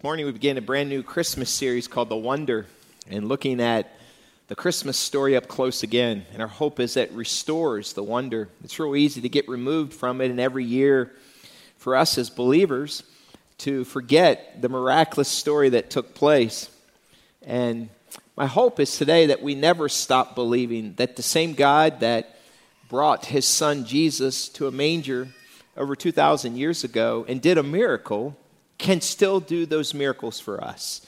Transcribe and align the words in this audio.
This 0.00 0.04
morning 0.04 0.24
we 0.24 0.32
begin 0.32 0.56
a 0.56 0.62
brand 0.62 0.88
new 0.88 1.02
Christmas 1.02 1.50
series 1.50 1.86
called 1.86 2.08
The 2.08 2.16
Wonder 2.16 2.64
and 3.10 3.28
looking 3.28 3.60
at 3.60 3.94
the 4.48 4.54
Christmas 4.54 4.96
story 4.96 5.36
up 5.36 5.46
close 5.46 5.82
again. 5.82 6.24
And 6.32 6.40
our 6.40 6.48
hope 6.48 6.80
is 6.80 6.94
that 6.94 7.12
restores 7.12 7.92
the 7.92 8.02
wonder. 8.02 8.48
It's 8.64 8.78
real 8.78 8.96
easy 8.96 9.20
to 9.20 9.28
get 9.28 9.46
removed 9.46 9.92
from 9.92 10.22
it, 10.22 10.30
and 10.30 10.40
every 10.40 10.64
year 10.64 11.12
for 11.76 11.96
us 11.96 12.16
as 12.16 12.30
believers 12.30 13.02
to 13.58 13.84
forget 13.84 14.62
the 14.62 14.70
miraculous 14.70 15.28
story 15.28 15.68
that 15.68 15.90
took 15.90 16.14
place. 16.14 16.70
And 17.42 17.90
my 18.38 18.46
hope 18.46 18.80
is 18.80 18.96
today 18.96 19.26
that 19.26 19.42
we 19.42 19.54
never 19.54 19.90
stop 19.90 20.34
believing 20.34 20.94
that 20.94 21.16
the 21.16 21.22
same 21.22 21.52
God 21.52 22.00
that 22.00 22.38
brought 22.88 23.26
his 23.26 23.44
son 23.44 23.84
Jesus 23.84 24.48
to 24.48 24.66
a 24.66 24.72
manger 24.72 25.28
over 25.76 25.94
2,000 25.94 26.56
years 26.56 26.84
ago 26.84 27.26
and 27.28 27.42
did 27.42 27.58
a 27.58 27.62
miracle 27.62 28.34
can 28.80 29.00
still 29.00 29.40
do 29.40 29.66
those 29.66 29.94
miracles 29.94 30.40
for 30.40 30.62
us. 30.62 31.06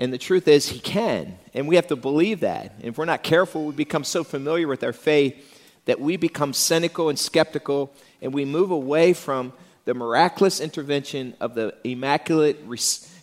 And 0.00 0.12
the 0.12 0.18
truth 0.18 0.48
is, 0.48 0.68
He 0.68 0.78
can. 0.78 1.38
And 1.54 1.68
we 1.68 1.76
have 1.76 1.88
to 1.88 1.96
believe 1.96 2.40
that. 2.40 2.74
And 2.78 2.86
if 2.86 2.98
we're 2.98 3.04
not 3.04 3.22
careful, 3.22 3.66
we 3.66 3.74
become 3.74 4.04
so 4.04 4.24
familiar 4.24 4.68
with 4.68 4.84
our 4.84 4.92
faith 4.92 5.44
that 5.84 6.00
we 6.00 6.16
become 6.16 6.52
cynical 6.52 7.08
and 7.08 7.18
skeptical 7.18 7.92
and 8.22 8.32
we 8.32 8.44
move 8.44 8.70
away 8.70 9.12
from 9.12 9.52
the 9.84 9.94
miraculous 9.94 10.60
intervention 10.60 11.34
of 11.40 11.54
the 11.54 11.74
immaculate 11.82 12.58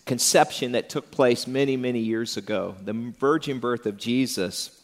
conception 0.04 0.72
that 0.72 0.88
took 0.88 1.10
place 1.10 1.46
many, 1.46 1.76
many 1.76 2.00
years 2.00 2.36
ago, 2.36 2.74
the 2.82 2.92
virgin 2.92 3.60
birth 3.60 3.86
of 3.86 3.96
Jesus. 3.96 4.82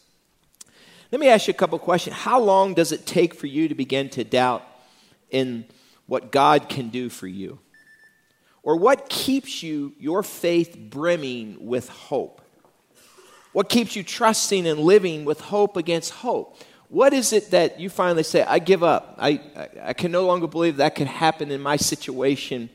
Let 1.11 1.19
me 1.19 1.27
ask 1.27 1.47
you 1.47 1.51
a 1.51 1.57
couple 1.57 1.77
questions. 1.79 2.15
How 2.15 2.39
long 2.39 2.73
does 2.73 2.91
it 2.91 3.05
take 3.05 3.33
for 3.33 3.47
you 3.47 3.67
to 3.67 3.75
begin 3.75 4.09
to 4.11 4.23
doubt 4.23 4.63
in 5.29 5.65
what 6.07 6.31
God 6.31 6.69
can 6.69 6.89
do 6.89 7.09
for 7.09 7.27
you? 7.27 7.59
Or 8.63 8.77
what 8.77 9.09
keeps 9.09 9.61
you, 9.61 9.93
your 9.99 10.23
faith, 10.23 10.77
brimming 10.77 11.57
with 11.65 11.89
hope? 11.89 12.41
What 13.51 13.69
keeps 13.69 13.95
you 13.95 14.03
trusting 14.03 14.65
and 14.65 14.79
living 14.79 15.25
with 15.25 15.41
hope 15.41 15.77
against 15.77 16.11
hope? 16.11 16.57
What 16.87 17.13
is 17.13 17.33
it 17.33 17.51
that 17.51 17.79
you 17.79 17.89
finally 17.89 18.23
say, 18.23 18.43
I 18.43 18.59
give 18.59 18.81
up? 18.81 19.15
I, 19.17 19.41
I, 19.55 19.69
I 19.83 19.93
can 19.93 20.11
no 20.11 20.25
longer 20.25 20.47
believe 20.47 20.77
that 20.77 20.95
could 20.95 21.07
happen 21.07 21.51
in 21.51 21.61
my 21.61 21.75
situation. 21.75 22.69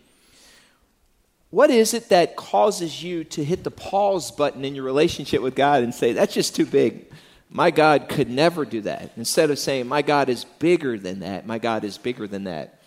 What 1.51 1.71
is 1.71 1.95
it 1.95 2.11
that 2.11 2.37
causes 2.37 3.03
you 3.03 3.25
to 3.25 3.43
hit 3.43 3.65
the 3.65 3.71
pause 3.71 4.31
button 4.31 4.65
in 4.65 4.75
your 4.75 4.85
relationship 4.85 5.41
with 5.41 5.55
God 5.55 5.83
and 5.83 5.95
say, 5.95 6.13
that's 6.13 6.35
just 6.35 6.55
too 6.55 6.67
big? 6.67 7.11
My 7.49 7.71
God 7.71 8.09
could 8.09 8.29
never 8.29 8.67
do 8.67 8.83
that. 8.83 9.13
Instead 9.17 9.51
of 9.51 9.59
saying, 9.59 9.87
my 9.87 10.03
God 10.03 10.29
is 10.29 10.45
bigger 10.45 10.99
than 10.99 11.21
that, 11.21 11.47
my 11.47 11.59
God 11.59 11.83
is 11.83 11.97
bigger 11.97 12.27
than 12.27 12.45
that. 12.45 12.78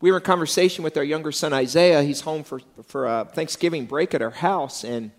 We 0.00 0.12
were 0.12 0.18
in 0.18 0.22
conversation 0.22 0.84
with 0.84 0.96
our 0.96 1.02
younger 1.02 1.32
son 1.32 1.52
Isaiah. 1.52 2.04
He's 2.04 2.20
home 2.20 2.44
for, 2.44 2.60
for 2.86 3.06
a 3.06 3.24
Thanksgiving 3.24 3.84
break 3.84 4.14
at 4.14 4.22
our 4.22 4.30
house, 4.30 4.84
and 4.84 5.10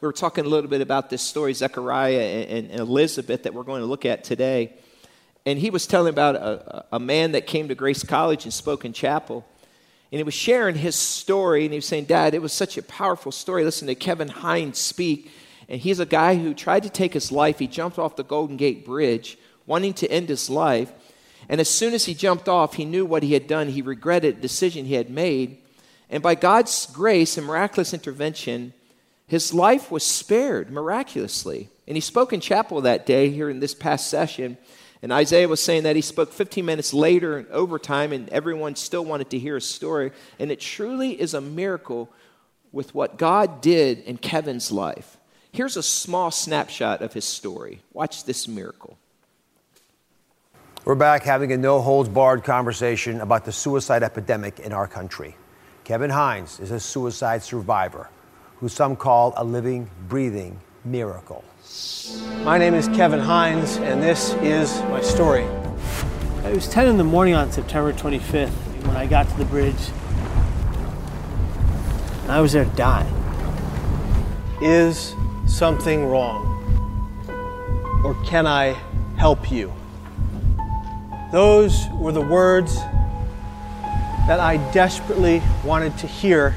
we 0.00 0.06
were 0.06 0.14
talking 0.14 0.46
a 0.46 0.48
little 0.48 0.70
bit 0.70 0.80
about 0.80 1.10
this 1.10 1.20
story, 1.20 1.52
Zechariah 1.52 2.46
and, 2.48 2.70
and 2.70 2.80
Elizabeth, 2.80 3.42
that 3.42 3.52
we're 3.52 3.64
going 3.64 3.82
to 3.82 3.86
look 3.86 4.06
at 4.06 4.24
today. 4.24 4.72
And 5.44 5.58
he 5.58 5.68
was 5.68 5.86
telling 5.86 6.08
about 6.08 6.36
a, 6.36 6.86
a 6.92 6.98
man 6.98 7.32
that 7.32 7.46
came 7.46 7.68
to 7.68 7.74
Grace 7.74 8.02
College 8.02 8.44
and 8.44 8.52
spoke 8.52 8.86
in 8.86 8.94
chapel. 8.94 9.46
And 10.10 10.18
he 10.18 10.22
was 10.22 10.32
sharing 10.32 10.76
his 10.76 10.96
story, 10.96 11.64
and 11.64 11.72
he 11.72 11.76
was 11.76 11.86
saying, 11.86 12.06
Dad, 12.06 12.32
it 12.32 12.40
was 12.40 12.54
such 12.54 12.78
a 12.78 12.82
powerful 12.82 13.30
story. 13.30 13.62
Listen 13.62 13.88
to 13.88 13.94
Kevin 13.94 14.28
Hines 14.28 14.78
speak. 14.78 15.30
And 15.68 15.78
he's 15.78 16.00
a 16.00 16.06
guy 16.06 16.36
who 16.36 16.54
tried 16.54 16.84
to 16.84 16.90
take 16.90 17.12
his 17.12 17.30
life. 17.30 17.58
He 17.58 17.66
jumped 17.66 17.98
off 17.98 18.16
the 18.16 18.24
Golden 18.24 18.56
Gate 18.56 18.86
Bridge, 18.86 19.36
wanting 19.66 19.92
to 19.94 20.10
end 20.10 20.30
his 20.30 20.48
life. 20.48 20.92
And 21.48 21.60
as 21.60 21.68
soon 21.68 21.94
as 21.94 22.04
he 22.06 22.14
jumped 22.14 22.48
off, 22.48 22.74
he 22.74 22.84
knew 22.84 23.04
what 23.04 23.22
he 23.22 23.34
had 23.34 23.46
done. 23.46 23.68
He 23.68 23.82
regretted 23.82 24.36
the 24.36 24.42
decision 24.42 24.84
he 24.84 24.94
had 24.94 25.10
made. 25.10 25.58
And 26.10 26.22
by 26.22 26.34
God's 26.34 26.86
grace 26.86 27.36
and 27.36 27.46
miraculous 27.46 27.94
intervention, 27.94 28.72
his 29.26 29.52
life 29.52 29.90
was 29.90 30.04
spared 30.04 30.70
miraculously. 30.70 31.68
And 31.86 31.96
he 31.96 32.00
spoke 32.00 32.32
in 32.32 32.40
chapel 32.40 32.80
that 32.82 33.06
day 33.06 33.30
here 33.30 33.48
in 33.48 33.60
this 33.60 33.74
past 33.74 34.08
session. 34.08 34.56
And 35.02 35.12
Isaiah 35.12 35.48
was 35.48 35.62
saying 35.62 35.84
that 35.84 35.96
he 35.96 36.02
spoke 36.02 36.32
15 36.32 36.64
minutes 36.64 36.92
later 36.92 37.38
in 37.38 37.46
overtime, 37.50 38.12
and 38.12 38.28
everyone 38.30 38.76
still 38.76 39.04
wanted 39.04 39.30
to 39.30 39.38
hear 39.38 39.54
his 39.54 39.68
story. 39.68 40.12
And 40.38 40.50
it 40.50 40.60
truly 40.60 41.20
is 41.20 41.34
a 41.34 41.40
miracle 41.40 42.08
with 42.72 42.94
what 42.94 43.18
God 43.18 43.60
did 43.60 44.00
in 44.00 44.16
Kevin's 44.16 44.72
life. 44.72 45.16
Here's 45.52 45.76
a 45.76 45.82
small 45.82 46.30
snapshot 46.30 47.02
of 47.02 47.12
his 47.12 47.24
story. 47.24 47.80
Watch 47.92 48.24
this 48.24 48.46
miracle. 48.48 48.98
We're 50.86 50.94
back 50.94 51.24
having 51.24 51.50
a 51.50 51.56
no 51.56 51.80
holds 51.80 52.08
barred 52.08 52.44
conversation 52.44 53.20
about 53.20 53.44
the 53.44 53.50
suicide 53.50 54.04
epidemic 54.04 54.60
in 54.60 54.72
our 54.72 54.86
country. 54.86 55.34
Kevin 55.82 56.10
Hines 56.10 56.60
is 56.60 56.70
a 56.70 56.78
suicide 56.78 57.42
survivor 57.42 58.08
who 58.60 58.68
some 58.68 58.94
call 58.94 59.34
a 59.36 59.42
living, 59.42 59.90
breathing 60.08 60.60
miracle. 60.84 61.42
My 62.44 62.56
name 62.56 62.74
is 62.74 62.86
Kevin 62.86 63.18
Hines, 63.18 63.78
and 63.78 64.00
this 64.00 64.34
is 64.34 64.80
my 64.82 65.00
story. 65.00 65.42
It 66.44 66.54
was 66.54 66.68
10 66.68 66.86
in 66.86 66.98
the 66.98 67.02
morning 67.02 67.34
on 67.34 67.50
September 67.50 67.92
25th 67.92 68.50
when 68.86 68.96
I 68.96 69.06
got 69.06 69.28
to 69.28 69.36
the 69.38 69.44
bridge. 69.46 69.90
And 72.22 72.30
I 72.30 72.40
was 72.40 72.52
there 72.52 72.64
to 72.64 72.76
die. 72.76 73.10
Is 74.62 75.16
something 75.48 76.06
wrong? 76.06 76.46
Or 78.04 78.14
can 78.24 78.46
I 78.46 78.74
help 79.16 79.50
you? 79.50 79.72
Those 81.32 81.88
were 81.88 82.12
the 82.12 82.20
words 82.20 82.76
that 84.28 84.38
I 84.38 84.58
desperately 84.72 85.42
wanted 85.64 85.98
to 85.98 86.06
hear 86.06 86.54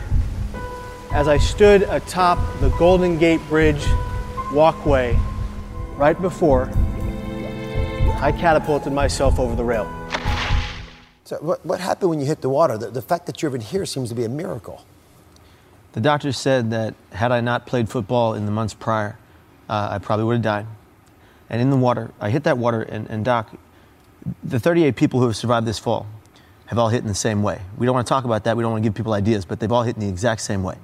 as 1.11 1.27
I 1.27 1.39
stood 1.39 1.83
atop 1.83 2.37
the 2.59 2.69
Golden 2.77 3.17
Gate 3.17 3.41
Bridge 3.49 3.83
walkway 4.53 5.17
right 5.95 6.19
before 6.21 6.69
I 8.21 8.31
catapulted 8.37 8.93
myself 8.93 9.39
over 9.39 9.55
the 9.55 9.63
rail. 9.63 9.91
So, 11.23 11.37
what, 11.37 11.65
what 11.65 11.79
happened 11.79 12.11
when 12.11 12.19
you 12.19 12.27
hit 12.27 12.41
the 12.41 12.49
water? 12.49 12.77
The, 12.77 12.91
the 12.91 13.01
fact 13.01 13.25
that 13.25 13.41
you're 13.41 13.49
even 13.49 13.61
here 13.61 13.87
seems 13.87 14.09
to 14.09 14.15
be 14.15 14.23
a 14.23 14.29
miracle. 14.29 14.85
The 15.93 16.01
doctor 16.01 16.31
said 16.31 16.69
that 16.69 16.93
had 17.11 17.31
I 17.31 17.41
not 17.41 17.65
played 17.65 17.89
football 17.89 18.35
in 18.35 18.45
the 18.45 18.51
months 18.51 18.75
prior, 18.75 19.17
uh, 19.67 19.89
I 19.91 19.97
probably 19.97 20.25
would 20.25 20.33
have 20.33 20.43
died. 20.43 20.67
And 21.49 21.59
in 21.59 21.71
the 21.71 21.77
water, 21.77 22.11
I 22.19 22.29
hit 22.29 22.43
that 22.43 22.59
water, 22.59 22.83
and, 22.83 23.09
and 23.09 23.25
Doc, 23.25 23.49
the 24.43 24.59
38 24.59 24.95
people 24.95 25.19
who 25.19 25.27
have 25.27 25.35
survived 25.35 25.65
this 25.67 25.79
fall 25.79 26.07
have 26.67 26.77
all 26.77 26.89
hit 26.89 27.01
in 27.01 27.07
the 27.07 27.15
same 27.15 27.41
way. 27.41 27.61
We 27.77 27.85
don't 27.85 27.95
want 27.95 28.05
to 28.05 28.09
talk 28.09 28.25
about 28.25 28.43
that. 28.43 28.55
We 28.55 28.61
don't 28.61 28.71
want 28.71 28.83
to 28.83 28.89
give 28.89 28.95
people 28.95 29.13
ideas, 29.13 29.45
but 29.45 29.59
they've 29.59 29.71
all 29.71 29.83
hit 29.83 29.95
in 29.95 30.01
the 30.01 30.09
exact 30.09 30.41
same 30.41 30.63
way. 30.63 30.77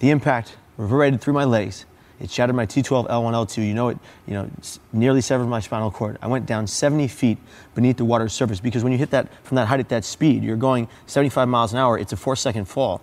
The 0.00 0.10
impact 0.10 0.56
reverberated 0.76 1.20
through 1.20 1.34
my 1.34 1.44
legs. 1.44 1.84
It 2.18 2.30
shattered 2.30 2.56
my 2.56 2.66
T12, 2.66 3.08
L1, 3.08 3.32
L2. 3.32 3.66
You 3.66 3.74
know 3.74 3.88
it. 3.88 3.98
You 4.26 4.34
know, 4.34 4.50
nearly 4.92 5.20
severed 5.20 5.46
my 5.46 5.60
spinal 5.60 5.90
cord. 5.90 6.18
I 6.20 6.26
went 6.26 6.46
down 6.46 6.66
70 6.66 7.08
feet 7.08 7.38
beneath 7.74 7.96
the 7.96 8.04
water's 8.04 8.32
surface 8.32 8.60
because 8.60 8.82
when 8.82 8.92
you 8.92 8.98
hit 8.98 9.10
that 9.10 9.28
from 9.44 9.54
that 9.54 9.68
height 9.68 9.80
at 9.80 9.88
that 9.88 10.04
speed, 10.04 10.42
you're 10.42 10.56
going 10.56 10.88
75 11.06 11.48
miles 11.48 11.72
an 11.72 11.78
hour. 11.78 11.96
It's 11.96 12.12
a 12.12 12.16
four-second 12.16 12.66
fall. 12.66 13.00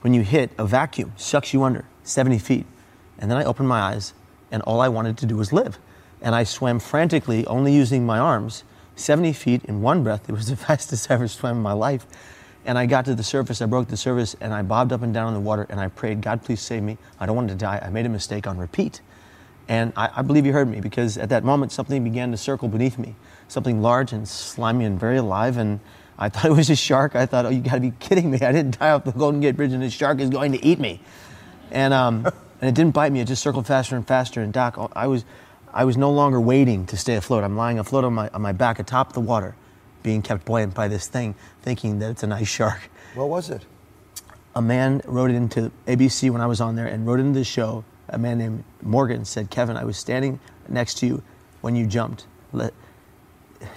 When 0.00 0.14
you 0.14 0.22
hit 0.22 0.50
a 0.58 0.66
vacuum, 0.66 1.12
sucks 1.16 1.52
you 1.52 1.62
under 1.62 1.84
70 2.04 2.38
feet. 2.38 2.66
And 3.18 3.30
then 3.30 3.38
I 3.38 3.44
opened 3.44 3.68
my 3.68 3.80
eyes, 3.80 4.14
and 4.50 4.62
all 4.62 4.80
I 4.80 4.88
wanted 4.88 5.18
to 5.18 5.26
do 5.26 5.36
was 5.36 5.52
live. 5.52 5.78
And 6.20 6.34
I 6.34 6.44
swam 6.44 6.78
frantically, 6.80 7.46
only 7.46 7.72
using 7.72 8.06
my 8.06 8.18
arms 8.18 8.64
70 8.96 9.32
feet 9.34 9.64
in 9.64 9.82
one 9.82 10.02
breath. 10.02 10.28
It 10.28 10.32
was 10.32 10.48
the 10.48 10.56
fastest 10.66 11.10
ever 11.10 11.28
swam 11.28 11.56
in 11.56 11.62
my 11.62 11.72
life. 11.72 12.06
And 12.64 12.76
I 12.76 12.86
got 12.86 13.04
to 13.04 13.14
the 13.14 13.22
surface, 13.22 13.62
I 13.62 13.66
broke 13.66 13.86
the 13.86 13.96
surface, 13.96 14.34
and 14.40 14.52
I 14.52 14.62
bobbed 14.62 14.92
up 14.92 15.02
and 15.02 15.14
down 15.14 15.28
in 15.28 15.34
the 15.34 15.40
water, 15.40 15.68
and 15.70 15.78
I 15.78 15.86
prayed, 15.86 16.20
God, 16.20 16.42
please 16.42 16.60
save 16.60 16.82
me. 16.82 16.98
I 17.20 17.26
don't 17.26 17.36
want 17.36 17.48
to 17.50 17.54
die. 17.54 17.80
I 17.80 17.90
made 17.90 18.06
a 18.06 18.08
mistake 18.08 18.48
on 18.48 18.58
repeat. 18.58 19.00
And 19.68 19.92
I, 19.96 20.10
I 20.16 20.22
believe 20.22 20.46
you 20.46 20.52
heard 20.52 20.68
me 20.68 20.80
because 20.80 21.16
at 21.16 21.28
that 21.28 21.44
moment, 21.44 21.70
something 21.70 22.02
began 22.02 22.30
to 22.32 22.36
circle 22.36 22.68
beneath 22.68 22.98
me, 22.98 23.14
something 23.46 23.82
large 23.82 24.12
and 24.12 24.26
slimy 24.28 24.84
and 24.84 24.98
very 24.98 25.16
alive. 25.16 25.58
And 25.58 25.78
I 26.18 26.28
thought 26.30 26.46
it 26.46 26.54
was 26.54 26.70
a 26.70 26.76
shark. 26.76 27.14
I 27.14 27.26
thought, 27.26 27.46
oh, 27.46 27.50
you 27.50 27.60
got 27.60 27.74
to 27.74 27.80
be 27.80 27.92
kidding 28.00 28.30
me. 28.30 28.40
I 28.40 28.52
didn't 28.52 28.78
die 28.78 28.90
off 28.90 29.04
the 29.04 29.12
Golden 29.12 29.40
Gate 29.40 29.56
Bridge, 29.56 29.72
and 29.72 29.82
this 29.82 29.92
shark 29.92 30.20
is 30.20 30.30
going 30.30 30.52
to 30.52 30.64
eat 30.64 30.80
me. 30.80 31.00
And, 31.70 31.94
um, 31.94 32.26
and 32.60 32.68
it 32.68 32.74
didn't 32.74 32.94
bite 32.94 33.12
me, 33.12 33.20
it 33.20 33.26
just 33.26 33.42
circled 33.42 33.66
faster 33.66 33.96
and 33.96 34.06
faster. 34.06 34.40
And 34.40 34.52
Doc, 34.52 34.90
I 34.94 35.06
was, 35.06 35.24
I 35.76 35.84
was 35.84 35.98
no 35.98 36.10
longer 36.10 36.40
waiting 36.40 36.86
to 36.86 36.96
stay 36.96 37.16
afloat. 37.16 37.44
I'm 37.44 37.54
lying 37.54 37.78
afloat 37.78 38.04
on 38.04 38.14
my, 38.14 38.30
on 38.30 38.40
my 38.40 38.52
back 38.52 38.78
atop 38.78 39.12
the 39.12 39.20
water, 39.20 39.54
being 40.02 40.22
kept 40.22 40.46
buoyant 40.46 40.72
by 40.72 40.88
this 40.88 41.06
thing, 41.06 41.34
thinking 41.60 41.98
that 41.98 42.10
it's 42.12 42.22
a 42.22 42.26
nice 42.26 42.48
shark. 42.48 42.88
What 43.14 43.28
was 43.28 43.50
it? 43.50 43.66
A 44.54 44.62
man 44.62 45.02
wrote 45.04 45.30
it 45.30 45.34
into 45.34 45.70
ABC 45.86 46.30
when 46.30 46.40
I 46.40 46.46
was 46.46 46.62
on 46.62 46.76
there 46.76 46.86
and 46.86 47.06
wrote 47.06 47.20
into 47.20 47.38
the 47.38 47.44
show. 47.44 47.84
A 48.08 48.16
man 48.16 48.38
named 48.38 48.64
Morgan 48.80 49.26
said, 49.26 49.50
Kevin, 49.50 49.76
I 49.76 49.84
was 49.84 49.98
standing 49.98 50.40
next 50.66 50.94
to 50.98 51.06
you 51.06 51.22
when 51.60 51.76
you 51.76 51.86
jumped. 51.86 52.24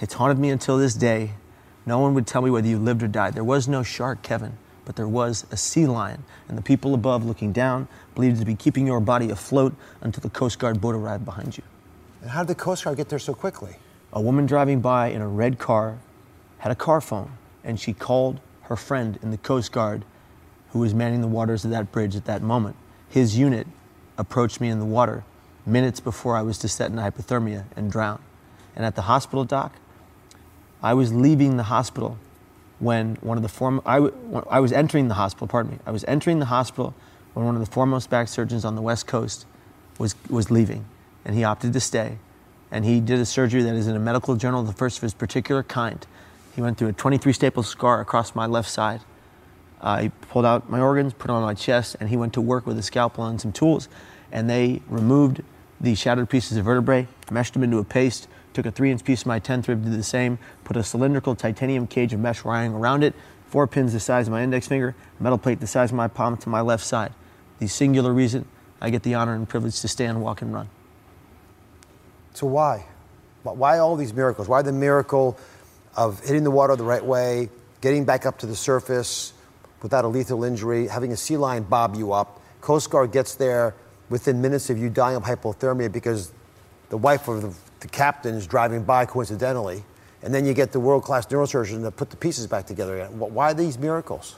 It's 0.00 0.14
haunted 0.14 0.38
me 0.38 0.48
until 0.48 0.78
this 0.78 0.94
day. 0.94 1.32
No 1.84 1.98
one 1.98 2.14
would 2.14 2.26
tell 2.26 2.40
me 2.40 2.48
whether 2.48 2.66
you 2.66 2.78
lived 2.78 3.02
or 3.02 3.08
died. 3.08 3.34
There 3.34 3.44
was 3.44 3.68
no 3.68 3.82
shark, 3.82 4.22
Kevin, 4.22 4.56
but 4.86 4.96
there 4.96 5.08
was 5.08 5.44
a 5.50 5.56
sea 5.58 5.86
lion. 5.86 6.24
And 6.48 6.56
the 6.56 6.62
people 6.62 6.94
above 6.94 7.26
looking 7.26 7.52
down 7.52 7.88
believed 8.14 8.38
to 8.38 8.46
be 8.46 8.54
keeping 8.54 8.86
your 8.86 9.00
body 9.00 9.28
afloat 9.28 9.74
until 10.00 10.22
the 10.22 10.30
Coast 10.30 10.58
Guard 10.58 10.80
boat 10.80 10.94
arrived 10.94 11.26
behind 11.26 11.58
you. 11.58 11.62
And 12.20 12.30
how 12.30 12.42
did 12.42 12.48
the 12.48 12.54
Coast 12.54 12.84
Guard 12.84 12.96
get 12.96 13.08
there 13.08 13.18
so 13.18 13.34
quickly? 13.34 13.76
A 14.12 14.20
woman 14.20 14.46
driving 14.46 14.80
by 14.80 15.08
in 15.08 15.22
a 15.22 15.28
red 15.28 15.58
car 15.58 15.98
had 16.58 16.70
a 16.72 16.74
car 16.74 17.00
phone, 17.00 17.32
and 17.64 17.78
she 17.80 17.92
called 17.92 18.40
her 18.62 18.76
friend 18.76 19.18
in 19.22 19.30
the 19.30 19.38
Coast 19.38 19.72
Guard 19.72 20.04
who 20.70 20.78
was 20.78 20.94
manning 20.94 21.20
the 21.20 21.28
waters 21.28 21.64
of 21.64 21.70
that 21.70 21.90
bridge 21.92 22.14
at 22.14 22.24
that 22.26 22.42
moment. 22.42 22.76
His 23.08 23.36
unit 23.36 23.66
approached 24.16 24.60
me 24.60 24.68
in 24.68 24.78
the 24.78 24.84
water 24.84 25.24
minutes 25.66 26.00
before 26.00 26.36
I 26.36 26.42
was 26.42 26.58
to 26.58 26.68
set 26.68 26.90
into 26.90 27.02
hypothermia 27.02 27.64
and 27.76 27.90
drown. 27.90 28.20
And 28.76 28.84
at 28.84 28.94
the 28.94 29.02
hospital 29.02 29.44
dock, 29.44 29.76
I 30.82 30.94
was 30.94 31.12
leaving 31.12 31.56
the 31.56 31.64
hospital 31.64 32.18
when 32.78 33.16
one 33.16 33.36
of 33.36 33.42
the 33.42 33.48
form 33.48 33.82
I, 33.84 33.96
w- 33.96 34.44
I 34.48 34.60
was 34.60 34.72
entering 34.72 35.08
the 35.08 35.14
hospital, 35.14 35.46
pardon 35.46 35.72
me. 35.72 35.78
I 35.84 35.90
was 35.90 36.04
entering 36.04 36.38
the 36.38 36.46
hospital 36.46 36.94
when 37.34 37.44
one 37.44 37.54
of 37.54 37.60
the 37.60 37.70
foremost 37.70 38.08
back 38.08 38.28
surgeons 38.28 38.64
on 38.64 38.74
the 38.74 38.82
West 38.82 39.06
Coast 39.06 39.44
was, 39.98 40.14
was 40.30 40.50
leaving, 40.50 40.86
and 41.24 41.34
he 41.34 41.44
opted 41.44 41.72
to 41.72 41.80
stay. 41.80 42.18
And 42.70 42.84
he 42.84 43.00
did 43.00 43.18
a 43.18 43.26
surgery 43.26 43.62
that 43.62 43.74
is 43.74 43.86
in 43.86 43.96
a 43.96 44.00
medical 44.00 44.36
journal, 44.36 44.62
the 44.62 44.72
first 44.72 44.98
of 44.98 45.02
his 45.02 45.14
particular 45.14 45.62
kind. 45.62 46.06
He 46.54 46.60
went 46.60 46.78
through 46.78 46.88
a 46.88 46.92
23 46.92 47.32
staple 47.32 47.62
scar 47.62 48.00
across 48.00 48.34
my 48.34 48.46
left 48.46 48.70
side. 48.70 49.00
Uh, 49.80 50.02
he 50.02 50.08
pulled 50.08 50.44
out 50.44 50.68
my 50.68 50.80
organs, 50.80 51.12
put 51.12 51.28
them 51.28 51.36
on 51.36 51.42
my 51.42 51.54
chest, 51.54 51.96
and 52.00 52.08
he 52.08 52.16
went 52.16 52.32
to 52.34 52.40
work 52.40 52.66
with 52.66 52.78
a 52.78 52.82
scalpel 52.82 53.24
and 53.24 53.40
some 53.40 53.52
tools. 53.52 53.88
And 54.30 54.48
they 54.48 54.82
removed 54.88 55.42
the 55.80 55.94
shattered 55.94 56.28
pieces 56.28 56.58
of 56.58 56.64
vertebrae, 56.64 57.08
meshed 57.30 57.54
them 57.54 57.62
into 57.62 57.78
a 57.78 57.84
paste, 57.84 58.28
took 58.52 58.66
a 58.66 58.70
three 58.70 58.90
inch 58.90 59.02
piece 59.04 59.22
of 59.22 59.26
my 59.26 59.40
10th 59.40 59.68
rib, 59.68 59.84
did 59.84 59.92
the 59.92 60.02
same, 60.02 60.38
put 60.64 60.76
a 60.76 60.82
cylindrical 60.82 61.34
titanium 61.34 61.86
cage 61.86 62.12
of 62.12 62.20
mesh 62.20 62.44
wiring 62.44 62.74
around 62.74 63.02
it, 63.02 63.14
four 63.48 63.66
pins 63.66 63.92
the 63.92 64.00
size 64.00 64.26
of 64.28 64.32
my 64.32 64.42
index 64.42 64.68
finger, 64.68 64.94
metal 65.18 65.38
plate 65.38 65.60
the 65.60 65.66
size 65.66 65.90
of 65.90 65.96
my 65.96 66.08
palm 66.08 66.36
to 66.36 66.48
my 66.48 66.60
left 66.60 66.84
side. 66.84 67.12
The 67.58 67.66
singular 67.66 68.12
reason 68.12 68.46
I 68.80 68.90
get 68.90 69.02
the 69.02 69.14
honor 69.14 69.34
and 69.34 69.48
privilege 69.48 69.80
to 69.80 69.88
stand, 69.88 70.22
walk, 70.22 70.42
and 70.42 70.52
run. 70.52 70.68
So 72.34 72.46
why? 72.46 72.86
Why 73.42 73.78
all 73.78 73.96
these 73.96 74.12
miracles? 74.12 74.48
Why 74.48 74.62
the 74.62 74.72
miracle 74.72 75.38
of 75.96 76.20
hitting 76.20 76.44
the 76.44 76.50
water 76.50 76.76
the 76.76 76.84
right 76.84 77.04
way, 77.04 77.48
getting 77.80 78.04
back 78.04 78.26
up 78.26 78.38
to 78.38 78.46
the 78.46 78.56
surface 78.56 79.32
without 79.82 80.04
a 80.04 80.08
lethal 80.08 80.44
injury, 80.44 80.86
having 80.86 81.12
a 81.12 81.16
sea 81.16 81.36
lion 81.36 81.64
bob 81.64 81.96
you 81.96 82.12
up? 82.12 82.40
Coast 82.60 82.90
Guard 82.90 83.12
gets 83.12 83.34
there 83.34 83.74
within 84.10 84.42
minutes 84.42 84.68
of 84.70 84.78
you 84.78 84.90
dying 84.90 85.16
of 85.16 85.22
hypothermia 85.22 85.90
because 85.90 86.32
the 86.90 86.98
wife 86.98 87.28
of 87.28 87.42
the, 87.42 87.54
the 87.80 87.88
captain 87.88 88.34
is 88.34 88.46
driving 88.46 88.82
by 88.82 89.06
coincidentally, 89.06 89.82
and 90.22 90.34
then 90.34 90.44
you 90.44 90.52
get 90.52 90.72
the 90.72 90.80
world 90.80 91.02
class 91.02 91.26
neurosurgeon 91.26 91.82
to 91.82 91.90
put 91.90 92.10
the 92.10 92.16
pieces 92.16 92.46
back 92.46 92.66
together 92.66 93.00
again. 93.00 93.18
Why 93.18 93.52
these 93.54 93.78
miracles? 93.78 94.36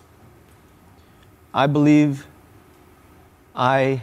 I 1.52 1.66
believe 1.66 2.26
I 3.54 4.02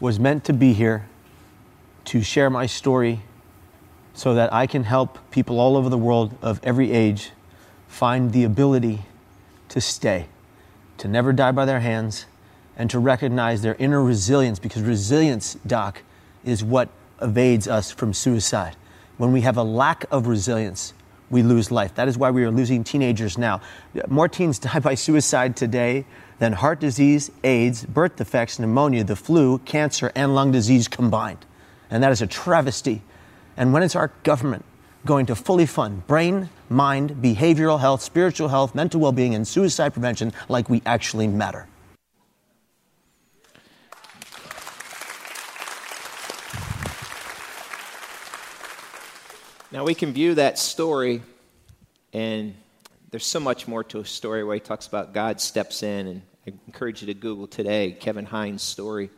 was 0.00 0.18
meant 0.18 0.44
to 0.44 0.52
be 0.52 0.72
here 0.72 1.08
to 2.06 2.22
share 2.22 2.50
my 2.50 2.66
story 2.66 3.20
so 4.14 4.34
that 4.34 4.52
I 4.52 4.66
can 4.66 4.84
help 4.84 5.18
people 5.30 5.58
all 5.58 5.76
over 5.76 5.88
the 5.88 5.98
world 5.98 6.36
of 6.42 6.60
every 6.62 6.92
age 6.92 7.30
find 7.88 8.32
the 8.32 8.44
ability 8.44 9.00
to 9.68 9.80
stay, 9.80 10.26
to 10.98 11.08
never 11.08 11.32
die 11.32 11.52
by 11.52 11.64
their 11.64 11.80
hands, 11.80 12.26
and 12.76 12.90
to 12.90 12.98
recognize 12.98 13.62
their 13.62 13.74
inner 13.76 14.02
resilience 14.02 14.58
because 14.58 14.82
resilience, 14.82 15.54
Doc, 15.66 16.02
is 16.44 16.64
what 16.64 16.88
evades 17.20 17.68
us 17.68 17.90
from 17.90 18.12
suicide. 18.12 18.76
When 19.16 19.32
we 19.32 19.42
have 19.42 19.56
a 19.56 19.62
lack 19.62 20.04
of 20.10 20.26
resilience, 20.26 20.94
we 21.30 21.42
lose 21.42 21.70
life. 21.70 21.94
That 21.94 22.08
is 22.08 22.18
why 22.18 22.30
we 22.30 22.44
are 22.44 22.50
losing 22.50 22.84
teenagers 22.84 23.38
now. 23.38 23.60
More 24.08 24.28
teens 24.28 24.58
die 24.58 24.78
by 24.80 24.94
suicide 24.94 25.56
today 25.56 26.04
than 26.38 26.52
heart 26.52 26.80
disease, 26.80 27.30
AIDS, 27.44 27.84
birth 27.86 28.16
defects, 28.16 28.58
pneumonia, 28.58 29.04
the 29.04 29.16
flu, 29.16 29.58
cancer, 29.60 30.12
and 30.14 30.34
lung 30.34 30.52
disease 30.52 30.88
combined. 30.88 31.46
And 31.92 32.02
that 32.02 32.10
is 32.10 32.22
a 32.22 32.26
travesty. 32.26 33.02
And 33.54 33.74
when 33.74 33.82
is 33.82 33.94
our 33.94 34.10
government 34.22 34.64
going 35.04 35.26
to 35.26 35.34
fully 35.34 35.66
fund 35.66 36.06
brain, 36.06 36.48
mind, 36.70 37.10
behavioral 37.16 37.78
health, 37.78 38.00
spiritual 38.00 38.48
health, 38.48 38.74
mental 38.74 38.98
well 38.98 39.12
being, 39.12 39.34
and 39.34 39.46
suicide 39.46 39.92
prevention 39.92 40.32
like 40.48 40.70
we 40.70 40.80
actually 40.86 41.28
matter? 41.28 41.68
Now 49.70 49.84
we 49.84 49.94
can 49.94 50.14
view 50.14 50.34
that 50.36 50.58
story, 50.58 51.20
and 52.14 52.54
there's 53.10 53.26
so 53.26 53.40
much 53.40 53.68
more 53.68 53.84
to 53.84 54.00
a 54.00 54.04
story 54.06 54.44
where 54.44 54.54
he 54.54 54.60
talks 54.60 54.86
about 54.86 55.12
God 55.12 55.42
steps 55.42 55.82
in, 55.82 56.06
and 56.06 56.22
I 56.46 56.52
encourage 56.66 57.02
you 57.02 57.08
to 57.08 57.14
Google 57.14 57.46
today 57.46 57.92
Kevin 57.92 58.24
Hines' 58.24 58.62
story. 58.62 59.10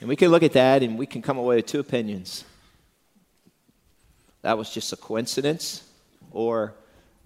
And 0.00 0.08
we 0.08 0.16
can 0.16 0.30
look 0.30 0.42
at 0.42 0.52
that 0.54 0.82
and 0.82 0.98
we 0.98 1.06
can 1.06 1.22
come 1.22 1.36
away 1.36 1.56
with 1.56 1.66
two 1.66 1.80
opinions. 1.80 2.44
That 4.42 4.56
was 4.56 4.70
just 4.70 4.92
a 4.92 4.96
coincidence, 4.96 5.84
or 6.30 6.74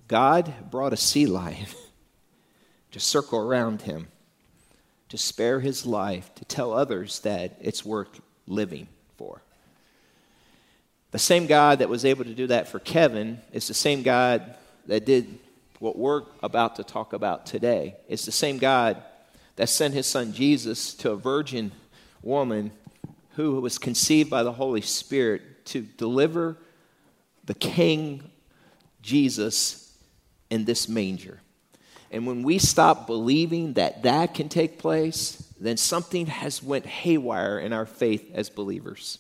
God 0.09 0.53
brought 0.71 0.93
a 0.93 0.97
sea 0.97 1.27
lion 1.27 1.67
to 2.91 2.99
circle 2.99 3.39
around 3.39 3.83
him, 3.83 4.09
to 5.09 5.17
spare 5.17 5.61
his 5.61 5.87
life, 5.87 6.35
to 6.35 6.45
tell 6.45 6.73
others 6.73 7.21
that 7.21 7.57
it's 7.61 7.85
worth 7.85 8.21
living 8.49 8.89
for. 9.17 9.43
The 11.13 11.21
same 11.21 11.47
God 11.47 11.79
that 11.79 11.89
was 11.89 12.05
able 12.05 12.25
to 12.25 12.35
do 12.35 12.49
that 12.49 12.69
for 12.69 12.81
Kevin 12.81 13.41
is 13.53 13.69
the 13.69 13.75
same 13.75 14.03
God 14.03 14.57
that 14.87 15.07
did 15.07 15.39
what 15.79 15.97
we're 15.97 16.23
about 16.43 16.77
to 16.77 16.83
talk 16.83 17.13
about 17.13 17.47
today. 17.47 17.95
It's 18.09 18.27
the 18.27 18.33
same 18.33 18.59
God 18.59 19.01
that 19.55 19.69
sent 19.69 19.95
his 19.95 20.09
son 20.09 20.33
Jesus 20.33 20.95
to 20.95 21.13
a 21.13 21.17
virgin 21.17 21.71
woman 22.25 22.73
who 23.37 23.61
was 23.61 23.79
conceived 23.79 24.31
by 24.31 24.43
the 24.43 24.53
Holy 24.53 24.81
Spirit 24.81 25.65
to 25.67 25.83
deliver 25.83 26.57
the 27.45 27.55
King 27.55 28.31
Jesus 29.03 29.97
in 30.51 30.65
this 30.65 30.89
manger. 30.89 31.41
And 32.11 32.27
when 32.27 32.43
we 32.43 32.59
stop 32.59 33.07
believing 33.07 33.75
that 33.75 34.05
that 34.05 34.35
can 34.35 34.49
take 34.49 34.79
place, 34.79 35.53
then 35.61 35.77
something 35.77 36.27
has 36.27 36.63
went 36.63 36.87
haywire 36.87 37.59
in 37.59 37.73
our 37.73 37.87
faith 37.87 38.31
as 38.35 38.49
believers. 38.49 39.19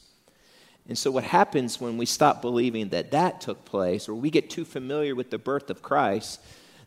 And 0.86 0.96
so, 0.96 1.10
what 1.10 1.24
happens 1.24 1.80
when 1.80 1.96
we 1.96 2.06
stop 2.06 2.42
believing 2.42 2.90
that 2.90 3.10
that 3.12 3.40
took 3.40 3.64
place, 3.64 4.08
or 4.08 4.14
we 4.14 4.30
get 4.30 4.50
too 4.50 4.64
familiar 4.64 5.14
with 5.14 5.30
the 5.30 5.38
birth 5.38 5.70
of 5.70 5.82
Christ, 5.82 6.40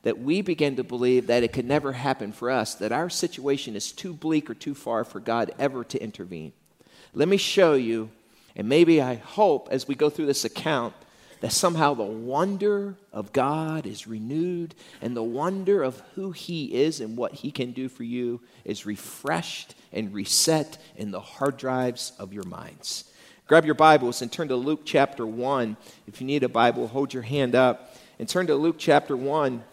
that 0.04 0.20
we 0.20 0.42
begin 0.42 0.76
to 0.76 0.84
believe 0.84 1.28
that 1.28 1.44
it 1.44 1.54
could 1.54 1.66
never 1.66 1.94
happen 1.94 2.32
for 2.32 2.50
us, 2.50 2.76
that 2.76 2.92
our 2.92 3.10
situation 3.10 3.76
is 3.76 3.92
too 3.92 4.14
bleak 4.14 4.50
or 4.50 4.54
too 4.54 4.74
far 4.74 5.04
for 5.04 5.20
God 5.20 5.52
ever 5.60 5.84
to 5.86 6.02
intervene. 6.02 6.54
Let 7.14 7.28
me 7.28 7.38
show 7.38 7.74
you, 7.74 8.10
and 8.56 8.70
maybe 8.70 9.02
I 9.02 9.16
hope 9.16 9.70
as 9.72 9.88
we 9.88 9.96
go 9.96 10.10
through 10.10 10.28
this 10.28 10.46
account, 10.46 10.94
that 11.40 11.52
somehow 11.52 11.94
the 11.94 12.04
wonder 12.04 12.96
of 13.14 13.32
God 13.32 13.86
is 13.86 14.08
renewed 14.08 14.74
and 15.02 15.16
the 15.16 15.24
wonder 15.24 15.84
of 15.84 16.02
who 16.16 16.32
He 16.32 16.74
is 16.74 17.00
and 17.00 17.16
what 17.16 17.34
He 17.34 17.52
can 17.52 17.72
do 17.72 17.90
for 17.90 18.04
you 18.04 18.42
is 18.66 18.86
refreshed 18.86 19.76
and 19.94 20.14
reset 20.14 20.78
in 20.96 21.12
the 21.12 21.20
hard 21.20 21.58
drives 21.58 22.14
of 22.18 22.34
your 22.34 22.44
minds. 22.44 23.12
Grab 23.48 23.66
your 23.66 23.76
Bibles 23.76 24.22
and 24.22 24.32
turn 24.32 24.48
to 24.50 24.56
Luke 24.56 24.82
chapter 24.84 25.26
1. 25.26 25.78
If 26.08 26.20
you 26.20 26.28
need 26.28 26.44
a 26.44 26.50
Bible, 26.50 26.88
hold 26.88 27.14
your 27.14 27.24
hand 27.24 27.56
up 27.56 27.96
and 28.20 28.28
turn 28.28 28.48
to 28.48 28.56
Luke 28.56 28.76
chapter 28.78 29.16
1. 29.16 29.64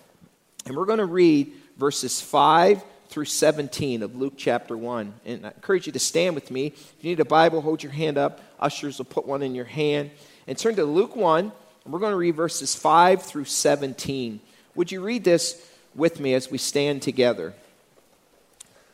And 0.67 0.77
we're 0.77 0.87
going 0.87 0.99
to 0.99 1.05
read 1.05 1.53
verses 1.77 2.21
5 2.21 2.83
through 3.09 3.27
17 3.27 4.03
of 4.03 4.17
Luke 4.17 4.35
chapter 4.37 4.77
1. 4.77 5.13
And 5.27 5.47
I 5.47 5.51
encourage 5.51 5.87
you 5.87 5.93
to 5.93 5.99
stand 5.99 6.35
with 6.35 6.51
me. 6.51 6.69
If 6.69 6.97
you 7.01 7.11
need 7.11 7.21
a 7.21 7.25
Bible, 7.25 7.61
hold 7.61 7.83
your 7.83 7.93
hand 7.93 8.17
up. 8.17 8.41
Ushers 8.59 8.99
will 8.99 9.05
put 9.05 9.27
one 9.27 9.43
in 9.43 9.55
your 9.55 9.67
hand. 9.67 10.11
And 10.47 10.57
turn 10.57 10.75
to 10.77 10.85
Luke 10.85 11.17
1, 11.17 11.53
and 11.85 11.93
we're 11.93 11.99
going 11.99 12.13
to 12.13 12.17
read 12.17 12.35
verses 12.35 12.75
5 12.75 13.23
through 13.23 13.45
17. 13.45 14.41
Would 14.75 14.91
you 14.91 15.03
read 15.03 15.23
this 15.23 15.71
with 15.95 16.19
me 16.19 16.35
as 16.35 16.51
we 16.51 16.59
stand 16.59 17.03
together? 17.03 17.55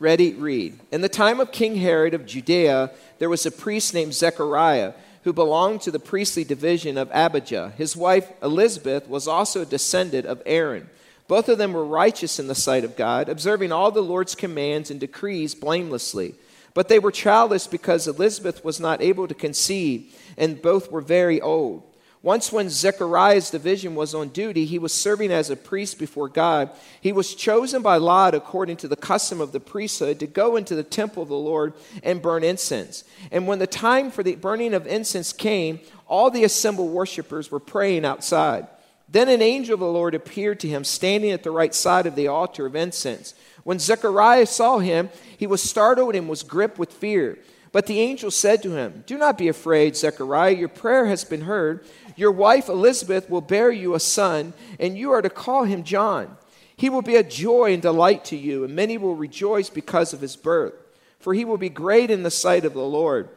Ready, 0.01 0.35
read. 0.35 0.79
In 0.91 1.03
the 1.03 1.09
time 1.09 1.41
of 1.41 1.53
King 1.53 1.77
Herod 1.77 2.15
of 2.15 2.27
Judea, 2.27 2.91
there 3.19 3.29
was 3.29 3.47
a 3.47 3.51
priest 3.51 3.95
named 3.95 4.15
Zechariah 4.15 4.95
who 5.25 5.33
belonged 5.33 5.83
to 5.83 5.91
the 5.91 5.99
priestly 5.99 6.43
division 6.43 6.99
of 6.99 7.11
Abijah. 7.13 7.75
His 7.77 7.97
wife 7.97 8.31
Elizabeth 8.43 9.07
was 9.09 9.29
also 9.29 9.63
a 9.63 9.67
descendant 9.67 10.27
of 10.27 10.43
Aaron. 10.47 10.89
Both 11.31 11.49
of 11.49 11.59
them 11.59 11.75
were 11.75 11.85
righteous 11.85 12.41
in 12.41 12.49
the 12.49 12.57
sight 12.57 12.83
of 12.83 12.97
God, 12.97 13.29
observing 13.29 13.71
all 13.71 13.93
the 13.93 14.03
Lord's 14.03 14.35
commands 14.35 14.91
and 14.91 14.99
decrees 14.99 15.55
blamelessly. 15.55 16.35
But 16.75 16.89
they 16.89 16.99
were 16.99 17.13
childless 17.13 17.69
because 17.69 18.09
Elizabeth 18.09 18.65
was 18.65 18.81
not 18.81 19.01
able 19.01 19.29
to 19.29 19.35
conceive, 19.35 20.13
and 20.37 20.61
both 20.61 20.91
were 20.91 21.01
very 21.01 21.41
old. 21.41 21.85
Once, 22.21 22.51
when 22.51 22.69
Zechariah's 22.69 23.49
division 23.49 23.95
was 23.95 24.13
on 24.13 24.31
duty, 24.31 24.65
he 24.65 24.81
was 24.81 24.93
serving 24.93 25.31
as 25.31 25.51
a 25.51 25.57
priest 25.57 26.01
before 26.01 26.29
God. 26.29 26.69
He 27.01 27.13
was 27.13 27.37
chosen 27.37 27.81
by 27.81 27.99
Lot, 27.99 28.35
according 28.35 28.79
to 28.79 28.89
the 28.89 28.97
custom 28.97 29.41
of 29.41 29.53
the 29.53 29.61
priesthood, 29.61 30.19
to 30.19 30.27
go 30.27 30.57
into 30.57 30.75
the 30.75 30.83
temple 30.83 31.23
of 31.23 31.29
the 31.29 31.37
Lord 31.37 31.75
and 32.03 32.21
burn 32.21 32.43
incense. 32.43 33.05
And 33.31 33.47
when 33.47 33.61
the 33.61 33.69
time 33.69 34.11
for 34.11 34.25
the 34.25 34.35
burning 34.35 34.75
of 34.75 34.85
incense 34.85 35.33
came, 35.33 35.79
all 36.09 36.29
the 36.29 36.43
assembled 36.43 36.91
worshippers 36.91 37.53
were 37.53 37.61
praying 37.61 38.05
outside. 38.05 38.67
Then 39.11 39.29
an 39.29 39.43
angel 39.43 39.75
of 39.75 39.81
the 39.81 39.87
Lord 39.87 40.15
appeared 40.15 40.61
to 40.61 40.69
him, 40.69 40.85
standing 40.85 41.31
at 41.31 41.43
the 41.43 41.51
right 41.51 41.75
side 41.75 42.07
of 42.07 42.15
the 42.15 42.29
altar 42.29 42.67
of 42.67 42.77
incense. 42.77 43.35
When 43.65 43.81
Zechariah 43.81 44.47
saw 44.47 44.79
him, 44.79 45.11
he 45.37 45.47
was 45.47 45.63
startled 45.63 46.15
and 46.15 46.29
was 46.29 46.45
gripped 46.45 46.79
with 46.79 46.93
fear. 46.93 47.39
But 47.73 47.87
the 47.87 48.01
angel 48.01 48.31
said 48.31 48.63
to 48.63 48.73
him, 48.73 49.05
Do 49.07 49.19
not 49.19 49.39
be 49.39 49.49
afraid, 49.49 49.97
Zechariah. 49.97 50.57
Your 50.57 50.69
prayer 50.69 51.07
has 51.07 51.25
been 51.25 51.43
heard. 51.43 51.85
Your 52.17 52.33
wife 52.33 52.69
Elizabeth 52.69 53.29
will 53.29 53.41
bear 53.41 53.71
you 53.71 53.95
a 53.95 54.01
son, 54.01 54.53
and 54.79 54.97
you 54.97 55.11
are 55.13 55.23
to 55.23 55.31
call 55.31 55.65
him 55.65 55.85
John. 55.85 56.37
He 56.77 56.89
will 56.89 57.03
be 57.03 57.17
a 57.17 57.23
joy 57.23 57.73
and 57.73 57.83
delight 57.83 58.25
to 58.27 58.37
you, 58.37 58.65
and 58.65 58.75
many 58.75 58.97
will 58.97 59.15
rejoice 59.15 59.71
because 59.71 60.13
of 60.13 60.21
his 60.21 60.37
birth. 60.37 60.75
For 61.19 61.35
he 61.35 61.45
will 61.45 61.59
be 61.59 61.69
great 61.69 62.11
in 62.11 62.23
the 62.23 62.31
sight 62.31 62.65
of 62.65 62.75
the 62.75 62.81
Lord. 62.81 63.29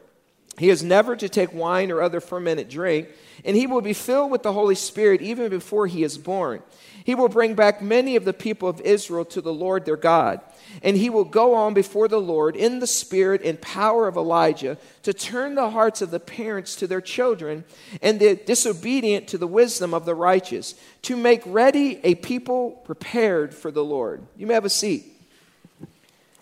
He 0.58 0.70
is 0.70 0.84
never 0.84 1.16
to 1.16 1.28
take 1.28 1.54
wine 1.54 1.92
or 1.92 2.02
other 2.02 2.22
fermented 2.22 2.70
drink, 2.70 3.10
and 3.46 3.56
he 3.56 3.68
will 3.68 3.82
be 3.82 3.94
filled 3.94 4.32
with 4.32 4.44
the 4.44 4.54
Holy 4.54 4.76
Spirit 4.76 5.22
even 5.22 5.50
before 5.50 5.88
he 5.88 6.04
is 6.04 6.18
born. 6.18 6.62
He 7.04 7.16
will 7.16 7.30
bring 7.30 7.54
back 7.54 7.82
many 7.82 8.16
of 8.16 8.26
the 8.26 8.34
people 8.34 8.70
of 8.70 8.80
Israel 8.82 9.26
to 9.26 9.42
the 9.42 9.54
Lord 9.54 9.86
their 9.86 9.98
God. 9.98 10.40
And 10.82 10.98
he 10.98 11.10
will 11.10 11.26
go 11.26 11.54
on 11.54 11.74
before 11.74 12.08
the 12.08 12.22
Lord 12.22 12.56
in 12.56 12.80
the 12.80 12.88
spirit 12.88 13.42
and 13.44 13.62
power 13.62 14.08
of 14.08 14.16
Elijah 14.16 14.78
to 15.04 15.14
turn 15.14 15.56
the 15.56 15.70
hearts 15.70 16.02
of 16.02 16.12
the 16.12 16.20
parents 16.20 16.76
to 16.78 16.88
their 16.88 17.02
children 17.02 17.66
and 18.02 18.20
the 18.20 18.36
disobedient 18.36 19.28
to 19.28 19.38
the 19.38 19.48
wisdom 19.48 19.94
of 19.94 20.06
the 20.06 20.16
righteous, 20.16 20.76
to 21.04 21.18
make 21.18 21.42
ready 21.46 22.00
a 22.04 22.16
people 22.16 22.72
prepared 22.86 23.54
for 23.54 23.70
the 23.70 23.84
Lord. 23.84 24.24
You 24.38 24.48
may 24.48 24.54
have 24.54 24.66
a 24.66 24.70
seat. 24.70 25.06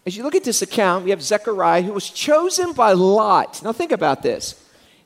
As 0.05 0.15
you 0.15 0.23
look 0.23 0.35
at 0.35 0.43
this 0.43 0.61
account, 0.61 1.03
we 1.03 1.09
have 1.09 1.21
Zechariah 1.21 1.81
who 1.81 1.93
was 1.93 2.09
chosen 2.09 2.73
by 2.73 2.93
Lot. 2.93 3.61
Now 3.63 3.71
think 3.71 3.91
about 3.91 4.23
this. 4.23 4.60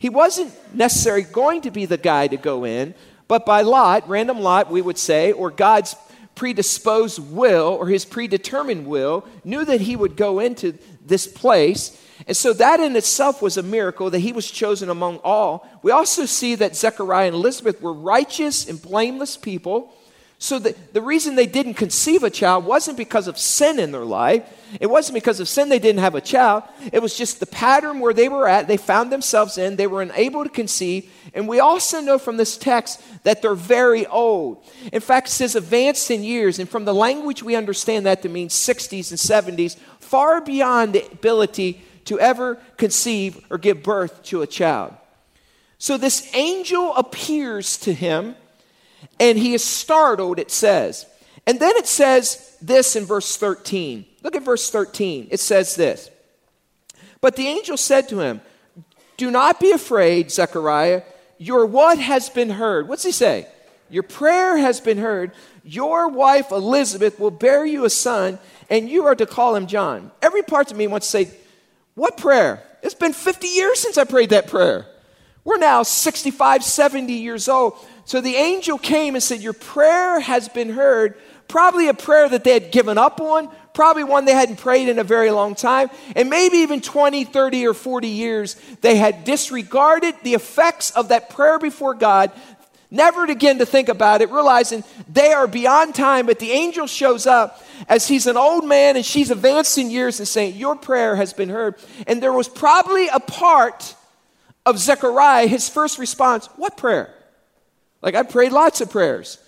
He 0.06 0.10
wasn't 0.10 0.54
necessarily 0.76 1.24
going 1.24 1.62
to 1.62 1.72
be 1.72 1.88
the 1.88 1.98
guy 1.98 2.28
to 2.28 2.38
go 2.38 2.64
in, 2.64 2.94
but 3.28 3.44
by 3.44 3.64
lot, 3.64 4.08
random 4.08 4.40
lot, 4.40 4.70
we 4.70 4.80
would 4.80 5.00
say, 5.00 5.32
or 5.32 5.50
God's 5.50 5.96
predisposed 6.36 7.18
will 7.18 7.70
or 7.70 7.88
his 7.88 8.06
predetermined 8.06 8.86
will, 8.86 9.28
knew 9.44 9.66
that 9.66 9.82
he 9.82 9.96
would 9.96 10.16
go 10.16 10.38
into 10.38 10.78
this 11.04 11.26
place. 11.26 12.00
And 12.28 12.38
so 12.38 12.54
that 12.54 12.80
in 12.80 12.96
itself 12.96 13.42
was 13.42 13.58
a 13.58 13.64
miracle 13.64 14.12
that 14.12 14.20
he 14.20 14.32
was 14.32 14.52
chosen 14.52 14.92
among 14.92 15.22
all. 15.24 15.68
We 15.82 15.92
also 15.92 16.28
see 16.28 16.54
that 16.54 16.76
Zechariah 16.76 17.26
and 17.26 17.36
Elizabeth 17.36 17.82
were 17.82 17.92
righteous 17.92 18.70
and 18.70 18.80
blameless 18.80 19.38
people 19.38 19.92
so 20.38 20.60
the, 20.60 20.75
the 20.92 21.01
reason 21.01 21.36
they 21.36 21.48
didn't 21.48 21.75
conceive 21.75 22.24
a 22.24 22.30
child 22.30 22.65
wasn't 22.65 22.98
because 22.98 23.27
of 23.27 23.38
sin 23.38 23.80
in 23.80 23.92
their 23.92 24.04
life. 24.04 24.44
It 24.82 24.88
wasn't 24.88 25.13
because 25.13 25.39
of 25.39 25.48
sin 25.48 25.70
they 25.70 25.80
didn't 25.80 26.01
have 26.01 26.15
a 26.15 26.22
child. 26.22 26.63
It 26.92 27.01
was 27.01 27.18
just 27.18 27.39
the 27.39 27.46
pattern 27.46 28.01
where 28.01 28.13
they 28.13 28.27
were 28.27 28.48
at, 28.48 28.68
they 28.68 28.77
found 28.77 29.12
themselves 29.12 29.58
in, 29.58 29.77
they 29.77 29.88
were 29.88 30.01
unable 30.01 30.44
to 30.44 30.50
conceive. 30.50 31.10
And 31.34 31.48
we 31.48 31.62
also 31.62 32.01
know 32.01 32.20
from 32.20 32.36
this 32.36 32.58
text 32.58 33.01
that 33.24 33.42
they're 33.42 33.56
very 33.56 34.06
old. 34.08 34.63
In 34.92 35.01
fact, 35.01 35.30
it 35.30 35.32
says 35.32 35.56
advanced 35.56 36.12
in 36.12 36.24
years. 36.24 36.60
And 36.60 36.68
from 36.68 36.84
the 36.84 36.94
language, 36.94 37.42
we 37.42 37.56
understand 37.56 38.06
that 38.06 38.22
to 38.24 38.30
mean 38.30 38.50
60s 38.50 39.12
and 39.12 39.58
70s, 39.58 39.77
far 40.00 40.42
beyond 40.42 40.94
the 40.94 41.06
ability 41.12 41.82
to 42.06 42.20
ever 42.20 42.56
conceive 42.77 43.44
or 43.50 43.58
give 43.58 43.82
birth 43.82 44.22
to 44.24 44.42
a 44.42 44.48
child. 44.48 44.94
So 45.77 45.98
this 45.98 46.30
angel 46.36 46.94
appears 46.96 47.77
to 47.80 47.94
him 47.94 48.36
and 49.20 49.38
he 49.38 49.54
is 49.54 49.64
startled, 49.64 50.40
it 50.40 50.52
says. 50.52 51.06
And 51.48 51.60
then 51.60 51.76
it 51.76 51.88
says 51.88 52.58
this 52.62 52.96
in 52.96 53.06
verse 53.06 53.38
13. 53.38 54.06
Look 54.24 54.36
at 54.36 54.44
verse 54.44 54.70
13. 54.70 55.28
It 55.32 55.40
says 55.40 55.76
this 55.76 56.10
But 57.22 57.36
the 57.36 57.48
angel 57.48 57.78
said 57.78 58.10
to 58.10 58.20
him, 58.20 58.42
Do 59.18 59.32
not 59.32 59.60
be 59.60 59.72
afraid, 59.72 60.32
Zechariah. 60.32 61.04
Your 61.38 61.66
what 61.66 62.00
has 62.00 62.30
been 62.30 62.50
heard? 62.50 62.88
What's 62.88 63.04
he 63.04 63.12
say? 63.12 63.48
Your 63.90 64.04
prayer 64.04 64.58
has 64.58 64.80
been 64.80 64.98
heard. 64.98 65.32
Your 65.64 66.08
wife 66.08 66.52
Elizabeth 66.52 67.20
will 67.20 67.32
bear 67.32 67.66
you 67.66 67.86
a 67.86 67.90
son, 67.90 68.40
and 68.70 68.90
you 68.90 69.06
are 69.06 69.16
to 69.16 69.26
call 69.26 69.56
him 69.56 69.68
John. 69.68 70.12
Every 70.22 70.44
part 70.44 70.72
of 70.72 70.78
me 70.78 70.88
wants 70.88 71.08
to 71.08 71.12
say, 71.12 71.38
What 71.94 72.18
prayer? 72.18 72.64
It's 72.82 72.94
been 72.94 73.14
50 73.14 73.48
years 73.48 73.80
since 73.80 73.98
I 73.98 74.04
prayed 74.04 74.30
that 74.30 74.48
prayer. 74.48 74.86
We're 75.44 75.58
now 75.58 75.84
65, 75.84 76.64
70 76.64 77.14
years 77.14 77.48
old. 77.48 77.76
So 78.06 78.22
the 78.22 78.36
angel 78.36 78.78
came 78.78 79.16
and 79.16 79.24
said, 79.24 79.42
Your 79.42 79.54
prayer 79.54 80.20
has 80.20 80.48
been 80.48 80.70
heard. 80.70 81.16
Probably 81.48 81.90
a 81.90 81.94
prayer 81.94 82.28
that 82.30 82.44
they 82.44 82.54
had 82.54 82.72
given 82.72 82.98
up 82.98 83.22
on, 83.22 83.50
probably 83.74 84.04
one 84.04 84.26
they 84.26 84.34
hadn't 84.34 84.58
prayed 84.58 84.90
in 84.90 84.98
a 84.98 85.04
very 85.04 85.30
long 85.30 85.54
time, 85.54 85.90
and 86.16 86.28
maybe 86.30 86.58
even 86.58 86.82
20, 86.82 87.26
30, 87.26 87.68
or 87.68 87.74
40 87.76 88.08
years 88.08 88.56
they 88.82 88.96
had 88.96 89.24
disregarded 89.26 90.16
the 90.24 90.34
effects 90.34 90.90
of 90.92 91.10
that 91.10 91.30
prayer 91.30 91.60
before 91.60 91.94
God, 91.94 92.32
never 92.90 93.26
again 93.26 93.60
to 93.60 93.66
think 93.66 93.90
about 93.90 94.22
it, 94.22 94.32
realizing 94.32 94.84
they 95.08 95.34
are 95.34 95.46
beyond 95.46 95.94
time. 95.94 96.26
But 96.26 96.40
the 96.40 96.52
angel 96.52 96.88
shows 96.88 97.28
up 97.28 97.64
as 97.88 98.08
he's 98.08 98.26
an 98.26 98.38
old 98.38 98.66
man 98.66 98.96
and 98.96 99.06
she's 99.06 99.30
advanced 99.30 99.78
in 99.78 99.92
years 99.92 100.20
and 100.20 100.28
saying, 100.28 100.56
Your 100.56 100.76
prayer 100.76 101.16
has 101.16 101.34
been 101.34 101.50
heard. 101.50 101.76
And 102.08 102.24
there 102.24 102.34
was 102.34 102.48
probably 102.48 103.08
a 103.08 103.20
part 103.20 103.96
of 104.66 104.80
Zechariah, 104.80 105.48
his 105.48 105.70
first 105.70 106.00
response, 106.00 106.48
What 106.56 106.78
prayer? 106.78 107.14
Like 108.06 108.16
I 108.16 108.22
prayed 108.22 108.52
lots 108.52 108.80
of 108.82 108.92
prayers. 108.92 109.40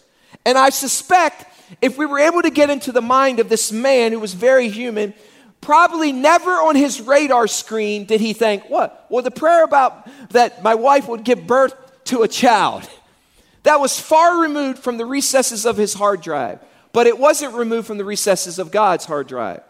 And 0.44 0.58
I 0.58 0.72
suspect 0.72 1.46
if 1.80 1.98
we 1.98 2.08
were 2.08 2.20
able 2.20 2.42
to 2.42 2.50
get 2.50 2.72
into 2.72 2.92
the 2.92 3.02
mind 3.02 3.40
of 3.40 3.50
this 3.50 3.72
man 3.72 4.12
who 4.12 4.20
was 4.20 4.34
very 4.34 4.68
human, 4.68 5.14
probably 5.62 6.12
never 6.12 6.52
on 6.52 6.76
his 6.76 7.00
radar 7.00 7.48
screen 7.48 8.06
did 8.06 8.20
he 8.20 8.34
think, 8.34 8.68
what? 8.68 9.06
Well, 9.10 9.22
the 9.22 9.32
prayer 9.32 9.64
about 9.64 10.10
that 10.32 10.64
my 10.64 10.74
wife 10.74 11.08
would 11.08 11.24
give 11.24 11.46
birth 11.46 11.76
to 12.06 12.24
a 12.24 12.28
child. 12.28 12.90
That 13.62 13.80
was 13.80 14.00
far 14.00 14.42
removed 14.42 14.80
from 14.80 14.98
the 14.98 15.06
recesses 15.06 15.66
of 15.66 15.78
his 15.78 15.94
hard 15.94 16.22
drive, 16.22 16.60
but 16.94 17.06
it 17.06 17.20
wasn't 17.20 17.54
removed 17.54 17.86
from 17.86 17.98
the 17.98 18.06
recesses 18.06 18.58
of 18.58 18.72
God's 18.72 19.06
hard 19.06 19.28
drive. 19.28 19.62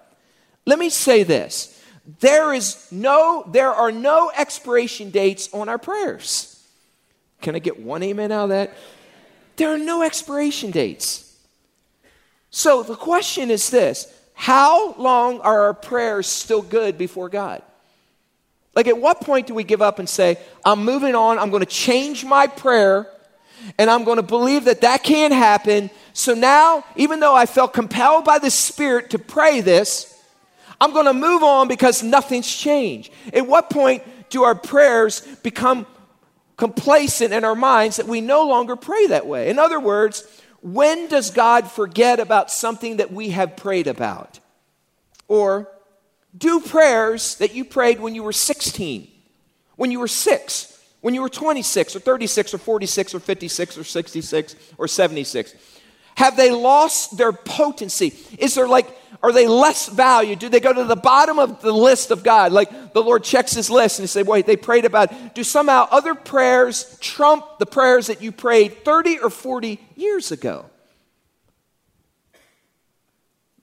Let 0.65 0.79
me 0.79 0.89
say 0.89 1.24
this. 1.24 1.74
There 2.20 2.53
is 2.53 2.88
no 2.89 3.44
there 3.51 3.74
are 3.74 3.91
no 3.91 4.32
expiration 4.34 5.10
dates 5.10 5.50
on 5.51 5.67
our 5.67 5.77
prayers. 5.77 6.56
Can 7.41 7.56
I 7.56 7.60
get 7.60 7.79
one 7.79 8.03
amen 8.03 8.32
out 8.32 8.46
of 8.46 8.50
that? 8.50 8.74
There 9.58 9.74
are 9.74 9.77
no 9.77 10.03
expiration 10.03 10.72
dates. 10.72 11.36
So 12.50 12.84
the 12.84 12.96
question 12.96 13.51
is 13.51 13.70
this 13.70 14.12
How 14.34 14.94
long 14.94 15.39
are 15.41 15.62
our 15.62 15.74
prayers 15.74 16.27
still 16.27 16.62
good 16.62 16.98
before 16.98 17.29
God? 17.29 17.62
Like, 18.75 18.88
at 18.88 19.00
what 19.00 19.22
point 19.22 19.48
do 19.48 19.56
we 19.56 19.63
give 19.63 19.82
up 19.82 19.98
and 19.98 20.08
say, 20.08 20.38
I'm 20.63 20.86
moving 20.86 21.15
on, 21.15 21.39
I'm 21.39 21.50
going 21.50 21.63
to 21.63 21.65
change 21.65 22.24
my 22.24 22.46
prayer, 22.46 23.08
and 23.79 23.89
I'm 23.89 24.03
going 24.03 24.17
to 24.17 24.24
believe 24.24 24.65
that 24.65 24.82
that 24.82 25.03
can't 25.03 25.34
happen. 25.34 25.89
So 26.13 26.36
now, 26.36 26.86
even 26.96 27.20
though 27.20 27.34
I 27.34 27.48
felt 27.48 27.74
compelled 27.74 28.24
by 28.24 28.38
the 28.38 28.51
Spirit 28.51 29.10
to 29.12 29.20
pray 29.20 29.62
this, 29.62 30.13
I'm 30.79 30.94
going 30.94 31.08
to 31.08 31.13
move 31.13 31.41
on 31.41 31.67
because 31.67 32.03
nothing's 32.03 32.56
changed. 32.56 33.12
At 33.34 33.48
what 33.48 33.72
point 33.72 34.03
do 34.29 34.44
our 34.44 34.53
prayers 34.53 35.22
become 35.41 35.88
complacent 36.57 37.33
in 37.33 37.45
our 37.45 37.55
minds 37.55 37.97
that 37.97 38.07
we 38.07 38.19
no 38.19 38.47
longer 38.47 38.75
pray 38.75 39.07
that 39.07 39.27
way. 39.27 39.49
In 39.49 39.59
other 39.59 39.79
words, 39.79 40.27
when 40.61 41.07
does 41.07 41.29
God 41.29 41.69
forget 41.69 42.19
about 42.19 42.51
something 42.51 42.97
that 42.97 43.11
we 43.11 43.29
have 43.29 43.55
prayed 43.55 43.87
about? 43.87 44.39
Or 45.27 45.71
do 46.35 46.59
prayers 46.59 47.35
that 47.35 47.53
you 47.53 47.63
prayed 47.63 47.99
when 47.99 48.15
you 48.15 48.23
were 48.23 48.33
16, 48.33 49.07
when 49.75 49.91
you 49.91 49.99
were 49.99 50.07
six, 50.07 50.73
when 51.01 51.13
you 51.13 51.21
were 51.21 51.29
26 51.29 51.95
or 51.95 51.99
36 51.99 52.53
or 52.53 52.57
46 52.57 53.15
or 53.15 53.19
56 53.19 53.77
or 53.77 53.83
66 53.83 54.55
or 54.77 54.87
76. 54.87 55.55
Have 56.15 56.35
they 56.35 56.51
lost 56.51 57.17
their 57.17 57.31
potency? 57.31 58.13
Is 58.39 58.55
there 58.55 58.67
like 58.67 58.89
are 59.24 59.31
they 59.31 59.47
less 59.47 59.88
valued? 59.88 60.39
Do 60.39 60.50
they 60.50 60.59
go 60.59 60.74
to 60.74 60.83
the 60.83 60.95
bottom 60.95 61.39
of 61.39 61.62
the 61.62 61.71
list 61.71 62.12
of 62.12 62.24
God? 62.24 62.51
Like 62.51 62.93
the 62.93 63.01
Lord 63.01 63.24
checks 63.24 63.53
his 63.53 63.69
list 63.69 64.00
and 64.00 64.03
he 64.03 64.07
say, 64.07 64.24
wait, 64.24 64.45
they 64.45 64.57
prayed 64.57 64.86
about. 64.86 65.12
it. 65.12 65.33
Do 65.33 65.43
somehow 65.43 65.88
other 65.89 66.13
prayers 66.13 66.97
trump 67.00 67.57
the 67.57 67.65
prayers 67.65 68.07
that 68.07 68.21
you 68.21 68.31
prayed 68.31 68.86
30 68.86 69.19
or 69.19 69.29
40 69.29 69.79
years 69.95 70.31
ago? 70.31 70.65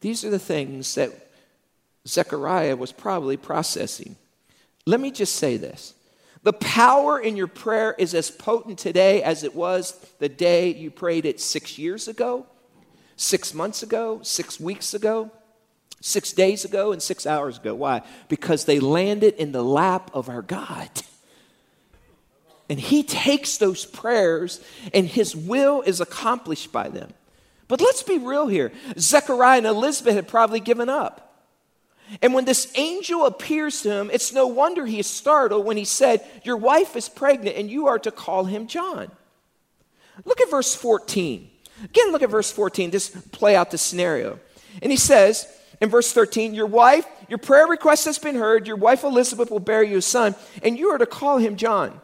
These 0.00 0.24
are 0.24 0.30
the 0.30 0.38
things 0.38 0.96
that 0.96 1.12
Zechariah 2.06 2.76
was 2.76 2.92
probably 2.92 3.36
processing. 3.36 4.16
Let 4.86 5.00
me 5.00 5.10
just 5.10 5.36
say 5.36 5.56
this. 5.56 5.94
The 6.42 6.52
power 6.52 7.18
in 7.18 7.36
your 7.36 7.46
prayer 7.46 7.94
is 7.96 8.12
as 8.12 8.30
potent 8.30 8.78
today 8.78 9.22
as 9.22 9.44
it 9.44 9.54
was 9.54 9.92
the 10.18 10.28
day 10.28 10.74
you 10.74 10.90
prayed 10.90 11.24
it 11.24 11.40
six 11.40 11.78
years 11.78 12.06
ago, 12.06 12.44
six 13.16 13.54
months 13.54 13.82
ago, 13.82 14.20
six 14.22 14.60
weeks 14.60 14.92
ago 14.92 15.30
six 16.04 16.32
days 16.32 16.66
ago 16.66 16.92
and 16.92 17.02
six 17.02 17.26
hours 17.26 17.56
ago. 17.56 17.74
Why? 17.74 18.02
Because 18.28 18.66
they 18.66 18.78
landed 18.78 19.34
in 19.34 19.52
the 19.52 19.64
lap 19.64 20.10
of 20.12 20.28
our 20.28 20.42
God. 20.42 20.90
And 22.68 22.78
He 22.78 23.02
takes 23.02 23.56
those 23.56 23.86
prayers 23.86 24.60
and 24.92 25.06
His 25.06 25.34
will 25.34 25.80
is 25.82 26.00
accomplished 26.00 26.70
by 26.72 26.88
them. 26.88 27.12
But 27.68 27.80
let's 27.80 28.02
be 28.02 28.18
real 28.18 28.48
here. 28.48 28.72
Zechariah 28.98 29.58
and 29.58 29.66
Elizabeth 29.66 30.14
had 30.14 30.28
probably 30.28 30.60
given 30.60 30.90
up. 30.90 31.24
And 32.20 32.34
when 32.34 32.44
this 32.44 32.70
angel 32.76 33.24
appears 33.24 33.80
to 33.80 33.90
him, 33.90 34.10
it's 34.12 34.30
no 34.30 34.46
wonder 34.46 34.84
he 34.84 34.98
is 34.98 35.06
startled 35.06 35.64
when 35.64 35.78
he 35.78 35.86
said, 35.86 36.22
Your 36.42 36.58
wife 36.58 36.96
is 36.96 37.08
pregnant 37.08 37.56
and 37.56 37.70
you 37.70 37.86
are 37.86 37.98
to 38.00 38.10
call 38.10 38.44
him 38.44 38.66
John. 38.66 39.10
Look 40.26 40.42
at 40.42 40.50
verse 40.50 40.74
14. 40.74 41.50
Again, 41.82 42.12
look 42.12 42.22
at 42.22 42.28
verse 42.28 42.52
14. 42.52 42.90
Just 42.90 43.32
play 43.32 43.56
out 43.56 43.70
the 43.70 43.78
scenario. 43.78 44.38
And 44.82 44.92
he 44.92 44.98
says, 44.98 45.48
in 45.80 45.88
verse 45.90 46.12
13, 46.12 46.54
your 46.54 46.66
wife, 46.66 47.06
your 47.28 47.38
prayer 47.38 47.66
request 47.66 48.04
has 48.06 48.18
been 48.18 48.36
heard. 48.36 48.66
Your 48.66 48.76
wife 48.76 49.04
Elizabeth 49.04 49.50
will 49.50 49.60
bear 49.60 49.82
you 49.82 49.98
a 49.98 50.02
son, 50.02 50.34
and 50.62 50.78
you 50.78 50.88
are 50.88 50.98
to 50.98 51.06
call 51.06 51.38
him 51.38 51.56
John. 51.56 52.00